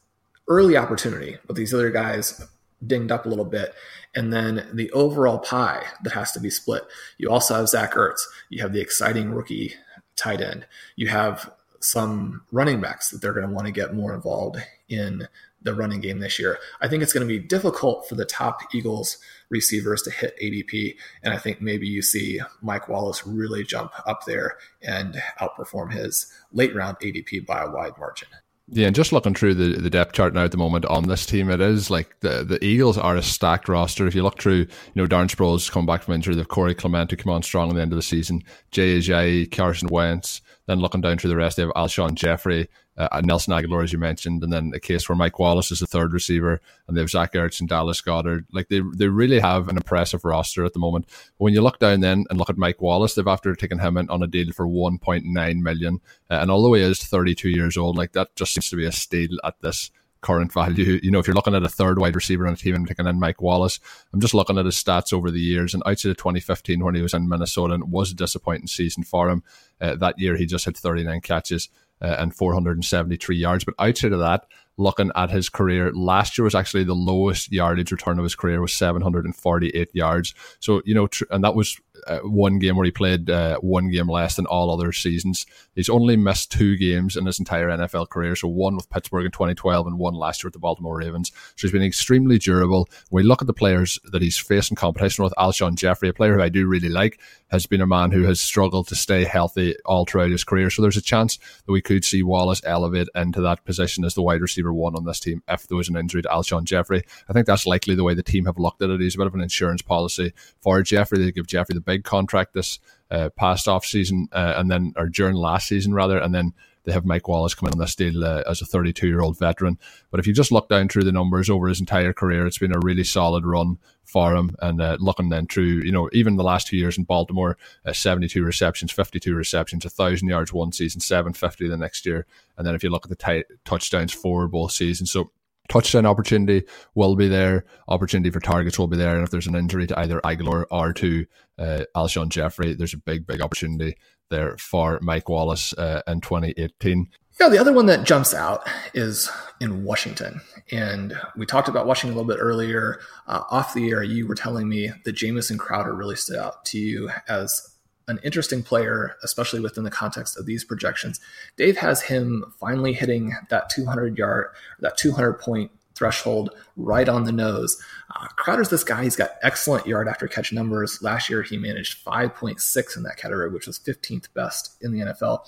early 0.49 0.77
opportunity 0.77 1.37
with 1.47 1.57
these 1.57 1.73
other 1.73 1.91
guys 1.91 2.45
dinged 2.87 3.13
up 3.13 3.27
a 3.27 3.29
little 3.29 3.45
bit. 3.45 3.75
And 4.15 4.33
then 4.33 4.69
the 4.73 4.91
overall 4.93 5.39
pie 5.39 5.85
that 6.05 6.13
has 6.13 6.33
to 6.33 6.41
be 6.41 6.51
split. 6.51 6.85
You 7.19 7.31
also 7.31 7.55
have 7.55 7.69
Zach 7.69 7.93
Ertz. 7.93 8.21
You 8.49 8.63
have 8.63 8.73
the 8.73 8.81
exciting 8.81 9.33
rookie 9.33 9.75
tight 10.17 10.41
end. 10.41 10.67
You 10.97 11.09
have 11.09 11.53
some 11.81 12.43
running 12.51 12.81
backs 12.81 13.11
that 13.11 13.21
they're 13.21 13.33
going 13.33 13.47
to 13.47 13.55
want 13.55 13.67
to 13.67 13.73
get 13.73 13.95
more 13.95 14.15
involved 14.15 14.59
in 14.89 15.29
the 15.63 15.75
running 15.75 16.01
game 16.01 16.21
this 16.21 16.39
year. 16.39 16.59
I 16.81 16.89
think 16.89 17.03
it's 17.03 17.13
going 17.13 17.27
to 17.27 17.33
be 17.33 17.45
difficult 17.45 18.09
for 18.09 18.15
the 18.15 18.25
top 18.25 18.61
Eagles 18.73 19.19
receivers 19.51 20.03
to 20.03 20.11
hit 20.11 20.39
ADP. 20.41 20.97
And 21.23 21.35
I 21.35 21.39
think 21.39 21.61
maybe 21.61 21.87
you 21.87 22.03
see 22.03 22.41
Mike 22.63 22.89
Wallace 22.89 23.27
really 23.27 23.65
jump 23.65 23.93
up 24.07 24.25
there 24.25 24.57
and 24.83 25.21
outperform 25.41 25.93
his 25.93 26.33
late 26.53 26.75
round 26.75 26.99
ADP 27.01 27.45
by 27.47 27.63
a 27.63 27.71
wide 27.71 27.99
margin. 27.99 28.29
Yeah, 28.71 28.87
and 28.87 28.95
just 28.95 29.13
looking 29.13 29.33
through 29.33 29.55
the, 29.55 29.81
the 29.81 29.89
depth 29.89 30.13
chart 30.13 30.35
now 30.35 30.45
at 30.45 30.51
the 30.51 30.59
moment 30.59 30.85
on 30.85 31.09
this 31.09 31.25
team, 31.25 31.49
it 31.51 31.61
is 31.61 31.91
like 31.91 32.21
the 32.21 32.45
the 32.45 32.63
Eagles 32.63 32.99
are 32.99 33.17
a 33.17 33.23
stacked 33.23 33.67
roster. 33.67 34.07
If 34.07 34.15
you 34.15 34.23
look 34.23 34.39
through, 34.39 34.59
you 34.59 34.69
know, 34.95 35.07
Darren 35.07 35.35
Sproles 35.35 35.71
come 35.71 35.87
back 35.87 36.03
from 36.03 36.15
injury, 36.15 36.35
they've 36.35 36.47
Corey 36.47 36.75
Clement 36.75 37.11
who 37.11 37.17
come 37.17 37.33
on 37.33 37.43
strong 37.43 37.71
at 37.71 37.77
the 37.77 37.81
end 37.81 37.93
of 37.93 37.97
the 37.97 38.03
season, 38.03 38.43
Jay 38.71 38.99
Ajayi, 38.99 39.51
Carson 39.51 39.89
Wentz, 39.91 40.43
then 40.67 40.81
looking 40.81 41.01
down 41.01 41.17
through 41.17 41.31
the 41.31 41.37
rest, 41.37 41.57
they 41.57 41.63
have 41.63 41.73
Alshon 41.73 42.13
Jeffery, 42.13 42.69
uh, 42.99 43.21
Nelson 43.25 43.55
Agholor, 43.55 43.85
as 43.85 43.93
you 43.93 43.99
mentioned, 43.99 44.43
and 44.43 44.53
then 44.53 44.73
a 44.75 44.81
case 44.81 45.09
where 45.09 45.17
Mike 45.17 45.39
Wallace 45.39 45.71
is 45.71 45.79
the 45.79 45.87
third 45.87 46.13
receiver, 46.13 46.61
and 46.87 46.97
they 46.97 47.01
have 47.01 47.11
Zach 47.11 47.33
Ertz 47.33 47.61
and 47.61 47.69
Dallas 47.69 48.01
Goedert. 48.01 48.45
Like 48.53 48.69
they 48.69 48.81
they 48.95 49.07
really 49.07 49.39
have 49.39 49.69
an 49.69 49.77
impressive 49.77 50.25
roster 50.25 50.65
at 50.65 50.73
the 50.73 50.81
moment. 50.81 51.07
But 51.07 51.45
when 51.45 51.55
you 51.55 51.63
look 51.63 51.79
down 51.79 52.01
then 52.01 52.25
and 52.29 52.39
look 52.39 52.51
at 52.51 52.59
Mike 52.59 52.83
Wallace, 52.83 53.15
they've 53.15 53.27
after 53.27 53.55
taken 53.55 53.79
him 53.79 53.97
in 53.97 54.11
on 54.11 54.23
a 54.23 54.27
deal 54.27 54.53
for 54.53 54.67
1.9 54.67 55.63
million, 55.63 56.01
uh, 56.29 56.35
and 56.35 56.51
although 56.51 56.75
he 56.75 56.83
is 56.83 56.99
32 56.99 57.49
years 57.51 57.77
old, 57.77 57.97
like 57.97 58.13
that 58.13 58.35
just 58.35 58.53
seems 58.53 58.69
to 58.71 58.77
be 58.77 58.85
a 58.85 58.93
steal 58.93 59.39
at 59.45 59.61
this 59.61 59.91
current 60.21 60.53
value. 60.53 60.99
You 61.09 61.13
know, 61.13 61.21
if 61.21 61.29
you're 61.29 61.37
looking 61.37 61.55
at 61.55 61.63
a 61.63 61.69
third 61.69 62.01
wide 62.01 62.17
receiver 62.17 62.47
on 62.47 62.55
a 62.55 62.57
team 62.57 62.75
and 62.75 62.87
taking 62.87 63.07
in 63.07 63.21
Mike 63.21 63.41
Wallace, 63.41 63.79
I'm 64.13 64.21
just 64.21 64.35
looking 64.35 64.59
at 64.59 64.67
his 64.67 64.75
stats 64.75 65.13
over 65.13 65.31
the 65.31 65.41
years. 65.41 65.73
And 65.73 65.83
outside 65.87 66.11
of 66.11 66.17
2015, 66.17 66.85
when 66.85 66.97
he 66.97 67.03
was 67.03 67.15
in 67.15 67.29
Minnesota, 67.29 67.75
and 67.75 67.85
it 67.85 67.89
was 67.89 68.11
a 68.11 68.17
disappointing 68.17 68.67
season 68.67 69.05
for 69.05 69.31
him. 69.31 69.45
Uh, 69.81 69.95
that 69.95 70.19
year, 70.19 70.37
he 70.37 70.45
just 70.45 70.65
had 70.65 70.77
39 70.77 71.21
catches 71.21 71.69
uh, 72.03 72.17
and 72.19 72.35
473 72.35 73.37
yards. 73.37 73.65
But 73.65 73.75
outside 73.79 74.13
of 74.13 74.21
that, 74.21 74.47
looking 74.77 75.11
at 75.17 75.31
his 75.31 75.49
career, 75.49 75.93
last 75.93 76.39
year 76.39 76.45
was 76.45 76.55
actually 76.55 76.85
the 76.85 76.95
lowest 76.95 77.53
yardage 77.53 77.93
return 77.93 78.19
of 78.19 78.25
his 78.25 78.35
career 78.35 78.61
was 78.61 78.73
748 78.73 79.95
yards. 79.95 80.35
So 80.61 80.83
you 80.85 80.95
know, 80.95 81.09
tr- 81.09 81.25
and 81.31 81.45
that 81.45 81.55
was 81.55 81.81
uh, 82.07 82.21
one 82.21 82.59
game 82.59 82.77
where 82.77 82.85
he 82.85 82.91
played 82.91 83.31
uh, 83.31 83.59
one 83.59 83.91
game 83.91 84.09
less 84.09 84.37
than 84.37 84.47
all 84.47 84.71
other 84.71 84.93
seasons. 84.93 85.47
He's 85.75 85.89
only 85.89 86.17
missed 86.17 86.53
two 86.53 86.77
games 86.77 87.17
in 87.17 87.27
his 87.27 87.39
entire 87.39 87.69
NFL 87.69 88.09
career. 88.09 88.37
So 88.37 88.49
one 88.49 88.77
with 88.77 88.91
Pittsburgh 88.91 89.27
in 89.27 89.33
2012 89.33 89.87
and 89.87 89.99
one 89.99 90.15
last 90.15 90.43
year 90.43 90.49
with 90.49 90.55
the 90.55 90.59
Baltimore 90.59 90.99
Ravens. 90.99 91.31
So 91.57 91.63
he's 91.67 91.73
been 91.73 91.83
extremely 91.83 92.39
durable. 92.39 92.89
When 93.11 93.25
we 93.25 93.29
look 93.29 93.43
at 93.43 93.47
the 93.47 93.53
players 93.53 93.99
that 94.13 94.23
he's 94.23 94.39
facing 94.39 94.77
competition 94.77 95.25
with, 95.25 95.35
Alshon 95.39 95.77
Jeffery, 95.77 96.09
a 96.09 96.13
player 96.13 96.35
who 96.35 96.43
I 96.43 96.49
do 96.49 96.67
really 96.67 96.89
like, 96.89 97.21
has 97.51 97.67
been 97.67 97.81
a 97.81 97.87
man 97.87 98.11
who 98.11 98.25
has 98.25 98.41
struggled 98.41 98.89
to 98.89 98.95
stay 98.95 99.25
healthy 99.25 99.75
all 99.85 100.05
throughout 100.05 100.31
his 100.31 100.45
career. 100.45 100.71
So 100.71 100.83
there's 100.83 100.97
a 100.97 101.03
chance 101.03 101.39
that 101.67 101.73
we 101.73 101.81
could 101.81 102.05
see 102.05 102.23
Wallace 102.23 102.61
elevate 102.65 103.09
into 103.15 103.41
that 103.43 103.65
position 103.65 104.05
as 104.05 104.15
the 104.15 104.23
wide 104.23 104.41
receiver 104.41 104.73
one 104.73 104.97
on 104.97 105.05
this 105.05 105.21
team 105.21 105.43
if 105.49 105.67
there 105.67 105.77
was 105.77 105.89
an 105.89 105.97
injury 105.97 106.23
to 106.23 106.29
Alshon 106.29 106.65
Jeffery. 106.65 107.03
I 107.29 107.33
think 107.33 107.47
that's 107.47 107.67
likely 107.67 107.95
the 107.95 108.05
way 108.05 108.15
the 108.15 108.23
team 108.23 108.45
have 108.47 108.59
looked 108.59 108.83
at 108.83 108.91
it. 108.91 109.01
He's 109.01 109.15
a 109.15 109.19
bit 109.19 109.27
of 109.27 109.35
an 109.35 109.41
insurance 109.41 109.83
policy 109.83 110.33
for 110.61 110.83
Jeffery. 110.83 111.19
They 111.19 111.33
give 111.33 111.47
Jeffery 111.47 111.75
the 111.75 111.81
big 111.89 112.05
contract 112.05 112.53
this 112.53 112.79
uh, 113.11 113.31
past 113.31 113.67
off 113.67 113.85
season 113.85 114.29
uh, 114.33 114.55
and 114.57 114.71
then 114.71 114.93
or 114.97 115.09
during 115.09 115.35
last 115.35 115.69
season 115.69 115.95
rather, 115.95 116.19
and 116.19 116.35
then 116.35 116.53
they 116.85 116.93
have 116.93 117.05
Mike 117.05 117.29
Wallace 117.29 117.55
coming 117.55 117.73
on 117.73 117.79
this 117.79 117.95
deal 117.95 118.25
uh, 118.25 118.43
as 118.47 118.63
a 118.63 118.67
32 118.67 119.07
year 119.07 119.21
old 119.21 119.39
veteran. 119.39 119.79
But 120.11 120.21
if 120.21 120.27
you 120.27 120.33
just 120.33 120.53
look 120.53 120.69
down 120.69 120.89
through 120.89 121.05
the 121.05 121.13
numbers 121.13 121.51
over 121.51 121.69
his 121.69 121.81
entire 121.81 122.13
career, 122.13 122.47
it's 122.47 122.59
been 122.59 122.75
a 122.75 122.81
really 122.81 123.05
solid 123.05 123.45
run 123.45 123.79
for 124.05 124.35
him. 124.35 124.55
And 124.61 124.81
uh, 124.81 124.97
looking 125.01 125.29
then 125.29 125.47
through, 125.47 125.83
you 125.85 125.93
know, 125.93 126.09
even 126.13 126.37
the 126.37 126.45
last 126.45 126.67
two 126.67 126.77
years 126.77 126.97
in 126.97 127.05
Baltimore, 127.05 127.59
uh, 127.85 127.93
72 127.93 128.43
receptions, 128.43 128.93
52 128.93 129.35
receptions, 129.35 129.85
1,000 129.85 130.29
yards 130.29 130.53
one 130.53 130.73
season, 130.73 131.01
750 131.01 131.69
the 131.69 131.77
next 131.77 132.07
year. 132.07 132.27
And 132.57 132.67
then 132.67 132.75
if 132.75 132.83
you 132.83 132.91
look 132.91 133.05
at 133.05 133.11
the 133.11 133.17
t- 133.17 133.55
touchdowns 133.65 134.13
for 134.13 134.49
both 134.49 134.73
seasons, 134.73 135.11
so 135.11 135.31
touchdown 135.69 136.07
opportunity 136.07 136.67
will 136.95 137.17
be 137.17 137.29
there, 137.29 137.65
opportunity 137.89 138.31
for 138.31 138.41
targets 138.41 138.79
will 138.79 138.87
be 138.87 138.97
there. 138.97 139.15
And 139.15 139.25
if 139.25 139.31
there's 139.31 139.47
an 139.47 139.55
injury 139.55 139.87
to 139.87 139.99
either 139.99 140.21
Agholor 140.21 140.65
or 140.71 140.93
to 140.95 141.27
uh, 141.59 141.85
Alshon 141.97 142.29
Jeffery, 142.29 142.75
there's 142.75 142.95
a 142.95 142.99
big, 142.99 143.27
big 143.27 143.41
opportunity 143.41 143.97
there 144.31 144.57
for 144.59 144.99
Mike 145.03 145.29
Wallace 145.29 145.73
uh, 145.75 146.03
in 146.07 146.21
2018. 146.21 147.09
Yeah, 147.41 147.49
the 147.49 147.59
other 147.59 147.73
one 147.73 147.87
that 147.87 148.05
jumps 148.05 148.35
out 148.35 148.69
is 148.95 149.31
in 149.61 149.85
Washington. 149.85 150.41
And 150.73 151.17
we 151.37 151.47
talked 151.47 151.69
about 151.69 151.87
Washington 151.87 152.17
a 152.17 152.21
little 152.21 152.35
bit 152.35 152.43
earlier. 152.43 152.99
Uh, 153.29 153.43
off 153.51 153.75
the 153.75 153.91
air, 153.91 154.03
you 154.03 154.27
were 154.27 154.35
telling 154.35 154.69
me 154.69 154.91
that 155.05 155.13
Jamison 155.13 155.57
Crowder 155.57 155.95
really 155.95 156.17
stood 156.17 156.37
out 156.37 156.65
to 156.67 156.79
you 156.79 157.11
as 157.29 157.78
an 158.09 158.19
interesting 158.25 158.63
player, 158.63 159.17
especially 159.23 159.61
within 159.61 159.85
the 159.85 159.91
context 159.91 160.37
of 160.37 160.47
these 160.47 160.65
projections. 160.65 161.21
Dave 161.57 161.77
has 161.77 162.03
him 162.03 162.53
finally 162.59 162.93
hitting 162.93 163.37
that 163.51 163.71
200 163.71 164.19
yard, 164.19 164.47
that 164.81 164.97
200 164.97 165.35
point 165.35 165.71
threshold 165.95 166.51
right 166.77 167.09
on 167.09 167.25
the 167.25 167.33
nose. 167.33 167.81
Uh, 168.15 168.29
Crowder's 168.37 168.71
this 168.71 168.85
guy. 168.85 169.03
He's 169.03 169.17
got 169.17 169.33
excellent 169.43 169.87
yard 169.87 170.09
after 170.09 170.29
catch 170.29 170.53
numbers. 170.53 171.03
Last 171.03 171.29
year, 171.29 171.43
he 171.43 171.59
managed 171.59 172.05
5.6 172.05 172.97
in 172.97 173.03
that 173.03 173.17
category, 173.17 173.51
which 173.51 173.67
was 173.67 173.79
15th 173.81 174.33
best 174.33 174.77
in 174.81 174.93
the 174.93 175.01
NFL. 175.01 175.41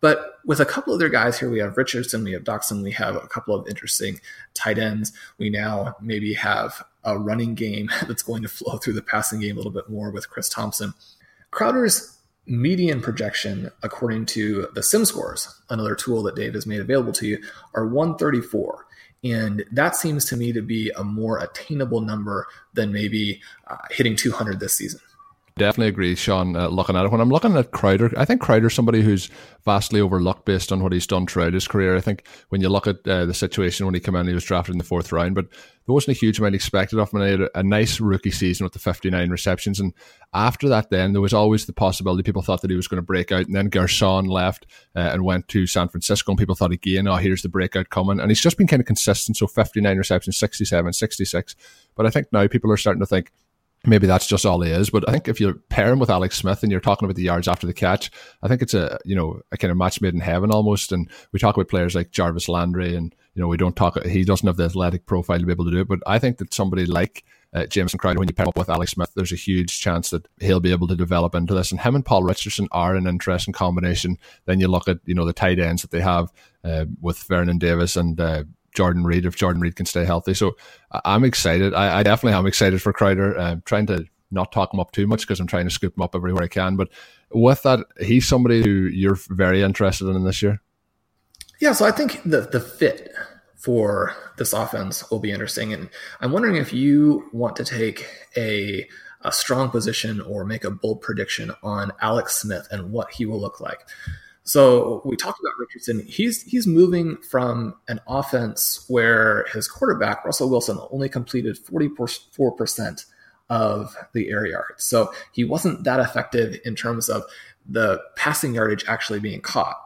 But 0.00 0.40
with 0.44 0.60
a 0.60 0.66
couple 0.66 0.92
other 0.92 1.08
guys 1.08 1.38
here, 1.38 1.48
we 1.48 1.60
have 1.60 1.78
Richardson, 1.78 2.24
we 2.24 2.32
have 2.32 2.44
Doctson, 2.44 2.82
we 2.82 2.90
have 2.90 3.16
a 3.16 3.26
couple 3.26 3.54
of 3.54 3.66
interesting 3.66 4.20
tight 4.52 4.78
ends. 4.78 5.12
We 5.38 5.48
now 5.48 5.96
maybe 5.98 6.34
have 6.34 6.84
a 7.04 7.18
running 7.18 7.54
game 7.54 7.88
that's 8.06 8.22
going 8.22 8.42
to 8.42 8.48
flow 8.48 8.76
through 8.76 8.92
the 8.94 9.02
passing 9.02 9.40
game 9.40 9.54
a 9.54 9.56
little 9.56 9.72
bit 9.72 9.88
more 9.88 10.10
with 10.10 10.28
Chris 10.28 10.48
Thompson. 10.48 10.92
Crowder's 11.54 12.18
median 12.46 13.00
projection, 13.00 13.70
according 13.82 14.26
to 14.26 14.68
the 14.74 14.82
sim 14.82 15.04
scores, 15.04 15.62
another 15.70 15.94
tool 15.94 16.22
that 16.24 16.34
Dave 16.34 16.54
has 16.54 16.66
made 16.66 16.80
available 16.80 17.12
to 17.12 17.26
you, 17.26 17.42
are 17.74 17.86
134. 17.86 18.86
And 19.22 19.64
that 19.72 19.96
seems 19.96 20.24
to 20.26 20.36
me 20.36 20.52
to 20.52 20.60
be 20.60 20.90
a 20.96 21.04
more 21.04 21.38
attainable 21.38 22.00
number 22.00 22.46
than 22.74 22.92
maybe 22.92 23.40
uh, 23.68 23.76
hitting 23.90 24.16
200 24.16 24.60
this 24.60 24.74
season. 24.74 25.00
Definitely 25.56 25.90
agree, 25.90 26.16
Shawn. 26.16 26.56
Uh, 26.56 26.66
looking 26.66 26.96
at 26.96 27.04
it, 27.04 27.12
when 27.12 27.20
I'm 27.20 27.28
looking 27.28 27.56
at 27.56 27.70
Crowder, 27.70 28.10
I 28.16 28.24
think 28.24 28.40
Crowder's 28.40 28.74
somebody 28.74 29.02
who's 29.02 29.30
vastly 29.64 30.00
overlooked 30.00 30.44
based 30.44 30.72
on 30.72 30.82
what 30.82 30.92
he's 30.92 31.06
done 31.06 31.28
throughout 31.28 31.52
his 31.52 31.68
career. 31.68 31.96
I 31.96 32.00
think 32.00 32.26
when 32.48 32.60
you 32.60 32.68
look 32.68 32.88
at 32.88 33.06
uh, 33.06 33.24
the 33.24 33.34
situation 33.34 33.86
when 33.86 33.94
he 33.94 34.00
came 34.00 34.16
in, 34.16 34.26
he 34.26 34.34
was 34.34 34.42
drafted 34.42 34.74
in 34.74 34.78
the 34.78 34.84
fourth 34.84 35.12
round, 35.12 35.36
but 35.36 35.46
there 35.86 35.94
wasn't 35.94 36.16
a 36.16 36.18
huge 36.18 36.40
amount 36.40 36.56
expected 36.56 36.98
of 36.98 37.12
him. 37.12 37.20
He 37.20 37.30
had 37.30 37.40
a, 37.42 37.58
a 37.60 37.62
nice 37.62 38.00
rookie 38.00 38.32
season 38.32 38.64
with 38.64 38.72
the 38.72 38.80
59 38.80 39.30
receptions, 39.30 39.78
and 39.78 39.92
after 40.32 40.68
that, 40.70 40.90
then 40.90 41.12
there 41.12 41.22
was 41.22 41.32
always 41.32 41.66
the 41.66 41.72
possibility 41.72 42.24
people 42.24 42.42
thought 42.42 42.60
that 42.62 42.70
he 42.70 42.76
was 42.76 42.88
going 42.88 42.98
to 43.00 43.02
break 43.02 43.30
out, 43.30 43.46
and 43.46 43.54
then 43.54 43.68
Garcon 43.68 44.24
left 44.24 44.66
uh, 44.96 45.10
and 45.12 45.22
went 45.22 45.46
to 45.48 45.68
San 45.68 45.86
Francisco, 45.86 46.32
and 46.32 46.38
people 46.38 46.56
thought 46.56 46.72
again, 46.72 47.06
oh, 47.06 47.14
here's 47.14 47.42
the 47.42 47.48
breakout 47.48 47.90
coming, 47.90 48.18
and 48.18 48.28
he's 48.28 48.42
just 48.42 48.58
been 48.58 48.66
kind 48.66 48.80
of 48.80 48.86
consistent. 48.86 49.36
So 49.36 49.46
59 49.46 49.98
receptions, 49.98 50.36
67, 50.36 50.92
66, 50.94 51.54
but 51.94 52.06
I 52.06 52.10
think 52.10 52.32
now 52.32 52.48
people 52.48 52.72
are 52.72 52.76
starting 52.76 52.98
to 52.98 53.06
think 53.06 53.30
maybe 53.86 54.06
that's 54.06 54.26
just 54.26 54.46
all 54.46 54.60
he 54.60 54.70
is. 54.70 54.90
But 54.90 55.08
I 55.08 55.12
think 55.12 55.28
if 55.28 55.40
you 55.40 55.54
pair 55.68 55.92
him 55.92 55.98
with 55.98 56.10
Alex 56.10 56.36
Smith 56.36 56.62
and 56.62 56.70
you're 56.70 56.80
talking 56.80 57.06
about 57.06 57.16
the 57.16 57.22
yards 57.22 57.48
after 57.48 57.66
the 57.66 57.74
catch, 57.74 58.10
I 58.42 58.48
think 58.48 58.62
it's 58.62 58.74
a 58.74 58.98
you 59.04 59.14
know 59.14 59.40
a 59.52 59.56
kind 59.56 59.70
of 59.70 59.76
match 59.76 60.00
made 60.00 60.14
in 60.14 60.20
heaven 60.20 60.50
almost. 60.50 60.92
And 60.92 61.10
we 61.32 61.38
talk 61.38 61.56
about 61.56 61.68
players 61.68 61.94
like 61.94 62.10
Jarvis 62.10 62.48
Landry, 62.48 62.94
and 62.94 63.14
you 63.34 63.42
know 63.42 63.48
we 63.48 63.56
don't 63.56 63.76
talk. 63.76 64.02
He 64.04 64.24
doesn't 64.24 64.46
have 64.46 64.56
the 64.56 64.64
athletic 64.64 65.06
profile 65.06 65.38
to 65.38 65.46
be 65.46 65.52
able 65.52 65.64
to 65.66 65.70
do 65.70 65.80
it. 65.80 65.88
But 65.88 66.00
I 66.06 66.18
think 66.18 66.38
that 66.38 66.54
somebody 66.54 66.86
like 66.86 67.24
uh, 67.52 67.66
Jamison 67.66 67.98
Crowder, 67.98 68.18
when 68.18 68.28
you 68.28 68.34
pair 68.34 68.48
up 68.48 68.58
with 68.58 68.68
Alex 68.68 68.92
Smith, 68.92 69.12
there's 69.14 69.32
a 69.32 69.36
huge 69.36 69.80
chance 69.80 70.10
that 70.10 70.26
he'll 70.40 70.60
be 70.60 70.72
able 70.72 70.88
to 70.88 70.96
develop 70.96 71.34
into 71.34 71.54
this. 71.54 71.70
And 71.70 71.80
him 71.80 71.94
and 71.94 72.04
Paul 72.04 72.24
Richardson 72.24 72.68
are 72.72 72.96
an 72.96 73.06
interesting 73.06 73.54
combination. 73.54 74.18
Then 74.46 74.60
you 74.60 74.68
look 74.68 74.88
at 74.88 74.98
you 75.04 75.14
know 75.14 75.24
the 75.24 75.32
tight 75.32 75.58
ends 75.58 75.82
that 75.82 75.90
they 75.90 76.00
have 76.00 76.32
uh, 76.64 76.86
with 77.00 77.18
Vernon 77.18 77.58
Davis 77.58 77.96
and 77.96 78.18
uh, 78.20 78.44
Jordan 78.74 79.04
Reed 79.04 79.24
if 79.24 79.36
Jordan 79.36 79.60
Reed 79.60 79.76
can 79.76 79.86
stay 79.86 80.04
healthy. 80.04 80.34
So 80.34 80.56
I'm 81.04 81.24
excited. 81.24 81.72
I, 81.74 82.00
I 82.00 82.02
definitely 82.02 82.36
am 82.36 82.46
excited 82.46 82.82
for 82.82 82.92
Crowder. 82.92 83.38
I'm 83.38 83.62
trying 83.64 83.86
to 83.86 84.06
not 84.30 84.52
talk 84.52 84.74
him 84.74 84.80
up 84.80 84.92
too 84.92 85.06
much 85.06 85.20
because 85.20 85.40
I'm 85.40 85.46
trying 85.46 85.66
to 85.66 85.70
scoop 85.70 85.96
him 85.96 86.02
up 86.02 86.14
everywhere 86.14 86.44
I 86.44 86.48
can. 86.48 86.76
But 86.76 86.88
with 87.32 87.62
that, 87.62 87.80
he's 88.00 88.26
somebody 88.26 88.62
who 88.62 88.70
you're 88.70 89.18
very 89.30 89.62
interested 89.62 90.08
in 90.08 90.24
this 90.24 90.42
year. 90.42 90.60
Yeah, 91.60 91.72
so 91.72 91.86
I 91.86 91.92
think 91.92 92.22
the 92.24 92.42
the 92.42 92.60
fit 92.60 93.12
for 93.54 94.14
this 94.36 94.52
offense 94.52 95.08
will 95.10 95.20
be 95.20 95.30
interesting, 95.30 95.72
and 95.72 95.88
I'm 96.20 96.32
wondering 96.32 96.56
if 96.56 96.72
you 96.72 97.28
want 97.32 97.56
to 97.56 97.64
take 97.64 98.06
a 98.36 98.86
a 99.22 99.32
strong 99.32 99.70
position 99.70 100.20
or 100.20 100.44
make 100.44 100.64
a 100.64 100.70
bold 100.70 101.00
prediction 101.00 101.52
on 101.62 101.92
Alex 102.02 102.36
Smith 102.36 102.68
and 102.70 102.92
what 102.92 103.12
he 103.12 103.24
will 103.24 103.40
look 103.40 103.60
like. 103.60 103.80
So 104.44 105.00
we 105.06 105.16
talked 105.16 105.40
about 105.40 105.58
Richardson. 105.58 106.04
He's 106.06 106.42
he's 106.42 106.66
moving 106.66 107.16
from 107.16 107.74
an 107.88 108.00
offense 108.06 108.84
where 108.88 109.46
his 109.52 109.66
quarterback 109.66 110.24
Russell 110.24 110.50
Wilson 110.50 110.78
only 110.90 111.08
completed 111.08 111.56
44 111.56 112.52
percent 112.52 113.06
of 113.48 113.96
the 114.12 114.30
air 114.30 114.46
yards. 114.46 114.84
So 114.84 115.12
he 115.32 115.44
wasn't 115.44 115.84
that 115.84 116.00
effective 116.00 116.60
in 116.64 116.74
terms 116.74 117.08
of 117.08 117.24
the 117.66 118.00
passing 118.16 118.54
yardage 118.54 118.84
actually 118.86 119.20
being 119.20 119.40
caught, 119.40 119.76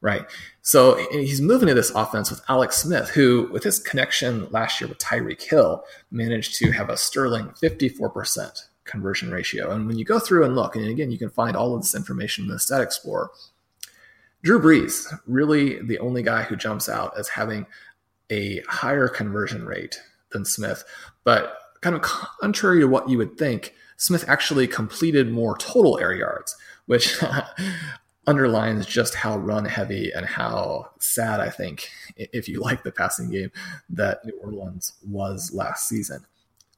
right? 0.00 0.24
So 0.62 0.96
he's 1.10 1.40
moving 1.40 1.68
to 1.68 1.74
this 1.74 1.90
offense 1.90 2.30
with 2.30 2.42
Alex 2.48 2.78
Smith, 2.78 3.10
who, 3.10 3.48
with 3.52 3.64
his 3.64 3.78
connection 3.78 4.48
last 4.50 4.80
year 4.80 4.88
with 4.88 4.98
Tyreek 4.98 5.42
Hill, 5.42 5.84
managed 6.10 6.56
to 6.56 6.70
have 6.72 6.88
a 6.88 6.96
sterling 6.96 7.48
54% 7.62 8.62
conversion 8.84 9.30
ratio. 9.30 9.70
And 9.70 9.86
when 9.86 9.98
you 9.98 10.04
go 10.04 10.18
through 10.18 10.44
and 10.44 10.54
look, 10.54 10.76
and 10.76 10.86
again, 10.86 11.10
you 11.10 11.18
can 11.18 11.30
find 11.30 11.56
all 11.56 11.74
of 11.74 11.82
this 11.82 11.94
information 11.94 12.44
in 12.44 12.50
the 12.50 12.58
Stat 12.58 12.80
Explorer 12.80 13.30
Drew 14.46 14.60
Brees, 14.60 15.12
really 15.26 15.82
the 15.82 15.98
only 15.98 16.22
guy 16.22 16.44
who 16.44 16.54
jumps 16.54 16.88
out 16.88 17.18
as 17.18 17.28
having 17.28 17.66
a 18.30 18.60
higher 18.68 19.08
conversion 19.08 19.66
rate 19.66 20.00
than 20.30 20.44
Smith. 20.44 20.84
But 21.24 21.58
kind 21.80 21.96
of 21.96 22.02
contrary 22.02 22.78
to 22.78 22.86
what 22.86 23.08
you 23.08 23.18
would 23.18 23.36
think, 23.38 23.74
Smith 23.96 24.24
actually 24.28 24.68
completed 24.68 25.32
more 25.32 25.58
total 25.58 25.98
air 25.98 26.14
yards, 26.14 26.54
which 26.86 27.20
underlines 28.28 28.86
just 28.86 29.16
how 29.16 29.36
run 29.36 29.64
heavy 29.64 30.12
and 30.12 30.24
how 30.24 30.90
sad 31.00 31.40
I 31.40 31.50
think, 31.50 31.90
if 32.16 32.46
you 32.46 32.60
like 32.60 32.84
the 32.84 32.92
passing 32.92 33.28
game, 33.30 33.50
that 33.90 34.24
New 34.24 34.38
Orleans 34.38 34.92
was 35.04 35.52
last 35.52 35.88
season. 35.88 36.24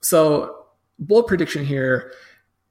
So, 0.01 0.69
bold 0.99 1.27
prediction 1.27 1.67
here. 1.67 2.13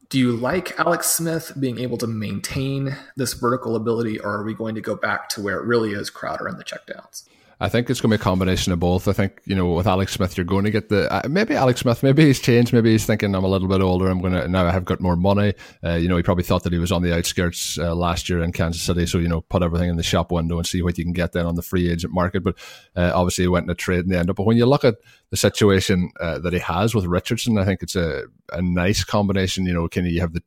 Do 0.09 0.17
you 0.17 0.31
like 0.31 0.79
Alex 0.79 1.07
Smith 1.07 1.51
being 1.59 1.79
able 1.79 1.97
to 1.97 2.07
maintain 2.07 2.95
this 3.17 3.33
vertical 3.33 3.75
ability, 3.75 4.19
or 4.19 4.31
are 4.35 4.43
we 4.43 4.53
going 4.53 4.75
to 4.75 4.81
go 4.81 4.95
back 4.95 5.27
to 5.29 5.41
where 5.41 5.59
it 5.59 5.65
really 5.65 5.91
is 5.91 6.09
Crowder 6.09 6.47
and 6.47 6.57
the 6.57 6.63
checkdowns? 6.63 7.27
I 7.59 7.69
think 7.69 7.89
it's 7.89 7.99
going 7.99 8.11
to 8.11 8.17
be 8.17 8.21
a 8.21 8.23
combination 8.23 8.71
of 8.71 8.79
both. 8.79 9.07
I 9.07 9.13
think, 9.13 9.41
you 9.45 9.55
know, 9.55 9.73
with 9.73 9.87
Alex 9.87 10.13
Smith, 10.13 10.37
you're 10.37 10.45
going 10.45 10.65
to 10.65 10.71
get 10.71 10.89
the, 10.89 11.11
uh, 11.11 11.27
maybe 11.27 11.55
Alex 11.55 11.79
Smith, 11.79 12.03
maybe 12.03 12.23
he's 12.23 12.39
changed. 12.39 12.71
Maybe 12.71 12.91
he's 12.91 13.05
thinking, 13.05 13.33
I'm 13.33 13.43
a 13.43 13.47
little 13.47 13.67
bit 13.67 13.81
older. 13.81 14.07
I'm 14.07 14.21
going 14.21 14.33
to, 14.33 14.47
now 14.47 14.67
I 14.67 14.71
have 14.71 14.85
got 14.85 14.99
more 14.99 15.15
money. 15.15 15.55
Uh, 15.83 15.95
you 15.95 16.07
know, 16.07 16.17
he 16.17 16.23
probably 16.23 16.43
thought 16.43 16.63
that 16.63 16.73
he 16.73 16.77
was 16.77 16.91
on 16.91 17.01
the 17.01 17.15
outskirts 17.15 17.79
uh, 17.79 17.95
last 17.95 18.29
year 18.29 18.43
in 18.43 18.51
Kansas 18.51 18.83
City. 18.83 19.07
So, 19.07 19.17
you 19.17 19.27
know, 19.27 19.41
put 19.41 19.63
everything 19.63 19.89
in 19.89 19.97
the 19.97 20.03
shop 20.03 20.31
window 20.31 20.57
and 20.57 20.67
see 20.67 20.83
what 20.83 20.99
you 20.99 21.03
can 21.03 21.13
get 21.13 21.31
then 21.31 21.47
on 21.47 21.55
the 21.55 21.63
free 21.63 21.89
agent 21.89 22.13
market. 22.13 22.43
But 22.43 22.57
uh, 22.95 23.11
obviously 23.15 23.45
he 23.45 23.47
went 23.47 23.63
in 23.63 23.71
a 23.71 23.75
trade 23.75 24.01
in 24.01 24.09
the 24.09 24.19
end. 24.19 24.33
But 24.35 24.45
when 24.45 24.57
you 24.57 24.67
look 24.67 24.85
at 24.85 24.97
the 25.31 25.37
situation 25.37 26.11
uh, 26.19 26.37
that 26.39 26.53
he 26.53 26.59
has 26.59 26.93
with 26.93 27.05
Richardson, 27.05 27.57
I 27.57 27.65
think 27.65 27.81
it's 27.81 27.95
a, 27.95 28.25
a 28.53 28.61
nice 28.61 29.03
combination. 29.03 29.65
You 29.65 29.73
know, 29.73 29.87
can 29.87 30.05
you 30.05 30.21
have 30.21 30.33
the, 30.33 30.43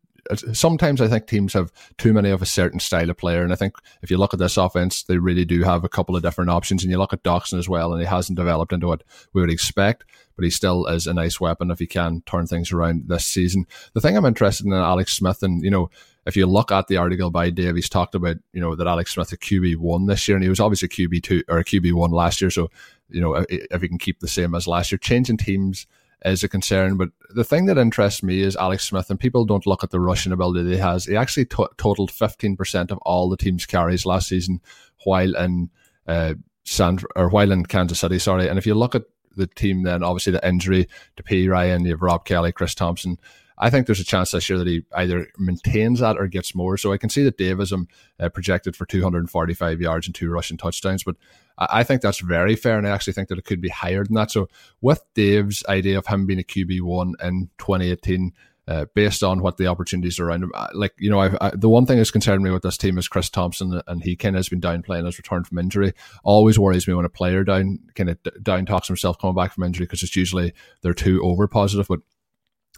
sometimes 0.52 1.00
I 1.00 1.08
think 1.08 1.26
teams 1.26 1.52
have 1.52 1.72
too 1.98 2.12
many 2.12 2.30
of 2.30 2.42
a 2.42 2.46
certain 2.46 2.80
style 2.80 3.10
of 3.10 3.16
player. 3.16 3.42
And 3.42 3.52
I 3.52 3.56
think 3.56 3.74
if 4.02 4.10
you 4.10 4.18
look 4.18 4.32
at 4.32 4.38
this 4.38 4.56
offense, 4.56 5.02
they 5.02 5.18
really 5.18 5.44
do 5.44 5.62
have 5.62 5.84
a 5.84 5.88
couple 5.88 6.16
of 6.16 6.22
different 6.22 6.50
options. 6.50 6.82
And 6.82 6.90
you 6.90 6.98
look 6.98 7.12
at 7.12 7.22
Doctson 7.22 7.58
as 7.58 7.68
well, 7.68 7.92
and 7.92 8.00
he 8.00 8.06
hasn't 8.06 8.38
developed 8.38 8.72
into 8.72 8.86
what 8.86 9.02
we 9.32 9.40
would 9.40 9.50
expect, 9.50 10.04
but 10.36 10.44
he 10.44 10.50
still 10.50 10.86
is 10.86 11.06
a 11.06 11.14
nice 11.14 11.40
weapon 11.40 11.70
if 11.70 11.78
he 11.78 11.86
can 11.86 12.22
turn 12.26 12.46
things 12.46 12.72
around 12.72 13.08
this 13.08 13.24
season. 13.24 13.66
The 13.94 14.00
thing 14.00 14.16
I'm 14.16 14.26
interested 14.26 14.66
in 14.66 14.72
Alex 14.72 15.12
Smith, 15.16 15.42
and 15.42 15.62
you 15.62 15.70
know, 15.70 15.90
if 16.26 16.36
you 16.36 16.46
look 16.46 16.70
at 16.70 16.86
the 16.88 16.96
article 16.96 17.30
by 17.30 17.50
Dave, 17.50 17.76
he's 17.76 17.88
talked 17.88 18.14
about, 18.14 18.36
you 18.52 18.60
know, 18.60 18.74
that 18.74 18.86
Alex 18.86 19.12
Smith 19.12 19.32
a 19.32 19.36
QB 19.36 19.76
one 19.76 20.06
this 20.06 20.28
year, 20.28 20.36
and 20.36 20.42
he 20.42 20.50
was 20.50 20.60
obviously 20.60 20.88
QB 20.88 21.22
two 21.22 21.42
or 21.48 21.58
a 21.58 21.64
QB 21.64 21.92
one 21.94 22.10
last 22.10 22.40
year. 22.40 22.50
So, 22.50 22.70
you 23.08 23.20
know, 23.20 23.44
if 23.48 23.82
he 23.82 23.88
can 23.88 23.98
keep 23.98 24.20
the 24.20 24.28
same 24.28 24.54
as 24.54 24.66
last 24.66 24.92
year, 24.92 24.98
changing 24.98 25.38
teams 25.38 25.86
is 26.24 26.42
a 26.42 26.48
concern. 26.48 26.96
But 26.96 27.10
the 27.30 27.44
thing 27.44 27.66
that 27.66 27.78
interests 27.78 28.22
me 28.22 28.40
is 28.42 28.56
Alex 28.56 28.84
Smith, 28.84 29.10
and 29.10 29.18
people 29.18 29.44
don't 29.44 29.66
look 29.66 29.82
at 29.84 29.90
the 29.90 30.00
rushing 30.00 30.32
ability 30.32 30.70
he 30.70 30.76
has. 30.76 31.06
He 31.06 31.16
actually 31.16 31.46
totaled 31.46 32.10
15% 32.10 32.90
of 32.90 32.98
all 32.98 33.28
the 33.28 33.36
team's 33.36 33.66
carries 33.66 34.06
last 34.06 34.28
season 34.28 34.60
while 35.04 35.34
in 35.36 35.70
uh, 36.06 36.34
San, 36.64 36.98
or 37.16 37.28
while 37.28 37.52
in 37.52 37.64
Kansas 37.64 38.00
City, 38.00 38.18
sorry. 38.18 38.48
And 38.48 38.58
if 38.58 38.66
you 38.66 38.74
look 38.74 38.94
at 38.94 39.04
the 39.36 39.46
team, 39.46 39.82
then 39.82 40.02
obviously 40.02 40.32
the 40.32 40.46
injury 40.46 40.88
to 41.16 41.22
Perine, 41.22 41.84
you 41.84 41.90
have 41.90 42.02
Rob 42.02 42.24
Kelley, 42.24 42.52
Chris 42.52 42.74
Thompson. 42.74 43.18
I 43.60 43.68
think 43.70 43.86
there's 43.86 44.00
a 44.00 44.04
chance 44.04 44.30
this 44.30 44.48
year 44.48 44.58
that 44.58 44.66
he 44.66 44.84
either 44.94 45.28
maintains 45.38 46.00
that 46.00 46.16
or 46.16 46.26
gets 46.26 46.54
more. 46.54 46.78
So 46.78 46.92
I 46.92 46.96
can 46.96 47.10
see 47.10 47.22
that 47.24 47.36
Davism 47.36 47.86
uh, 48.18 48.30
projected 48.30 48.74
for 48.74 48.86
245 48.86 49.80
yards 49.80 50.06
and 50.06 50.14
two 50.14 50.30
rushing 50.30 50.56
touchdowns, 50.56 51.04
but 51.04 51.16
I 51.58 51.84
think 51.84 52.00
that's 52.00 52.20
very 52.20 52.56
fair, 52.56 52.78
and 52.78 52.86
I 52.86 52.90
actually 52.90 53.12
think 53.12 53.28
that 53.28 53.38
it 53.38 53.44
could 53.44 53.60
be 53.60 53.68
higher 53.68 54.02
than 54.02 54.14
that. 54.14 54.30
So, 54.30 54.48
with 54.80 55.04
Dave's 55.14 55.62
idea 55.68 55.98
of 55.98 56.06
him 56.06 56.24
being 56.26 56.40
a 56.40 56.42
QB 56.42 56.80
one 56.80 57.14
in 57.22 57.50
2018, 57.58 58.32
uh, 58.66 58.86
based 58.94 59.22
on 59.22 59.42
what 59.42 59.58
the 59.58 59.66
opportunities 59.66 60.18
are 60.18 60.28
around 60.28 60.44
him, 60.44 60.52
like 60.72 60.94
you 60.98 61.10
know, 61.10 61.20
I've, 61.20 61.36
I, 61.38 61.50
the 61.54 61.68
one 61.68 61.84
thing 61.84 61.98
that's 61.98 62.10
concerned 62.10 62.42
me 62.42 62.50
with 62.50 62.62
this 62.62 62.78
team 62.78 62.96
is 62.96 63.08
Chris 63.08 63.28
Thompson, 63.28 63.82
and 63.86 64.02
he 64.02 64.16
kind 64.16 64.36
of 64.36 64.38
has 64.38 64.48
been 64.48 64.60
down 64.60 64.82
playing 64.82 65.04
his 65.04 65.18
return 65.18 65.44
from 65.44 65.58
injury. 65.58 65.92
Always 66.24 66.58
worries 66.58 66.88
me 66.88 66.94
when 66.94 67.04
a 67.04 67.10
player 67.10 67.44
down 67.44 67.80
kind 67.94 68.08
of 68.08 68.18
down 68.42 68.64
talks 68.64 68.86
himself 68.86 69.18
coming 69.18 69.36
back 69.36 69.52
from 69.52 69.64
injury 69.64 69.84
because 69.84 70.02
it's 70.02 70.16
usually 70.16 70.54
they're 70.80 70.94
too 70.94 71.22
over 71.22 71.46
positive, 71.46 71.88
but 71.88 72.00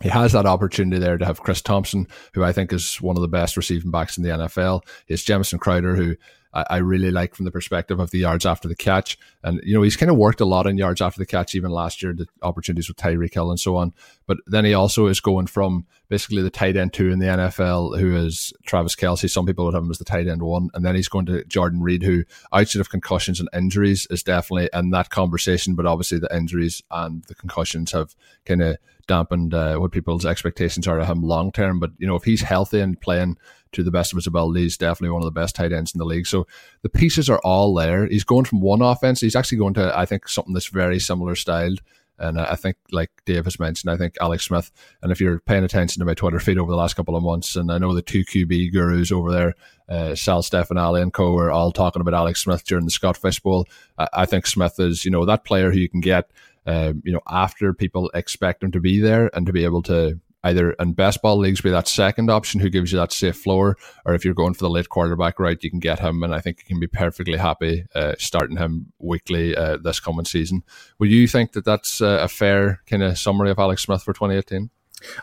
he 0.03 0.09
has 0.09 0.33
that 0.33 0.47
opportunity 0.47 0.99
there 0.99 1.19
to 1.19 1.25
have 1.25 1.43
Chris 1.43 1.63
Thompson, 1.63 2.07
who 2.35 2.43
I 2.45 2.53
think 2.53 2.73
is 2.73 3.01
one 3.01 3.17
of 3.17 3.23
the 3.23 3.29
best 3.29 3.57
receiving 3.57 3.91
backs 3.91 4.17
in 4.17 4.25
the 4.25 4.31
NFL. 4.31 4.83
He 5.07 5.15
has 5.15 5.23
Jamison 5.23 5.59
Crowder, 5.59 5.95
who 5.95 6.17
I, 6.55 6.65
I, 6.71 6.77
really 6.79 7.11
like 7.11 7.35
from 7.35 7.45
the 7.45 7.51
perspective 7.51 7.99
of 7.99 8.11
the 8.11 8.19
yards 8.19 8.45
after 8.45 8.69
the 8.69 8.77
catch. 8.77 9.19
And, 9.43 9.61
you 9.65 9.75
know, 9.75 9.83
he's 9.83 9.97
kind 9.97 10.11
of 10.11 10.17
worked 10.17 10.41
a 10.41 10.45
lot 10.45 10.67
on 10.67 10.77
yards 10.77 11.01
after 11.01 11.19
the 11.19 11.27
catch, 11.27 11.55
even 11.55 11.71
last 11.71 12.03
year, 12.03 12.13
the 12.13 12.27
opportunities 12.43 12.89
with 12.89 12.97
Tyreek 12.97 13.35
Hill 13.35 13.51
and 13.51 13.61
so 13.61 13.77
on. 13.77 13.95
But 14.27 14.39
then 14.47 14.65
he 14.65 14.75
also 14.75 15.07
is 15.07 15.21
going 15.21 15.47
from 15.47 15.87
basically 16.09 16.43
the 16.43 16.51
tight 16.51 16.77
end 16.77 16.93
two 16.93 17.11
in 17.11 17.19
the 17.19 17.27
NFL, 17.27 17.99
who 17.99 18.15
is 18.17 18.53
Travis 18.67 18.95
Kelce. 18.95 19.31
Some 19.31 19.47
people 19.47 19.65
would 19.65 19.75
have 19.75 19.83
him 19.83 19.91
as 19.91 19.99
the 19.99 20.05
tight 20.05 20.29
end 20.29 20.43
one. 20.43 20.69
And 20.75 20.85
then 20.85 20.95
he's 20.95 21.09
going 21.09 21.27
to 21.27 21.45
Jordan 21.45 21.81
Reed, 21.81 22.03
who, 22.03 22.25
outside 22.53 22.81
of 22.81 22.91
concussions 22.91 23.41
and 23.41 23.49
injuries, 23.55 24.07
is 24.11 24.23
definitely 24.23 24.69
in 24.73 24.91
that 24.91 25.11
conversation. 25.11 25.75
But 25.75 25.87
obviously, 25.87 26.19
the 26.19 26.35
injuries 26.35 26.83
and 26.91 27.25
the 27.25 27.35
concussions 27.35 27.93
have 27.93 28.15
kind 28.45 28.63
of 28.63 28.77
dampened 29.07 29.55
uh, 29.55 29.77
what 29.77 29.93
people's 29.93 30.27
expectations 30.27 30.87
are 30.87 30.99
of 30.99 31.07
him 31.07 31.23
long 31.23 31.53
term. 31.53 31.79
But, 31.79 31.93
you 31.99 32.07
know, 32.07 32.17
if 32.17 32.25
he's 32.25 32.43
healthy 32.43 32.81
and 32.81 33.01
playing, 33.01 33.37
to 33.73 33.83
the 33.83 33.91
best 33.91 34.13
of 34.13 34.17
his 34.17 34.27
ability. 34.27 34.63
He's 34.63 34.77
definitely 34.77 35.11
one 35.11 35.23
of 35.23 35.27
the 35.27 35.41
best 35.41 35.57
tight 35.57 35.73
ends 35.73 35.95
in 35.95 35.99
the 35.99 36.05
league. 36.05 36.27
So 36.27 36.47
the 36.83 36.89
pieces 36.89 37.29
are 37.29 37.41
all 37.43 37.75
there. 37.75 38.07
He's 38.07 38.25
going 38.25 38.45
from 38.45 38.61
one 38.61 38.83
offense. 38.83 39.21
He's 39.21 39.37
actually 39.37 39.59
going 39.59 39.75
to, 39.75 39.97
I 39.99 40.07
think, 40.07 40.29
something 40.29 40.55
that's 40.55 40.69
very 40.69 40.99
similar 40.99 41.35
styled. 41.35 41.81
And 42.19 42.39
I 42.39 42.55
think, 42.55 42.77
like 42.93 43.11
Dave 43.25 43.45
has 43.45 43.59
mentioned, 43.59 43.91
I 43.91 43.97
think 43.97 44.17
Alex 44.21 44.45
Smith, 44.45 44.71
and 45.03 45.11
if 45.11 45.21
you're 45.21 45.41
paying 45.41 45.65
attention 45.65 45.99
to 45.99 46.07
my 46.07 46.15
Twitter 46.15 46.39
feed 46.39 46.59
over 46.59 46.71
the 46.71 46.77
last 46.77 46.95
couple 46.95 47.17
of 47.17 47.23
months, 47.23 47.57
and 47.57 47.73
I 47.73 47.79
know 47.79 47.95
the 47.95 48.03
two 48.03 48.25
QB 48.25 48.73
gurus 48.73 49.11
over 49.11 49.33
there, 49.33 49.55
uh, 49.89 50.15
Sal 50.15 50.43
Stefanile 50.43 51.03
and 51.03 51.13
co, 51.13 51.37
are 51.37 51.51
all 51.51 51.73
talking 51.73 52.01
about 52.01 52.15
Alex 52.15 52.45
Smith 52.45 52.65
during 52.65 52.85
the 52.85 52.93
Scott 52.93 53.17
Fish 53.17 53.41
Bowl. 53.41 53.67
I, 53.99 54.09
I 54.13 54.27
think 54.27 54.47
Smith 54.47 54.79
is, 54.79 55.05
you 55.05 55.11
know, 55.11 55.25
that 55.25 55.45
player 55.45 55.73
who 55.73 55.79
you 55.79 55.89
can 55.89 56.01
get, 56.01 56.31
um, 56.67 57.03
you 57.05 57.13
know, 57.13 57.21
after 57.29 57.73
people 57.73 58.11
expect 58.15 58.63
him 58.63 58.73
to 58.73 58.81
be 58.81 59.01
there 59.01 59.31
and 59.35 59.47
to 59.47 59.53
be 59.53 59.65
able 59.65 59.83
to 59.83 60.21
either 60.45 60.73
in 60.73 60.93
best 60.93 61.23
ball 61.23 61.37
leagues 61.37 61.61
be 61.61 61.71
that 61.71 61.87
second 61.87 62.31
option 62.31 62.61
who 62.61 62.69
gives 62.69 62.93
you 62.93 62.99
that 62.99 63.13
safe 63.13 63.37
floor, 63.37 63.77
or 64.05 64.15
if 64.15 64.25
you're 64.25 64.35
going 64.35 64.55
for 64.55 64.65
the 64.65 64.71
late 64.71 64.89
quarterback 64.89 65.39
right, 65.39 65.63
you 65.63 65.71
can 65.71 65.79
get 65.79 66.01
him, 66.01 66.23
and 66.23 66.35
I 66.35 66.41
think 66.41 66.59
you 66.59 66.65
can 66.65 66.81
be 66.81 66.87
perfectly 66.87 67.39
happy 67.39 67.87
uh, 67.95 68.15
starting 68.19 68.57
him 68.57 68.93
weekly 68.99 69.57
uh, 69.57 69.77
this 69.77 70.01
coming 70.01 70.25
season. 70.25 70.63
Would 70.99 71.11
you 71.11 71.29
think 71.29 71.53
that 71.53 71.65
that's 71.65 72.01
uh, 72.01 72.19
a 72.23 72.29
fair 72.29 72.83
kind 72.87 73.03
of 73.03 73.19
summary 73.19 73.51
of 73.51 73.59
Alex 73.59 73.83
Smith 73.83 74.03
for 74.03 74.13
2018? 74.13 74.71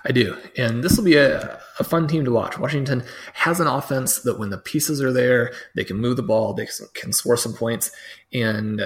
I 0.06 0.12
do. 0.12 0.38
And 0.58 0.84
this 0.84 0.98
will 0.98 1.06
be 1.06 1.16
a, 1.16 1.60
a, 1.80 1.86
fun 1.86 2.08
team 2.08 2.26
to 2.26 2.32
watch. 2.32 2.60
Washington 2.60 3.02
has 3.34 3.62
an 3.62 3.68
offense 3.68 4.20
that 4.24 4.38
when 4.38 4.50
the 4.50 4.58
pieces 4.58 5.02
are 5.02 5.14
there, 5.14 5.54
they 5.74 5.86
can 5.86 5.96
move 5.96 6.18
the 6.18 6.24
ball, 6.24 6.54
they 6.54 6.68
can 6.94 7.14
score 7.14 7.38
some 7.38 7.54
points. 7.54 7.90
And 8.34 8.82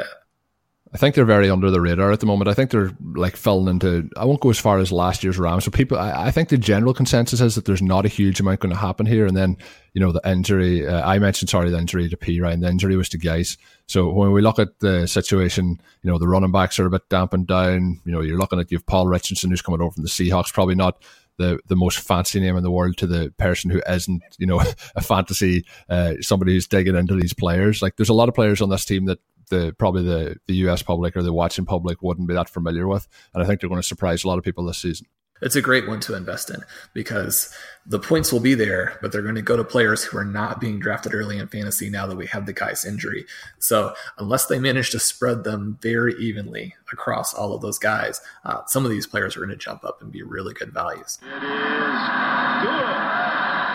I 0.93 0.97
think 0.97 1.15
they're 1.15 1.25
very 1.25 1.49
under 1.49 1.71
the 1.71 1.81
radar 1.81 2.11
at 2.11 2.19
the 2.19 2.27
moment. 2.27 2.47
I 2.47 2.53
think 2.53 2.69
they're 2.69 2.91
like 3.15 3.35
falling 3.35 3.67
into. 3.67 4.09
I 4.15 4.25
won't 4.25 4.41
go 4.41 4.51
as 4.51 4.59
far 4.59 4.77
as 4.77 4.91
last 4.91 5.23
year's 5.23 5.39
Rams. 5.39 5.65
So 5.65 5.71
people, 5.71 5.97
I, 5.97 6.27
I 6.27 6.31
think 6.31 6.49
the 6.49 6.57
general 6.57 6.93
consensus 6.93 7.41
is 7.41 7.55
that 7.55 7.65
there's 7.65 7.81
not 7.81 8.05
a 8.05 8.09
huge 8.09 8.39
amount 8.39 8.59
going 8.59 8.73
to 8.73 8.79
happen 8.79 9.07
here. 9.07 9.25
And 9.25 9.35
then 9.35 9.57
you 9.93 10.01
know 10.01 10.11
the 10.11 10.21
injury. 10.23 10.87
Uh, 10.87 11.07
I 11.07 11.17
mentioned 11.17 11.49
sorry 11.49 11.71
the 11.71 11.79
injury 11.79 12.09
to 12.09 12.17
P 12.17 12.39
Ryan. 12.39 12.59
The 12.59 12.69
injury 12.69 12.95
was 12.95 13.09
to 13.09 13.17
Guice. 13.17 13.57
So 13.87 14.11
when 14.11 14.31
we 14.33 14.41
look 14.41 14.59
at 14.59 14.79
the 14.81 15.07
situation, 15.07 15.81
you 16.03 16.11
know 16.11 16.19
the 16.19 16.27
running 16.27 16.51
backs 16.51 16.77
are 16.77 16.85
a 16.85 16.91
bit 16.91 17.09
dampened 17.09 17.47
down. 17.47 17.99
You 18.05 18.11
know 18.11 18.21
you're 18.21 18.37
looking 18.37 18.59
at 18.59 18.71
you 18.71 18.77
have 18.77 18.85
Paul 18.85 19.07
Richardson 19.07 19.49
who's 19.49 19.63
coming 19.63 19.81
over 19.81 19.93
from 19.93 20.03
the 20.03 20.09
Seahawks. 20.09 20.53
Probably 20.53 20.75
not 20.75 21.01
the 21.37 21.59
the 21.67 21.75
most 21.75 21.99
fancy 21.99 22.39
name 22.39 22.55
in 22.55 22.63
the 22.63 22.71
world 22.71 22.97
to 22.97 23.07
the 23.07 23.33
person 23.37 23.69
who 23.71 23.81
isn't, 23.87 24.21
you 24.37 24.45
know, 24.45 24.61
a 24.95 25.01
fantasy 25.01 25.65
uh, 25.89 26.13
somebody 26.21 26.53
who's 26.53 26.67
digging 26.67 26.95
into 26.95 27.15
these 27.15 27.33
players. 27.33 27.81
Like 27.81 27.95
there's 27.95 28.09
a 28.09 28.13
lot 28.13 28.29
of 28.29 28.35
players 28.35 28.61
on 28.61 28.69
this 28.69 28.85
team 28.85 29.05
that 29.05 29.19
the 29.54 29.74
probably 29.74 30.04
the, 30.04 30.38
the 30.47 30.56
US 30.68 30.82
public 30.82 31.16
or 31.16 31.24
the 31.24 31.34
watching 31.34 31.66
public 31.66 32.01
wouldn't 32.01 32.28
be 32.28 32.34
that 32.34 32.49
familiar 32.49 32.88
with. 32.88 33.08
And 33.34 33.43
I 33.43 33.45
think 33.45 33.62
they're 33.62 33.70
going 33.70 33.82
to 33.82 33.88
surprise 33.88 34.24
a 34.24 34.28
lot 34.28 34.38
of 34.38 34.43
people 34.43 34.66
this 34.66 34.80
season. 34.80 35.08
It's 35.41 35.58
a 35.58 35.62
great 35.62 35.88
one 35.89 35.99
to 36.01 36.16
invest 36.16 36.49
in 36.49 36.62
because 36.93 37.54
the 37.86 37.99
points 37.99 38.32
will 38.32 38.39
be 38.39 38.54
there, 38.54 38.97
but 39.01 39.12
they're 39.12 39.22
going 39.22 39.36
to 39.36 39.41
go 39.41 39.58
to 39.58 39.64
players 39.64 40.01
who 40.01 40.18
are 40.18 40.24
not 40.24 40.62
being 40.62 40.80
drafted 40.80 41.14
early 41.14 41.38
in 41.38 41.47
fantasy 41.49 41.89
now 41.89 42.08
that 42.08 42.16
we 42.16 42.28
have 42.28 42.45
the 42.45 42.54
Guice 42.54 42.86
injury. 42.86 43.26
So 43.60 43.93
unless 44.18 44.45
they 44.45 44.58
manage 44.58 44.91
to 44.91 44.99
spread 44.99 45.43
them 45.43 45.78
very 45.82 46.14
evenly 46.16 46.76
across 46.93 47.34
all 47.34 47.54
of 47.54 47.62
those 47.62 47.78
guys, 47.78 48.22
uh, 48.45 48.62
some 48.68 48.86
of 48.86 48.91
these 48.91 49.06
players 49.06 49.36
are 49.36 49.41
going 49.41 49.49
to 49.49 49.58
jump 49.58 49.84
up 49.84 50.01
and 50.01 50.14
be 50.14 50.24
really 50.24 50.54
good 50.54 50.74
values. 50.74 51.20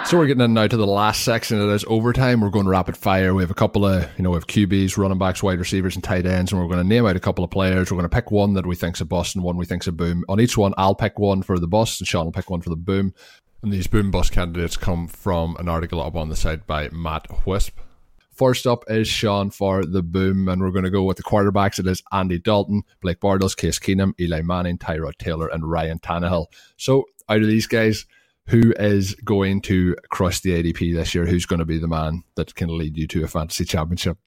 So 0.05 0.17
we're 0.17 0.27
getting 0.27 0.43
in 0.43 0.55
now 0.55 0.67
to 0.67 0.77
the 0.77 0.87
last 0.87 1.23
section 1.23 1.61
of 1.61 1.69
this 1.69 1.85
overtime. 1.87 2.41
We're 2.41 2.49
going 2.49 2.67
rapid 2.67 2.97
fire. 2.97 3.35
We 3.35 3.43
have 3.43 3.51
a 3.51 3.55
couple 3.55 3.85
of, 3.85 4.09
you 4.17 4.25
know, 4.25 4.31
we 4.31 4.37
have 4.37 4.47
QBs, 4.47 4.97
running 4.97 5.19
backs, 5.19 5.43
wide 5.43 5.59
receivers, 5.59 5.97
and 5.97 6.03
tight 6.03 6.25
ends, 6.25 6.51
and 6.51 6.61
we're 6.61 6.67
going 6.67 6.83
to 6.83 6.89
name 6.89 7.05
out 7.05 7.15
a 7.15 7.21
couple 7.21 7.45
of 7.45 7.51
players. 7.51 7.91
We're 7.91 7.99
going 7.99 8.09
to 8.09 8.15
pick 8.15 8.31
one 8.31 8.55
that 8.55 8.65
we 8.65 8.75
think's 8.75 9.03
a 9.03 9.05
bust 9.05 9.35
and 9.35 9.45
one 9.45 9.59
we 9.59 9.67
think's 9.67 9.87
a 9.87 9.93
boom. 9.93 10.25
On 10.31 10.41
each 10.41 10.57
one, 10.57 10.73
I'll 10.79 10.95
pick 10.95 11.19
one 11.19 11.43
for 11.43 11.59
the 11.59 11.67
bust, 11.67 12.01
and 12.01 12.09
Shawn 12.09 12.25
will 12.25 12.33
pick 12.33 12.49
one 12.49 12.63
for 12.63 12.71
the 12.71 12.77
boom. 12.77 13.13
And 13.63 13.71
these 13.71 13.87
boom 13.87 14.11
bust 14.11 14.33
candidates 14.33 14.79
come 14.79 15.09
from 15.09 15.57
an 15.59 15.69
article 15.69 16.01
up 16.01 16.17
on 16.17 16.31
the 16.31 16.37
site 16.37 16.67
by 16.67 16.89
Matt 16.89 17.47
Wisp. 17.47 17.79
First 18.33 18.67
up 18.67 18.85
is 18.89 19.09
Shawn 19.09 19.51
for 19.51 19.85
the 19.85 20.03
boom, 20.03 20.49
and 20.49 20.63
we're 20.63 20.71
going 20.71 20.85
to 20.85 20.91
go 20.91 21.03
with 21.03 21.19
the 21.19 21.23
quarterbacks. 21.23 21.79
It 21.79 21.87
is 21.87 22.03
Andy 22.13 22.39
Dalton, 22.39 22.83
Blake 23.03 23.21
Bortles, 23.21 23.57
Case 23.57 23.79
Keenum, 23.79 24.15
Eli 24.19 24.41
Manning, 24.41 24.79
Tyrod 24.79 25.19
Taylor, 25.19 25.49
and 25.49 25.69
Ryan 25.69 25.99
Tannehill. 25.99 26.47
So 26.77 27.05
out 27.29 27.43
of 27.43 27.49
these 27.49 27.67
guys, 27.67 28.07
who 28.49 28.73
is 28.79 29.15
going 29.17 29.61
to 29.63 29.95
crush 30.11 30.41
the 30.41 30.51
ADP 30.51 30.95
this 30.95 31.15
year? 31.15 31.27
Who's 31.27 31.47
going 31.47 31.59
to 31.59 31.65
be 31.65 31.79
the 31.79 31.89
man 31.89 32.25
that 32.35 32.55
can 32.55 32.77
lead 32.77 32.97
you 32.97 33.07
to 33.09 33.25
a 33.25 33.29
fantasy 33.29 33.65
championship? 33.65 34.19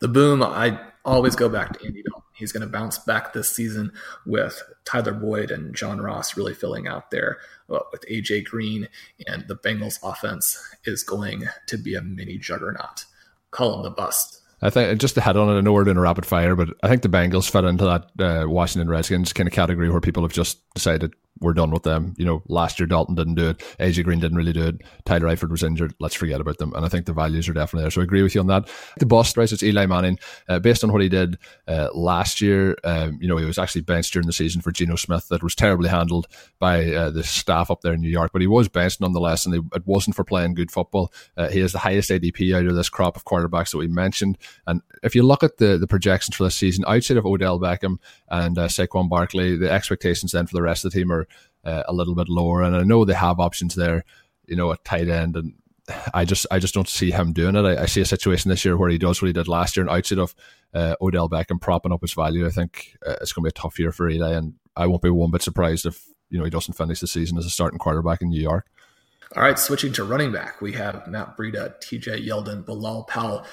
The 0.00 0.08
boom, 0.08 0.42
I 0.42 0.78
always 1.04 1.34
go 1.34 1.48
back 1.48 1.78
to 1.78 1.84
Andy 1.84 2.02
Dalton. 2.02 2.22
He's 2.34 2.52
going 2.52 2.60
to 2.60 2.68
bounce 2.68 2.98
back 2.98 3.32
this 3.32 3.50
season 3.50 3.92
with 4.24 4.62
Tyler 4.84 5.12
Boyd 5.12 5.50
and 5.50 5.74
John 5.74 6.00
Ross 6.00 6.36
really 6.36 6.54
filling 6.54 6.86
out 6.86 7.10
there 7.10 7.38
uh, 7.68 7.80
with 7.90 8.04
AJ 8.08 8.44
Green, 8.44 8.88
and 9.26 9.44
the 9.48 9.56
Bengals 9.56 9.98
offense 10.04 10.76
is 10.84 11.02
going 11.02 11.44
to 11.66 11.76
be 11.76 11.96
a 11.96 12.00
mini 12.00 12.38
juggernaut. 12.38 13.06
Call 13.50 13.76
him 13.76 13.82
the 13.82 13.90
bust. 13.90 14.40
I 14.60 14.70
think 14.70 15.00
just 15.00 15.14
to 15.14 15.20
head 15.20 15.36
on 15.36 15.48
it, 15.48 15.58
I 15.58 15.60
know 15.60 15.72
we're 15.72 15.88
in 15.88 15.96
a 15.96 16.00
rapid 16.00 16.26
fire, 16.26 16.54
but 16.54 16.68
I 16.82 16.88
think 16.88 17.02
the 17.02 17.08
Bengals 17.08 17.50
fit 17.50 17.64
into 17.64 17.84
that 17.84 18.44
uh, 18.44 18.48
Washington 18.48 18.88
Redskins 18.88 19.32
kind 19.32 19.48
of 19.48 19.52
category 19.52 19.88
where 19.88 20.00
people 20.00 20.22
have 20.22 20.32
just 20.32 20.58
decided 20.74 21.14
we're 21.40 21.52
done 21.52 21.70
with 21.70 21.82
them. 21.82 22.14
You 22.16 22.24
know, 22.24 22.42
last 22.48 22.78
year 22.78 22.86
Dalton 22.86 23.14
didn't 23.14 23.34
do 23.34 23.50
it. 23.50 23.58
AJ 23.80 24.04
Green 24.04 24.20
didn't 24.20 24.36
really 24.36 24.52
do 24.52 24.66
it. 24.66 24.82
Tyler 25.04 25.28
Eifert 25.28 25.50
was 25.50 25.62
injured. 25.62 25.94
Let's 26.00 26.14
forget 26.14 26.40
about 26.40 26.58
them. 26.58 26.72
And 26.74 26.84
I 26.84 26.88
think 26.88 27.06
the 27.06 27.12
values 27.12 27.48
are 27.48 27.52
definitely 27.52 27.84
there. 27.84 27.90
So 27.90 28.00
I 28.00 28.04
agree 28.04 28.22
with 28.22 28.34
you 28.34 28.40
on 28.40 28.46
that. 28.48 28.68
The 28.98 29.06
bust, 29.06 29.36
right? 29.36 29.50
It's 29.50 29.62
Eli 29.62 29.86
Manning. 29.86 30.18
Uh, 30.48 30.58
based 30.58 30.84
on 30.84 30.92
what 30.92 31.02
he 31.02 31.08
did 31.08 31.38
uh, 31.66 31.88
last 31.94 32.40
year, 32.40 32.76
um, 32.84 33.18
you 33.20 33.28
know, 33.28 33.36
he 33.36 33.44
was 33.44 33.58
actually 33.58 33.82
benched 33.82 34.12
during 34.12 34.26
the 34.26 34.32
season 34.32 34.60
for 34.60 34.72
Geno 34.72 34.96
Smith. 34.96 35.28
That 35.28 35.42
was 35.42 35.54
terribly 35.54 35.88
handled 35.88 36.26
by 36.58 36.92
uh, 36.92 37.10
the 37.10 37.22
staff 37.22 37.70
up 37.70 37.82
there 37.82 37.92
in 37.92 38.00
New 38.00 38.08
York, 38.08 38.32
but 38.32 38.40
he 38.40 38.46
was 38.46 38.68
benched 38.68 39.00
nonetheless, 39.00 39.46
and 39.46 39.54
it 39.54 39.86
wasn't 39.86 40.16
for 40.16 40.24
playing 40.24 40.54
good 40.54 40.70
football. 40.70 41.12
Uh, 41.36 41.48
he 41.48 41.60
has 41.60 41.72
the 41.72 41.78
highest 41.78 42.10
ADP 42.10 42.54
out 42.54 42.66
of 42.66 42.74
this 42.74 42.88
crop 42.88 43.16
of 43.16 43.24
quarterbacks 43.24 43.70
that 43.70 43.78
we 43.78 43.86
mentioned. 43.86 44.38
And 44.66 44.82
if 45.02 45.14
you 45.14 45.22
look 45.22 45.42
at 45.42 45.58
the, 45.58 45.78
the 45.78 45.86
projections 45.86 46.36
for 46.36 46.44
this 46.44 46.56
season, 46.56 46.84
outside 46.86 47.16
of 47.16 47.26
Odell 47.26 47.60
Beckham 47.60 47.98
and 48.28 48.58
uh, 48.58 48.68
Saquon 48.68 49.08
Barkley, 49.08 49.56
the 49.56 49.70
expectations 49.70 50.32
then 50.32 50.46
for 50.46 50.54
the 50.54 50.62
rest 50.62 50.84
of 50.84 50.92
the 50.92 50.98
team 50.98 51.12
are 51.12 51.27
uh, 51.64 51.82
a 51.86 51.92
little 51.92 52.14
bit 52.14 52.28
lower. 52.28 52.62
And 52.62 52.76
I 52.76 52.82
know 52.82 53.04
they 53.04 53.14
have 53.14 53.40
options 53.40 53.74
there, 53.74 54.04
you 54.46 54.56
know, 54.56 54.72
at 54.72 54.84
tight 54.84 55.08
end, 55.08 55.36
and 55.36 55.54
I 56.12 56.24
just 56.24 56.46
I 56.50 56.58
just 56.58 56.74
don't 56.74 56.88
see 56.88 57.10
him 57.10 57.32
doing 57.32 57.56
it. 57.56 57.64
I, 57.64 57.82
I 57.82 57.86
see 57.86 58.00
a 58.00 58.06
situation 58.06 58.50
this 58.50 58.64
year 58.64 58.76
where 58.76 58.90
he 58.90 58.98
does 58.98 59.20
what 59.20 59.26
he 59.26 59.32
did 59.32 59.48
last 59.48 59.76
year, 59.76 59.86
and 59.86 59.94
outside 59.94 60.18
of 60.18 60.34
uh, 60.74 60.94
Odell 61.00 61.28
Beckham 61.28 61.60
propping 61.60 61.92
up 61.92 62.02
his 62.02 62.12
value, 62.12 62.46
I 62.46 62.50
think 62.50 62.96
uh, 63.06 63.16
it's 63.20 63.32
going 63.32 63.44
to 63.44 63.52
be 63.52 63.58
a 63.58 63.62
tough 63.62 63.78
year 63.78 63.92
for 63.92 64.08
Eli, 64.08 64.32
and 64.32 64.54
I 64.76 64.86
won't 64.86 65.02
be 65.02 65.10
one 65.10 65.30
bit 65.30 65.42
surprised 65.42 65.86
if 65.86 66.04
you 66.30 66.38
know 66.38 66.44
he 66.44 66.50
doesn't 66.50 66.74
finish 66.74 67.00
the 67.00 67.06
season 67.06 67.38
as 67.38 67.46
a 67.46 67.50
starting 67.50 67.78
quarterback 67.78 68.20
in 68.20 68.28
New 68.28 68.40
York. 68.40 68.66
All 69.36 69.42
right, 69.42 69.58
switching 69.58 69.92
to 69.94 70.04
running 70.04 70.32
back, 70.32 70.62
we 70.62 70.72
have 70.72 71.06
Matt 71.06 71.36
Breida, 71.36 71.78
TJ 71.82 72.26
Yeldon, 72.26 72.64
Bilal 72.64 73.04
Powell, 73.04 73.44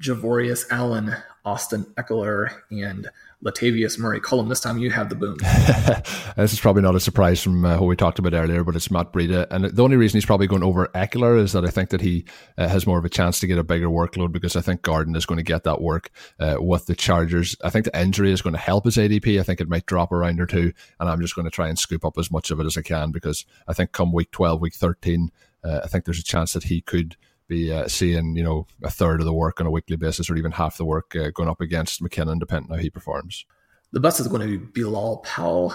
Javorius 0.00 0.64
Allen, 0.70 1.16
Austin 1.44 1.86
Ekeler, 1.96 2.54
and 2.70 3.10
Latavius 3.44 3.98
Murray. 3.98 4.20
Colin. 4.20 4.48
this 4.48 4.60
time 4.60 4.78
you 4.78 4.90
have 4.90 5.10
the 5.10 5.14
boom. 5.14 5.36
this 6.36 6.52
is 6.52 6.60
probably 6.60 6.82
not 6.82 6.94
a 6.94 7.00
surprise 7.00 7.42
from 7.42 7.64
uh, 7.64 7.78
what 7.78 7.86
we 7.86 7.96
talked 7.96 8.18
about 8.18 8.32
earlier, 8.32 8.64
but 8.64 8.74
it's 8.74 8.90
Matt 8.90 9.12
Breida. 9.12 9.46
And 9.50 9.66
the 9.66 9.82
only 9.82 9.96
reason 9.96 10.16
he's 10.16 10.24
probably 10.24 10.46
going 10.46 10.62
over 10.62 10.86
Ekeler 10.94 11.38
is 11.38 11.52
that 11.52 11.64
I 11.64 11.68
think 11.68 11.90
that 11.90 12.00
he 12.00 12.24
uh, 12.56 12.68
has 12.68 12.86
more 12.86 12.98
of 12.98 13.04
a 13.04 13.10
chance 13.10 13.40
to 13.40 13.46
get 13.46 13.58
a 13.58 13.64
bigger 13.64 13.88
workload 13.88 14.32
because 14.32 14.56
I 14.56 14.62
think 14.62 14.82
Gordon 14.82 15.14
is 15.14 15.26
going 15.26 15.36
to 15.36 15.44
get 15.44 15.64
that 15.64 15.82
work 15.82 16.10
uh, 16.40 16.56
with 16.58 16.86
the 16.86 16.94
Chargers. 16.94 17.54
I 17.62 17.70
think 17.70 17.84
the 17.84 18.00
injury 18.00 18.32
is 18.32 18.40
going 18.40 18.54
to 18.54 18.60
help 18.60 18.86
his 18.86 18.96
ADP. 18.96 19.38
I 19.38 19.42
think 19.42 19.60
it 19.60 19.68
might 19.68 19.86
drop 19.86 20.10
a 20.10 20.16
round 20.16 20.40
or 20.40 20.46
two, 20.46 20.72
and 20.98 21.08
I'm 21.10 21.20
just 21.20 21.34
going 21.34 21.44
to 21.44 21.50
try 21.50 21.68
and 21.68 21.78
scoop 21.78 22.04
up 22.04 22.16
as 22.18 22.30
much 22.30 22.50
of 22.50 22.60
it 22.60 22.66
as 22.66 22.78
I 22.78 22.82
can 22.82 23.10
because 23.10 23.44
I 23.68 23.74
think 23.74 23.92
come 23.92 24.12
week 24.12 24.30
12, 24.30 24.60
week 24.60 24.74
13, 24.74 25.30
uh, 25.62 25.80
I 25.84 25.86
think 25.86 26.06
there's 26.06 26.18
a 26.20 26.24
chance 26.24 26.54
that 26.54 26.64
he 26.64 26.80
could– 26.80 27.16
be 27.48 27.72
uh, 27.72 27.88
seeing 27.88 28.36
you 28.36 28.42
know 28.42 28.66
a 28.82 28.90
third 28.90 29.20
of 29.20 29.26
the 29.26 29.32
work 29.32 29.60
on 29.60 29.66
a 29.66 29.70
weekly 29.70 29.96
basis 29.96 30.30
or 30.30 30.36
even 30.36 30.52
half 30.52 30.76
the 30.76 30.84
work 30.84 31.14
uh, 31.16 31.30
going 31.30 31.48
up 31.48 31.60
against 31.60 32.02
McKinnon, 32.02 32.38
depending 32.38 32.70
on 32.70 32.78
how 32.78 32.82
he 32.82 32.90
performs. 32.90 33.44
The 33.92 34.00
best 34.00 34.20
is 34.20 34.28
going 34.28 34.42
to 34.42 34.58
be 34.58 34.82
Bilal 34.82 35.18
Powell. 35.18 35.74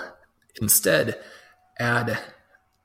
Instead, 0.61 1.19
add 1.79 2.19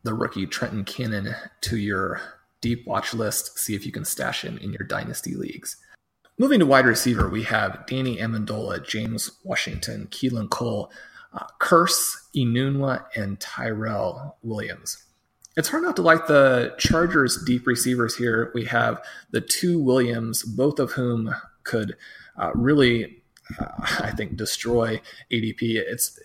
the 0.03 0.15
rookie 0.15 0.47
Trenton 0.47 0.85
Cannon 0.85 1.35
to 1.63 1.77
your 1.77 2.21
deep 2.61 2.87
watch 2.87 3.15
list. 3.15 3.59
See 3.59 3.75
if 3.75 3.85
you 3.85 3.93
can 3.93 4.05
stash 4.05 4.45
him 4.45 4.59
in 4.59 4.73
your 4.73 4.87
dynasty 4.87 5.35
leagues. 5.35 5.77
Moving 6.39 6.59
to 6.61 6.67
wide 6.67 6.87
receiver, 6.87 7.29
we 7.29 7.45
have 7.45 7.85
Danny 7.87 8.17
Amendola, 8.17 8.87
James 8.87 9.31
Washington, 9.45 10.09
Keelan 10.11 10.51
Cole, 10.51 10.91
uh, 11.33 11.47
Kearse, 11.61 12.17
Enunwa, 12.37 13.05
and 13.15 13.39
Tyrell 13.39 14.37
Williams 14.43 15.04
it's 15.57 15.69
hard 15.69 15.83
not 15.83 15.97
to 15.97 16.03
like 16.03 16.27
the 16.27 16.75
Chargers 16.79 17.43
deep 17.45 17.67
receivers 17.67 18.17
here. 18.17 18.51
We 18.55 18.65
have 18.67 19.03
the 19.31 19.41
two 19.41 19.81
Williams, 19.81 20.43
both 20.43 20.79
of 20.79 20.93
whom 20.93 21.35
could 21.63 21.97
uh, 22.37 22.51
really, 22.55 23.23
uh, 23.59 23.67
I 24.01 24.11
think, 24.11 24.37
destroy 24.37 25.01
ADP. 25.31 25.61
It's 25.61 26.19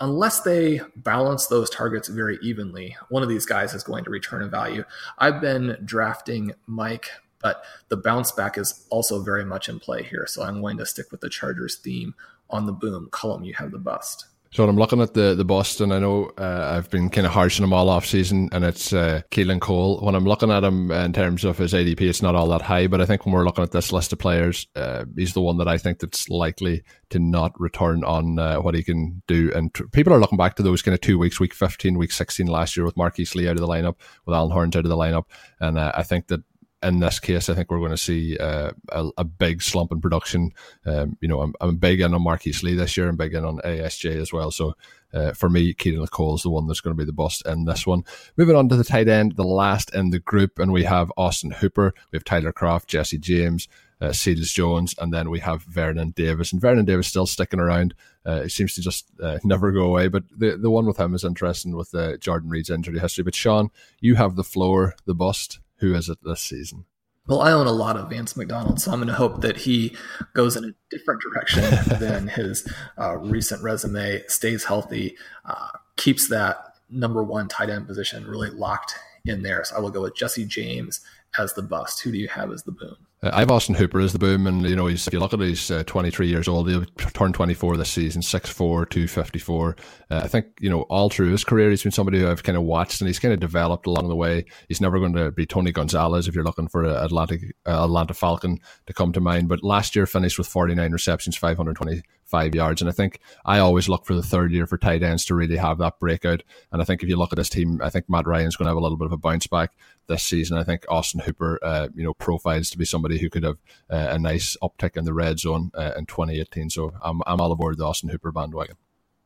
unless 0.00 0.40
they 0.40 0.80
balance 0.96 1.46
those 1.46 1.70
targets 1.70 2.08
very 2.08 2.38
evenly, 2.42 2.96
one 3.08 3.22
of 3.22 3.28
these 3.28 3.46
guys 3.46 3.72
is 3.72 3.84
going 3.84 4.02
to 4.04 4.10
return 4.10 4.42
a 4.42 4.48
value. 4.48 4.84
I've 5.18 5.40
been 5.40 5.78
drafting 5.84 6.52
Mike, 6.66 7.08
but 7.40 7.64
the 7.88 7.96
bounce 7.96 8.32
back 8.32 8.58
is 8.58 8.84
also 8.90 9.22
very 9.22 9.44
much 9.44 9.68
in 9.68 9.78
play 9.78 10.02
here. 10.02 10.26
So 10.26 10.42
I'm 10.42 10.60
going 10.60 10.76
to 10.78 10.86
stick 10.86 11.12
with 11.12 11.20
the 11.20 11.28
Chargers 11.28 11.76
theme 11.76 12.14
on 12.50 12.66
the 12.66 12.72
boom. 12.72 13.08
Colin. 13.12 13.44
you 13.44 13.54
have 13.54 13.70
the 13.70 13.78
bust. 13.78 14.26
So 14.52 14.68
I'm 14.68 14.76
looking 14.76 15.00
at 15.00 15.14
the 15.14 15.34
the 15.34 15.46
Boston. 15.46 15.92
I 15.92 15.98
know 15.98 16.30
uh, 16.36 16.74
I've 16.76 16.90
been 16.90 17.08
kind 17.08 17.26
of 17.26 17.32
harshing 17.32 17.64
him 17.64 17.72
all 17.72 17.88
off 17.88 18.04
season, 18.04 18.50
and 18.52 18.64
it's 18.64 18.92
uh, 18.92 19.22
Keelan 19.30 19.62
Cole. 19.62 19.98
When 20.00 20.14
I'm 20.14 20.26
looking 20.26 20.50
at 20.50 20.62
him 20.62 20.90
in 20.90 21.14
terms 21.14 21.46
of 21.46 21.56
his 21.56 21.72
ADP, 21.72 22.02
it's 22.02 22.20
not 22.20 22.34
all 22.34 22.48
that 22.48 22.60
high. 22.60 22.86
But 22.86 23.00
I 23.00 23.06
think 23.06 23.24
when 23.24 23.34
we're 23.34 23.46
looking 23.46 23.64
at 23.64 23.70
this 23.70 23.92
list 23.92 24.12
of 24.12 24.18
players, 24.18 24.68
uh, 24.76 25.06
he's 25.16 25.32
the 25.32 25.40
one 25.40 25.56
that 25.56 25.68
I 25.68 25.78
think 25.78 26.00
that's 26.00 26.28
likely 26.28 26.82
to 27.08 27.18
not 27.18 27.58
return 27.58 28.04
on 28.04 28.38
uh, 28.38 28.56
what 28.56 28.74
he 28.74 28.82
can 28.82 29.22
do. 29.26 29.50
And 29.54 29.72
tr- 29.72 29.84
people 29.84 30.12
are 30.12 30.20
looking 30.20 30.36
back 30.36 30.56
to 30.56 30.62
those 30.62 30.82
kind 30.82 30.92
of 30.94 31.00
two 31.00 31.18
weeks, 31.18 31.40
week 31.40 31.54
15, 31.54 31.96
week 31.96 32.12
16 32.12 32.46
last 32.46 32.76
year 32.76 32.84
with 32.84 32.96
Marquise 32.98 33.34
Lee 33.34 33.48
out 33.48 33.52
of 33.52 33.62
the 33.62 33.66
lineup, 33.66 33.96
with 34.26 34.36
Allen 34.36 34.54
Hurns 34.54 34.76
out 34.76 34.84
of 34.84 34.90
the 34.90 34.96
lineup, 34.96 35.24
and 35.60 35.78
uh, 35.78 35.92
I 35.94 36.02
think 36.02 36.26
that 36.26 36.42
in 36.82 37.00
this 37.00 37.20
case, 37.20 37.48
I 37.48 37.54
think 37.54 37.70
we're 37.70 37.78
going 37.78 37.90
to 37.90 37.96
see 37.96 38.36
uh, 38.38 38.72
a, 38.90 39.08
a, 39.18 39.24
big 39.24 39.62
slump 39.62 39.92
in 39.92 40.00
production. 40.00 40.50
Um, 40.84 41.16
you 41.20 41.28
know, 41.28 41.40
I'm, 41.40 41.54
I'm 41.60 41.76
big 41.76 42.00
in 42.00 42.12
on 42.12 42.22
Marquise 42.22 42.62
Lee 42.62 42.74
this 42.74 42.96
year 42.96 43.08
and 43.08 43.16
big 43.16 43.34
in 43.34 43.44
on 43.44 43.58
ASJ 43.58 44.16
as 44.20 44.32
well. 44.32 44.50
So 44.50 44.74
uh, 45.14 45.32
for 45.32 45.48
me, 45.48 45.74
Keelan 45.74 46.10
Cole 46.10 46.34
is 46.34 46.42
the 46.42 46.50
one 46.50 46.66
that's 46.66 46.80
going 46.80 46.96
to 46.96 47.00
be 47.00 47.06
the 47.06 47.12
bust 47.12 47.46
in 47.46 47.64
this 47.64 47.86
one. 47.86 48.04
Moving 48.36 48.56
on 48.56 48.68
to 48.68 48.76
the 48.76 48.84
tight 48.84 49.08
end, 49.08 49.36
the 49.36 49.44
last 49.44 49.94
in 49.94 50.10
the 50.10 50.18
group, 50.18 50.58
and 50.58 50.72
we 50.72 50.84
have 50.84 51.12
Austin 51.16 51.52
Hooper, 51.52 51.94
we 52.10 52.16
have 52.16 52.24
Tyler 52.24 52.52
Kroft, 52.52 52.86
Jesse 52.86 53.18
James, 53.18 53.68
uh, 54.00 54.12
Jones, 54.12 54.94
and 54.98 55.12
then 55.12 55.30
we 55.30 55.38
have 55.38 55.62
Vernon 55.62 56.10
Davis. 56.10 56.52
And 56.52 56.60
Vernon 56.60 56.84
Davis 56.84 57.06
still 57.06 57.26
sticking 57.26 57.60
around. 57.60 57.94
Uh, 58.26 58.42
it 58.44 58.50
seems 58.50 58.74
to 58.74 58.80
just 58.80 59.06
uh, 59.22 59.38
never 59.44 59.70
go 59.70 59.82
away. 59.82 60.08
But 60.08 60.24
the 60.36 60.56
the 60.56 60.70
one 60.70 60.86
with 60.86 60.98
him 60.98 61.14
is 61.14 61.24
interesting 61.24 61.76
with 61.76 61.94
uh, 61.94 62.16
Jordan 62.16 62.50
Reed's 62.50 62.70
injury 62.70 62.98
history. 62.98 63.22
But 63.22 63.36
Shawn, 63.36 63.70
you 64.00 64.16
have 64.16 64.34
the 64.34 64.44
floor, 64.44 64.94
the 65.06 65.14
bust. 65.14 65.60
Who 65.82 65.96
is 65.96 66.08
it 66.08 66.18
this 66.22 66.40
season? 66.40 66.84
Well, 67.26 67.40
I 67.40 67.50
own 67.50 67.66
a 67.66 67.72
lot 67.72 67.96
of 67.96 68.08
Vance 68.08 68.36
McDonald, 68.36 68.80
so 68.80 68.92
I'm 68.92 68.98
going 68.98 69.08
to 69.08 69.14
hope 69.14 69.40
that 69.40 69.56
he 69.56 69.96
goes 70.32 70.54
in 70.54 70.64
a 70.64 70.72
different 70.90 71.20
direction 71.20 71.62
than 71.98 72.28
his 72.28 72.72
uh, 72.96 73.16
recent 73.16 73.64
resume, 73.64 74.22
stays 74.28 74.62
healthy, 74.64 75.16
uh, 75.44 75.70
keeps 75.96 76.28
that 76.28 76.76
number 76.88 77.24
one 77.24 77.48
tight 77.48 77.68
end 77.68 77.88
position 77.88 78.24
really 78.28 78.50
locked 78.50 78.94
in 79.24 79.42
there. 79.42 79.64
So 79.64 79.74
I 79.74 79.80
will 79.80 79.90
go 79.90 80.02
with 80.02 80.14
Jesse 80.14 80.44
James 80.44 81.00
as 81.36 81.52
the 81.54 81.62
bust. 81.62 82.00
Who 82.02 82.12
do 82.12 82.18
you 82.18 82.28
have 82.28 82.52
as 82.52 82.62
the 82.62 82.70
boom? 82.70 82.96
Uh, 83.22 83.30
I've 83.32 83.50
Austin 83.50 83.76
Hooper 83.76 84.00
as 84.00 84.12
the 84.12 84.18
boom, 84.18 84.46
and 84.46 84.68
you 84.68 84.74
know, 84.74 84.86
he's, 84.86 85.06
if 85.06 85.12
you 85.12 85.20
look 85.20 85.32
at 85.32 85.40
it, 85.40 85.48
he's 85.48 85.70
uh, 85.70 85.84
23 85.84 86.26
years 86.26 86.48
old. 86.48 86.68
He'll 86.68 86.84
turn 87.14 87.32
24 87.32 87.76
this 87.76 87.90
season, 87.90 88.20
6'4", 88.20 88.88
254. 88.90 89.76
Uh, 90.10 90.20
I 90.24 90.26
think 90.26 90.46
you 90.60 90.68
know 90.68 90.82
all 90.82 91.08
through 91.08 91.30
his 91.30 91.44
career, 91.44 91.70
he's 91.70 91.82
been 91.82 91.92
somebody 91.92 92.18
who 92.18 92.28
I've 92.28 92.42
kind 92.42 92.58
of 92.58 92.64
watched, 92.64 93.00
and 93.00 93.08
he's 93.08 93.20
kind 93.20 93.32
of 93.32 93.38
developed 93.38 93.86
along 93.86 94.08
the 94.08 94.16
way. 94.16 94.44
He's 94.68 94.80
never 94.80 94.98
going 94.98 95.14
to 95.14 95.30
be 95.30 95.46
Tony 95.46 95.70
Gonzalez 95.70 96.26
if 96.26 96.34
you're 96.34 96.44
looking 96.44 96.68
for 96.68 96.82
an 96.82 96.96
Atlantic 96.96 97.42
uh, 97.66 97.84
Atlanta 97.84 98.14
Falcon 98.14 98.58
to 98.86 98.92
come 98.92 99.12
to 99.12 99.20
mind. 99.20 99.48
But 99.48 99.62
last 99.62 99.94
year 99.94 100.06
finished 100.06 100.38
with 100.38 100.48
49 100.48 100.90
receptions, 100.90 101.36
520 101.36 102.02
five 102.32 102.54
yards. 102.54 102.80
And 102.80 102.88
I 102.88 102.92
think 102.92 103.20
I 103.44 103.58
always 103.58 103.90
look 103.90 104.06
for 104.06 104.14
the 104.14 104.22
third 104.22 104.52
year 104.52 104.66
for 104.66 104.78
tight 104.78 105.02
ends 105.02 105.26
to 105.26 105.34
really 105.34 105.58
have 105.58 105.76
that 105.78 106.00
breakout. 106.00 106.42
And 106.72 106.80
I 106.80 106.84
think 106.86 107.02
if 107.02 107.08
you 107.10 107.16
look 107.16 107.30
at 107.32 107.36
this 107.36 107.50
team, 107.50 107.78
I 107.82 107.90
think 107.90 108.08
Matt 108.08 108.26
Ryan's 108.26 108.56
going 108.56 108.64
to 108.64 108.70
have 108.70 108.78
a 108.78 108.80
little 108.80 108.96
bit 108.96 109.04
of 109.04 109.12
a 109.12 109.18
bounce 109.18 109.46
back 109.46 109.72
this 110.08 110.22
season. 110.22 110.56
I 110.56 110.64
think 110.64 110.86
Austin 110.88 111.20
Hooper, 111.20 111.58
uh, 111.62 111.88
you 111.94 112.02
know, 112.02 112.14
profiles 112.14 112.70
to 112.70 112.78
be 112.78 112.86
somebody 112.86 113.18
who 113.18 113.28
could 113.28 113.42
have 113.42 113.58
uh, 113.90 114.08
a 114.12 114.18
nice 114.18 114.56
uptick 114.62 114.96
in 114.96 115.04
the 115.04 115.12
red 115.12 115.38
zone 115.38 115.70
uh, 115.74 115.92
in 115.94 116.06
2018. 116.06 116.70
So 116.70 116.94
I'm, 117.02 117.20
I'm 117.26 117.40
all 117.40 117.52
aboard 117.52 117.76
the 117.76 117.84
Austin 117.84 118.08
Hooper 118.08 118.32
bandwagon. 118.32 118.76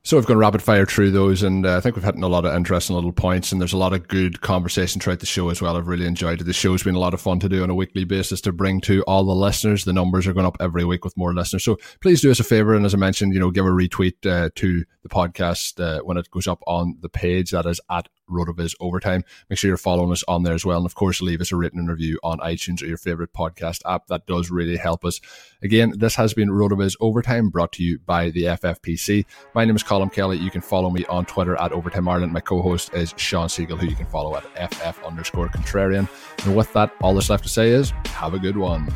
So 0.06 0.16
we've 0.16 0.24
gone 0.24 0.38
rapid 0.38 0.62
fire 0.62 0.86
through 0.86 1.10
those, 1.10 1.42
and 1.42 1.66
uh, 1.66 1.76
I 1.76 1.80
think 1.80 1.96
we've 1.96 2.04
hit 2.04 2.14
a 2.14 2.28
lot 2.28 2.44
of 2.44 2.54
interesting 2.54 2.94
little 2.94 3.10
points, 3.10 3.50
and 3.50 3.60
there's 3.60 3.72
a 3.72 3.76
lot 3.76 3.92
of 3.92 4.06
good 4.06 4.40
conversation 4.40 5.00
throughout 5.00 5.18
the 5.18 5.26
show 5.26 5.48
as 5.48 5.60
well. 5.60 5.76
I've 5.76 5.88
really 5.88 6.06
enjoyed 6.06 6.40
it. 6.40 6.44
The 6.44 6.52
show's 6.52 6.84
been 6.84 6.94
a 6.94 7.00
lot 7.00 7.12
of 7.12 7.20
fun 7.20 7.40
to 7.40 7.48
do 7.48 7.64
on 7.64 7.70
a 7.70 7.74
weekly 7.74 8.04
basis 8.04 8.40
to 8.42 8.52
bring 8.52 8.80
to 8.82 9.02
all 9.08 9.24
the 9.24 9.34
listeners. 9.34 9.84
The 9.84 9.92
numbers 9.92 10.28
are 10.28 10.32
going 10.32 10.46
up 10.46 10.58
every 10.60 10.84
week 10.84 11.04
with 11.04 11.16
more 11.16 11.34
listeners. 11.34 11.64
So 11.64 11.76
please 12.02 12.20
do 12.20 12.30
us 12.30 12.38
a 12.38 12.44
favor, 12.44 12.76
and 12.76 12.86
as 12.86 12.94
I 12.94 12.98
mentioned, 12.98 13.34
you 13.34 13.40
know, 13.40 13.50
give 13.50 13.66
a 13.66 13.70
retweet 13.70 14.24
uh, 14.24 14.50
to 14.54 14.84
the 15.02 15.08
podcast 15.08 15.80
uh, 15.80 16.04
when 16.04 16.18
it 16.18 16.30
goes 16.30 16.46
up 16.46 16.62
on 16.68 16.98
the 17.00 17.08
page. 17.08 17.50
That 17.50 17.66
is 17.66 17.80
at 17.90 18.08
RotoViz 18.28 18.74
Overtime. 18.80 19.24
Make 19.48 19.58
sure 19.58 19.68
you're 19.68 19.76
following 19.76 20.12
us 20.12 20.24
on 20.28 20.42
there 20.42 20.54
as 20.54 20.64
well. 20.64 20.78
And 20.78 20.86
of 20.86 20.94
course, 20.94 21.20
leave 21.20 21.40
us 21.40 21.52
a 21.52 21.56
written 21.56 21.86
review 21.86 22.18
on 22.22 22.38
iTunes 22.38 22.82
or 22.82 22.86
your 22.86 22.96
favorite 22.96 23.32
podcast 23.32 23.80
app. 23.86 24.06
That 24.08 24.26
does 24.26 24.50
really 24.50 24.76
help 24.76 25.04
us. 25.04 25.20
Again, 25.62 25.94
this 25.96 26.14
has 26.16 26.34
been 26.34 26.48
RotoViz 26.48 26.96
Overtime 27.00 27.50
brought 27.50 27.72
to 27.72 27.82
you 27.82 27.98
by 27.98 28.30
the 28.30 28.44
FFPC. 28.44 29.24
My 29.54 29.64
name 29.64 29.76
is 29.76 29.82
Colin 29.82 30.10
Kelly. 30.10 30.38
You 30.38 30.50
can 30.50 30.60
follow 30.60 30.90
me 30.90 31.04
on 31.06 31.24
Twitter 31.24 31.56
at 31.56 31.72
Overtime 31.72 32.08
Ireland. 32.08 32.32
My 32.32 32.40
co 32.40 32.62
host 32.62 32.92
is 32.94 33.14
Shawn 33.16 33.48
Siegele, 33.48 33.78
who 33.78 33.86
you 33.86 33.96
can 33.96 34.06
follow 34.06 34.36
at 34.36 34.72
FF 34.72 35.02
underscore 35.04 35.48
contrarian. 35.48 36.08
And 36.44 36.56
with 36.56 36.72
that, 36.74 36.92
all 37.00 37.14
that's 37.14 37.30
left 37.30 37.44
to 37.44 37.50
say 37.50 37.70
is 37.70 37.90
have 38.06 38.34
a 38.34 38.38
good 38.38 38.56
one. 38.56 38.92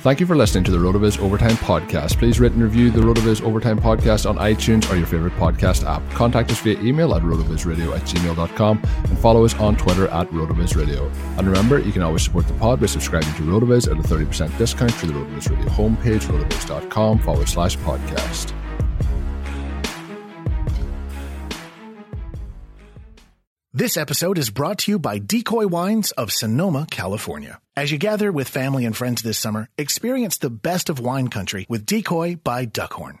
Thank 0.00 0.18
you 0.18 0.24
for 0.24 0.34
listening 0.34 0.64
to 0.64 0.70
the 0.70 0.78
RotoViz 0.78 1.20
Overtime 1.20 1.56
Podcast. 1.56 2.16
Please 2.18 2.40
rate 2.40 2.52
and 2.52 2.62
review 2.62 2.90
the 2.90 3.02
RotoViz 3.02 3.42
Overtime 3.42 3.78
Podcast 3.78 4.26
on 4.26 4.38
iTunes 4.38 4.90
or 4.90 4.96
your 4.96 5.06
favorite 5.06 5.34
podcast 5.34 5.86
app. 5.86 6.00
Contact 6.12 6.50
us 6.50 6.58
via 6.60 6.80
email 6.80 7.14
at 7.14 7.20
rotovizradio 7.20 7.94
at 7.94 8.00
gmail.com 8.04 8.80
and 8.82 9.18
follow 9.18 9.44
us 9.44 9.54
on 9.56 9.76
Twitter 9.76 10.08
at 10.08 10.26
rotovizradio. 10.28 11.12
And 11.36 11.46
remember, 11.46 11.80
you 11.80 11.92
can 11.92 12.00
always 12.00 12.22
support 12.22 12.48
the 12.48 12.54
pod 12.54 12.80
by 12.80 12.86
subscribing 12.86 13.34
to 13.34 13.42
RotoViz 13.42 13.90
at 13.90 14.02
a 14.02 14.08
30% 14.08 14.56
discount 14.56 14.94
through 14.94 15.12
the 15.12 15.18
RotoViz 15.18 15.50
Radio 15.50 15.68
homepage, 15.68 16.22
rotoviz.com 16.22 17.18
forward 17.18 17.48
slash 17.50 17.76
podcast. 17.76 18.54
This 23.74 23.98
episode 23.98 24.38
is 24.38 24.48
brought 24.48 24.78
to 24.78 24.92
you 24.92 24.98
by 24.98 25.18
Decoy 25.18 25.66
Wines 25.66 26.10
of 26.12 26.32
Sonoma, 26.32 26.86
California. 26.90 27.60
As 27.80 27.90
you 27.90 27.96
gather 27.96 28.30
with 28.30 28.46
family 28.46 28.84
and 28.84 28.94
friends 28.94 29.22
this 29.22 29.38
summer, 29.38 29.70
experience 29.78 30.36
the 30.36 30.50
best 30.50 30.90
of 30.90 31.00
wine 31.00 31.28
country 31.28 31.64
with 31.66 31.86
Decoy 31.86 32.36
by 32.36 32.66
Duckhorn. 32.66 33.20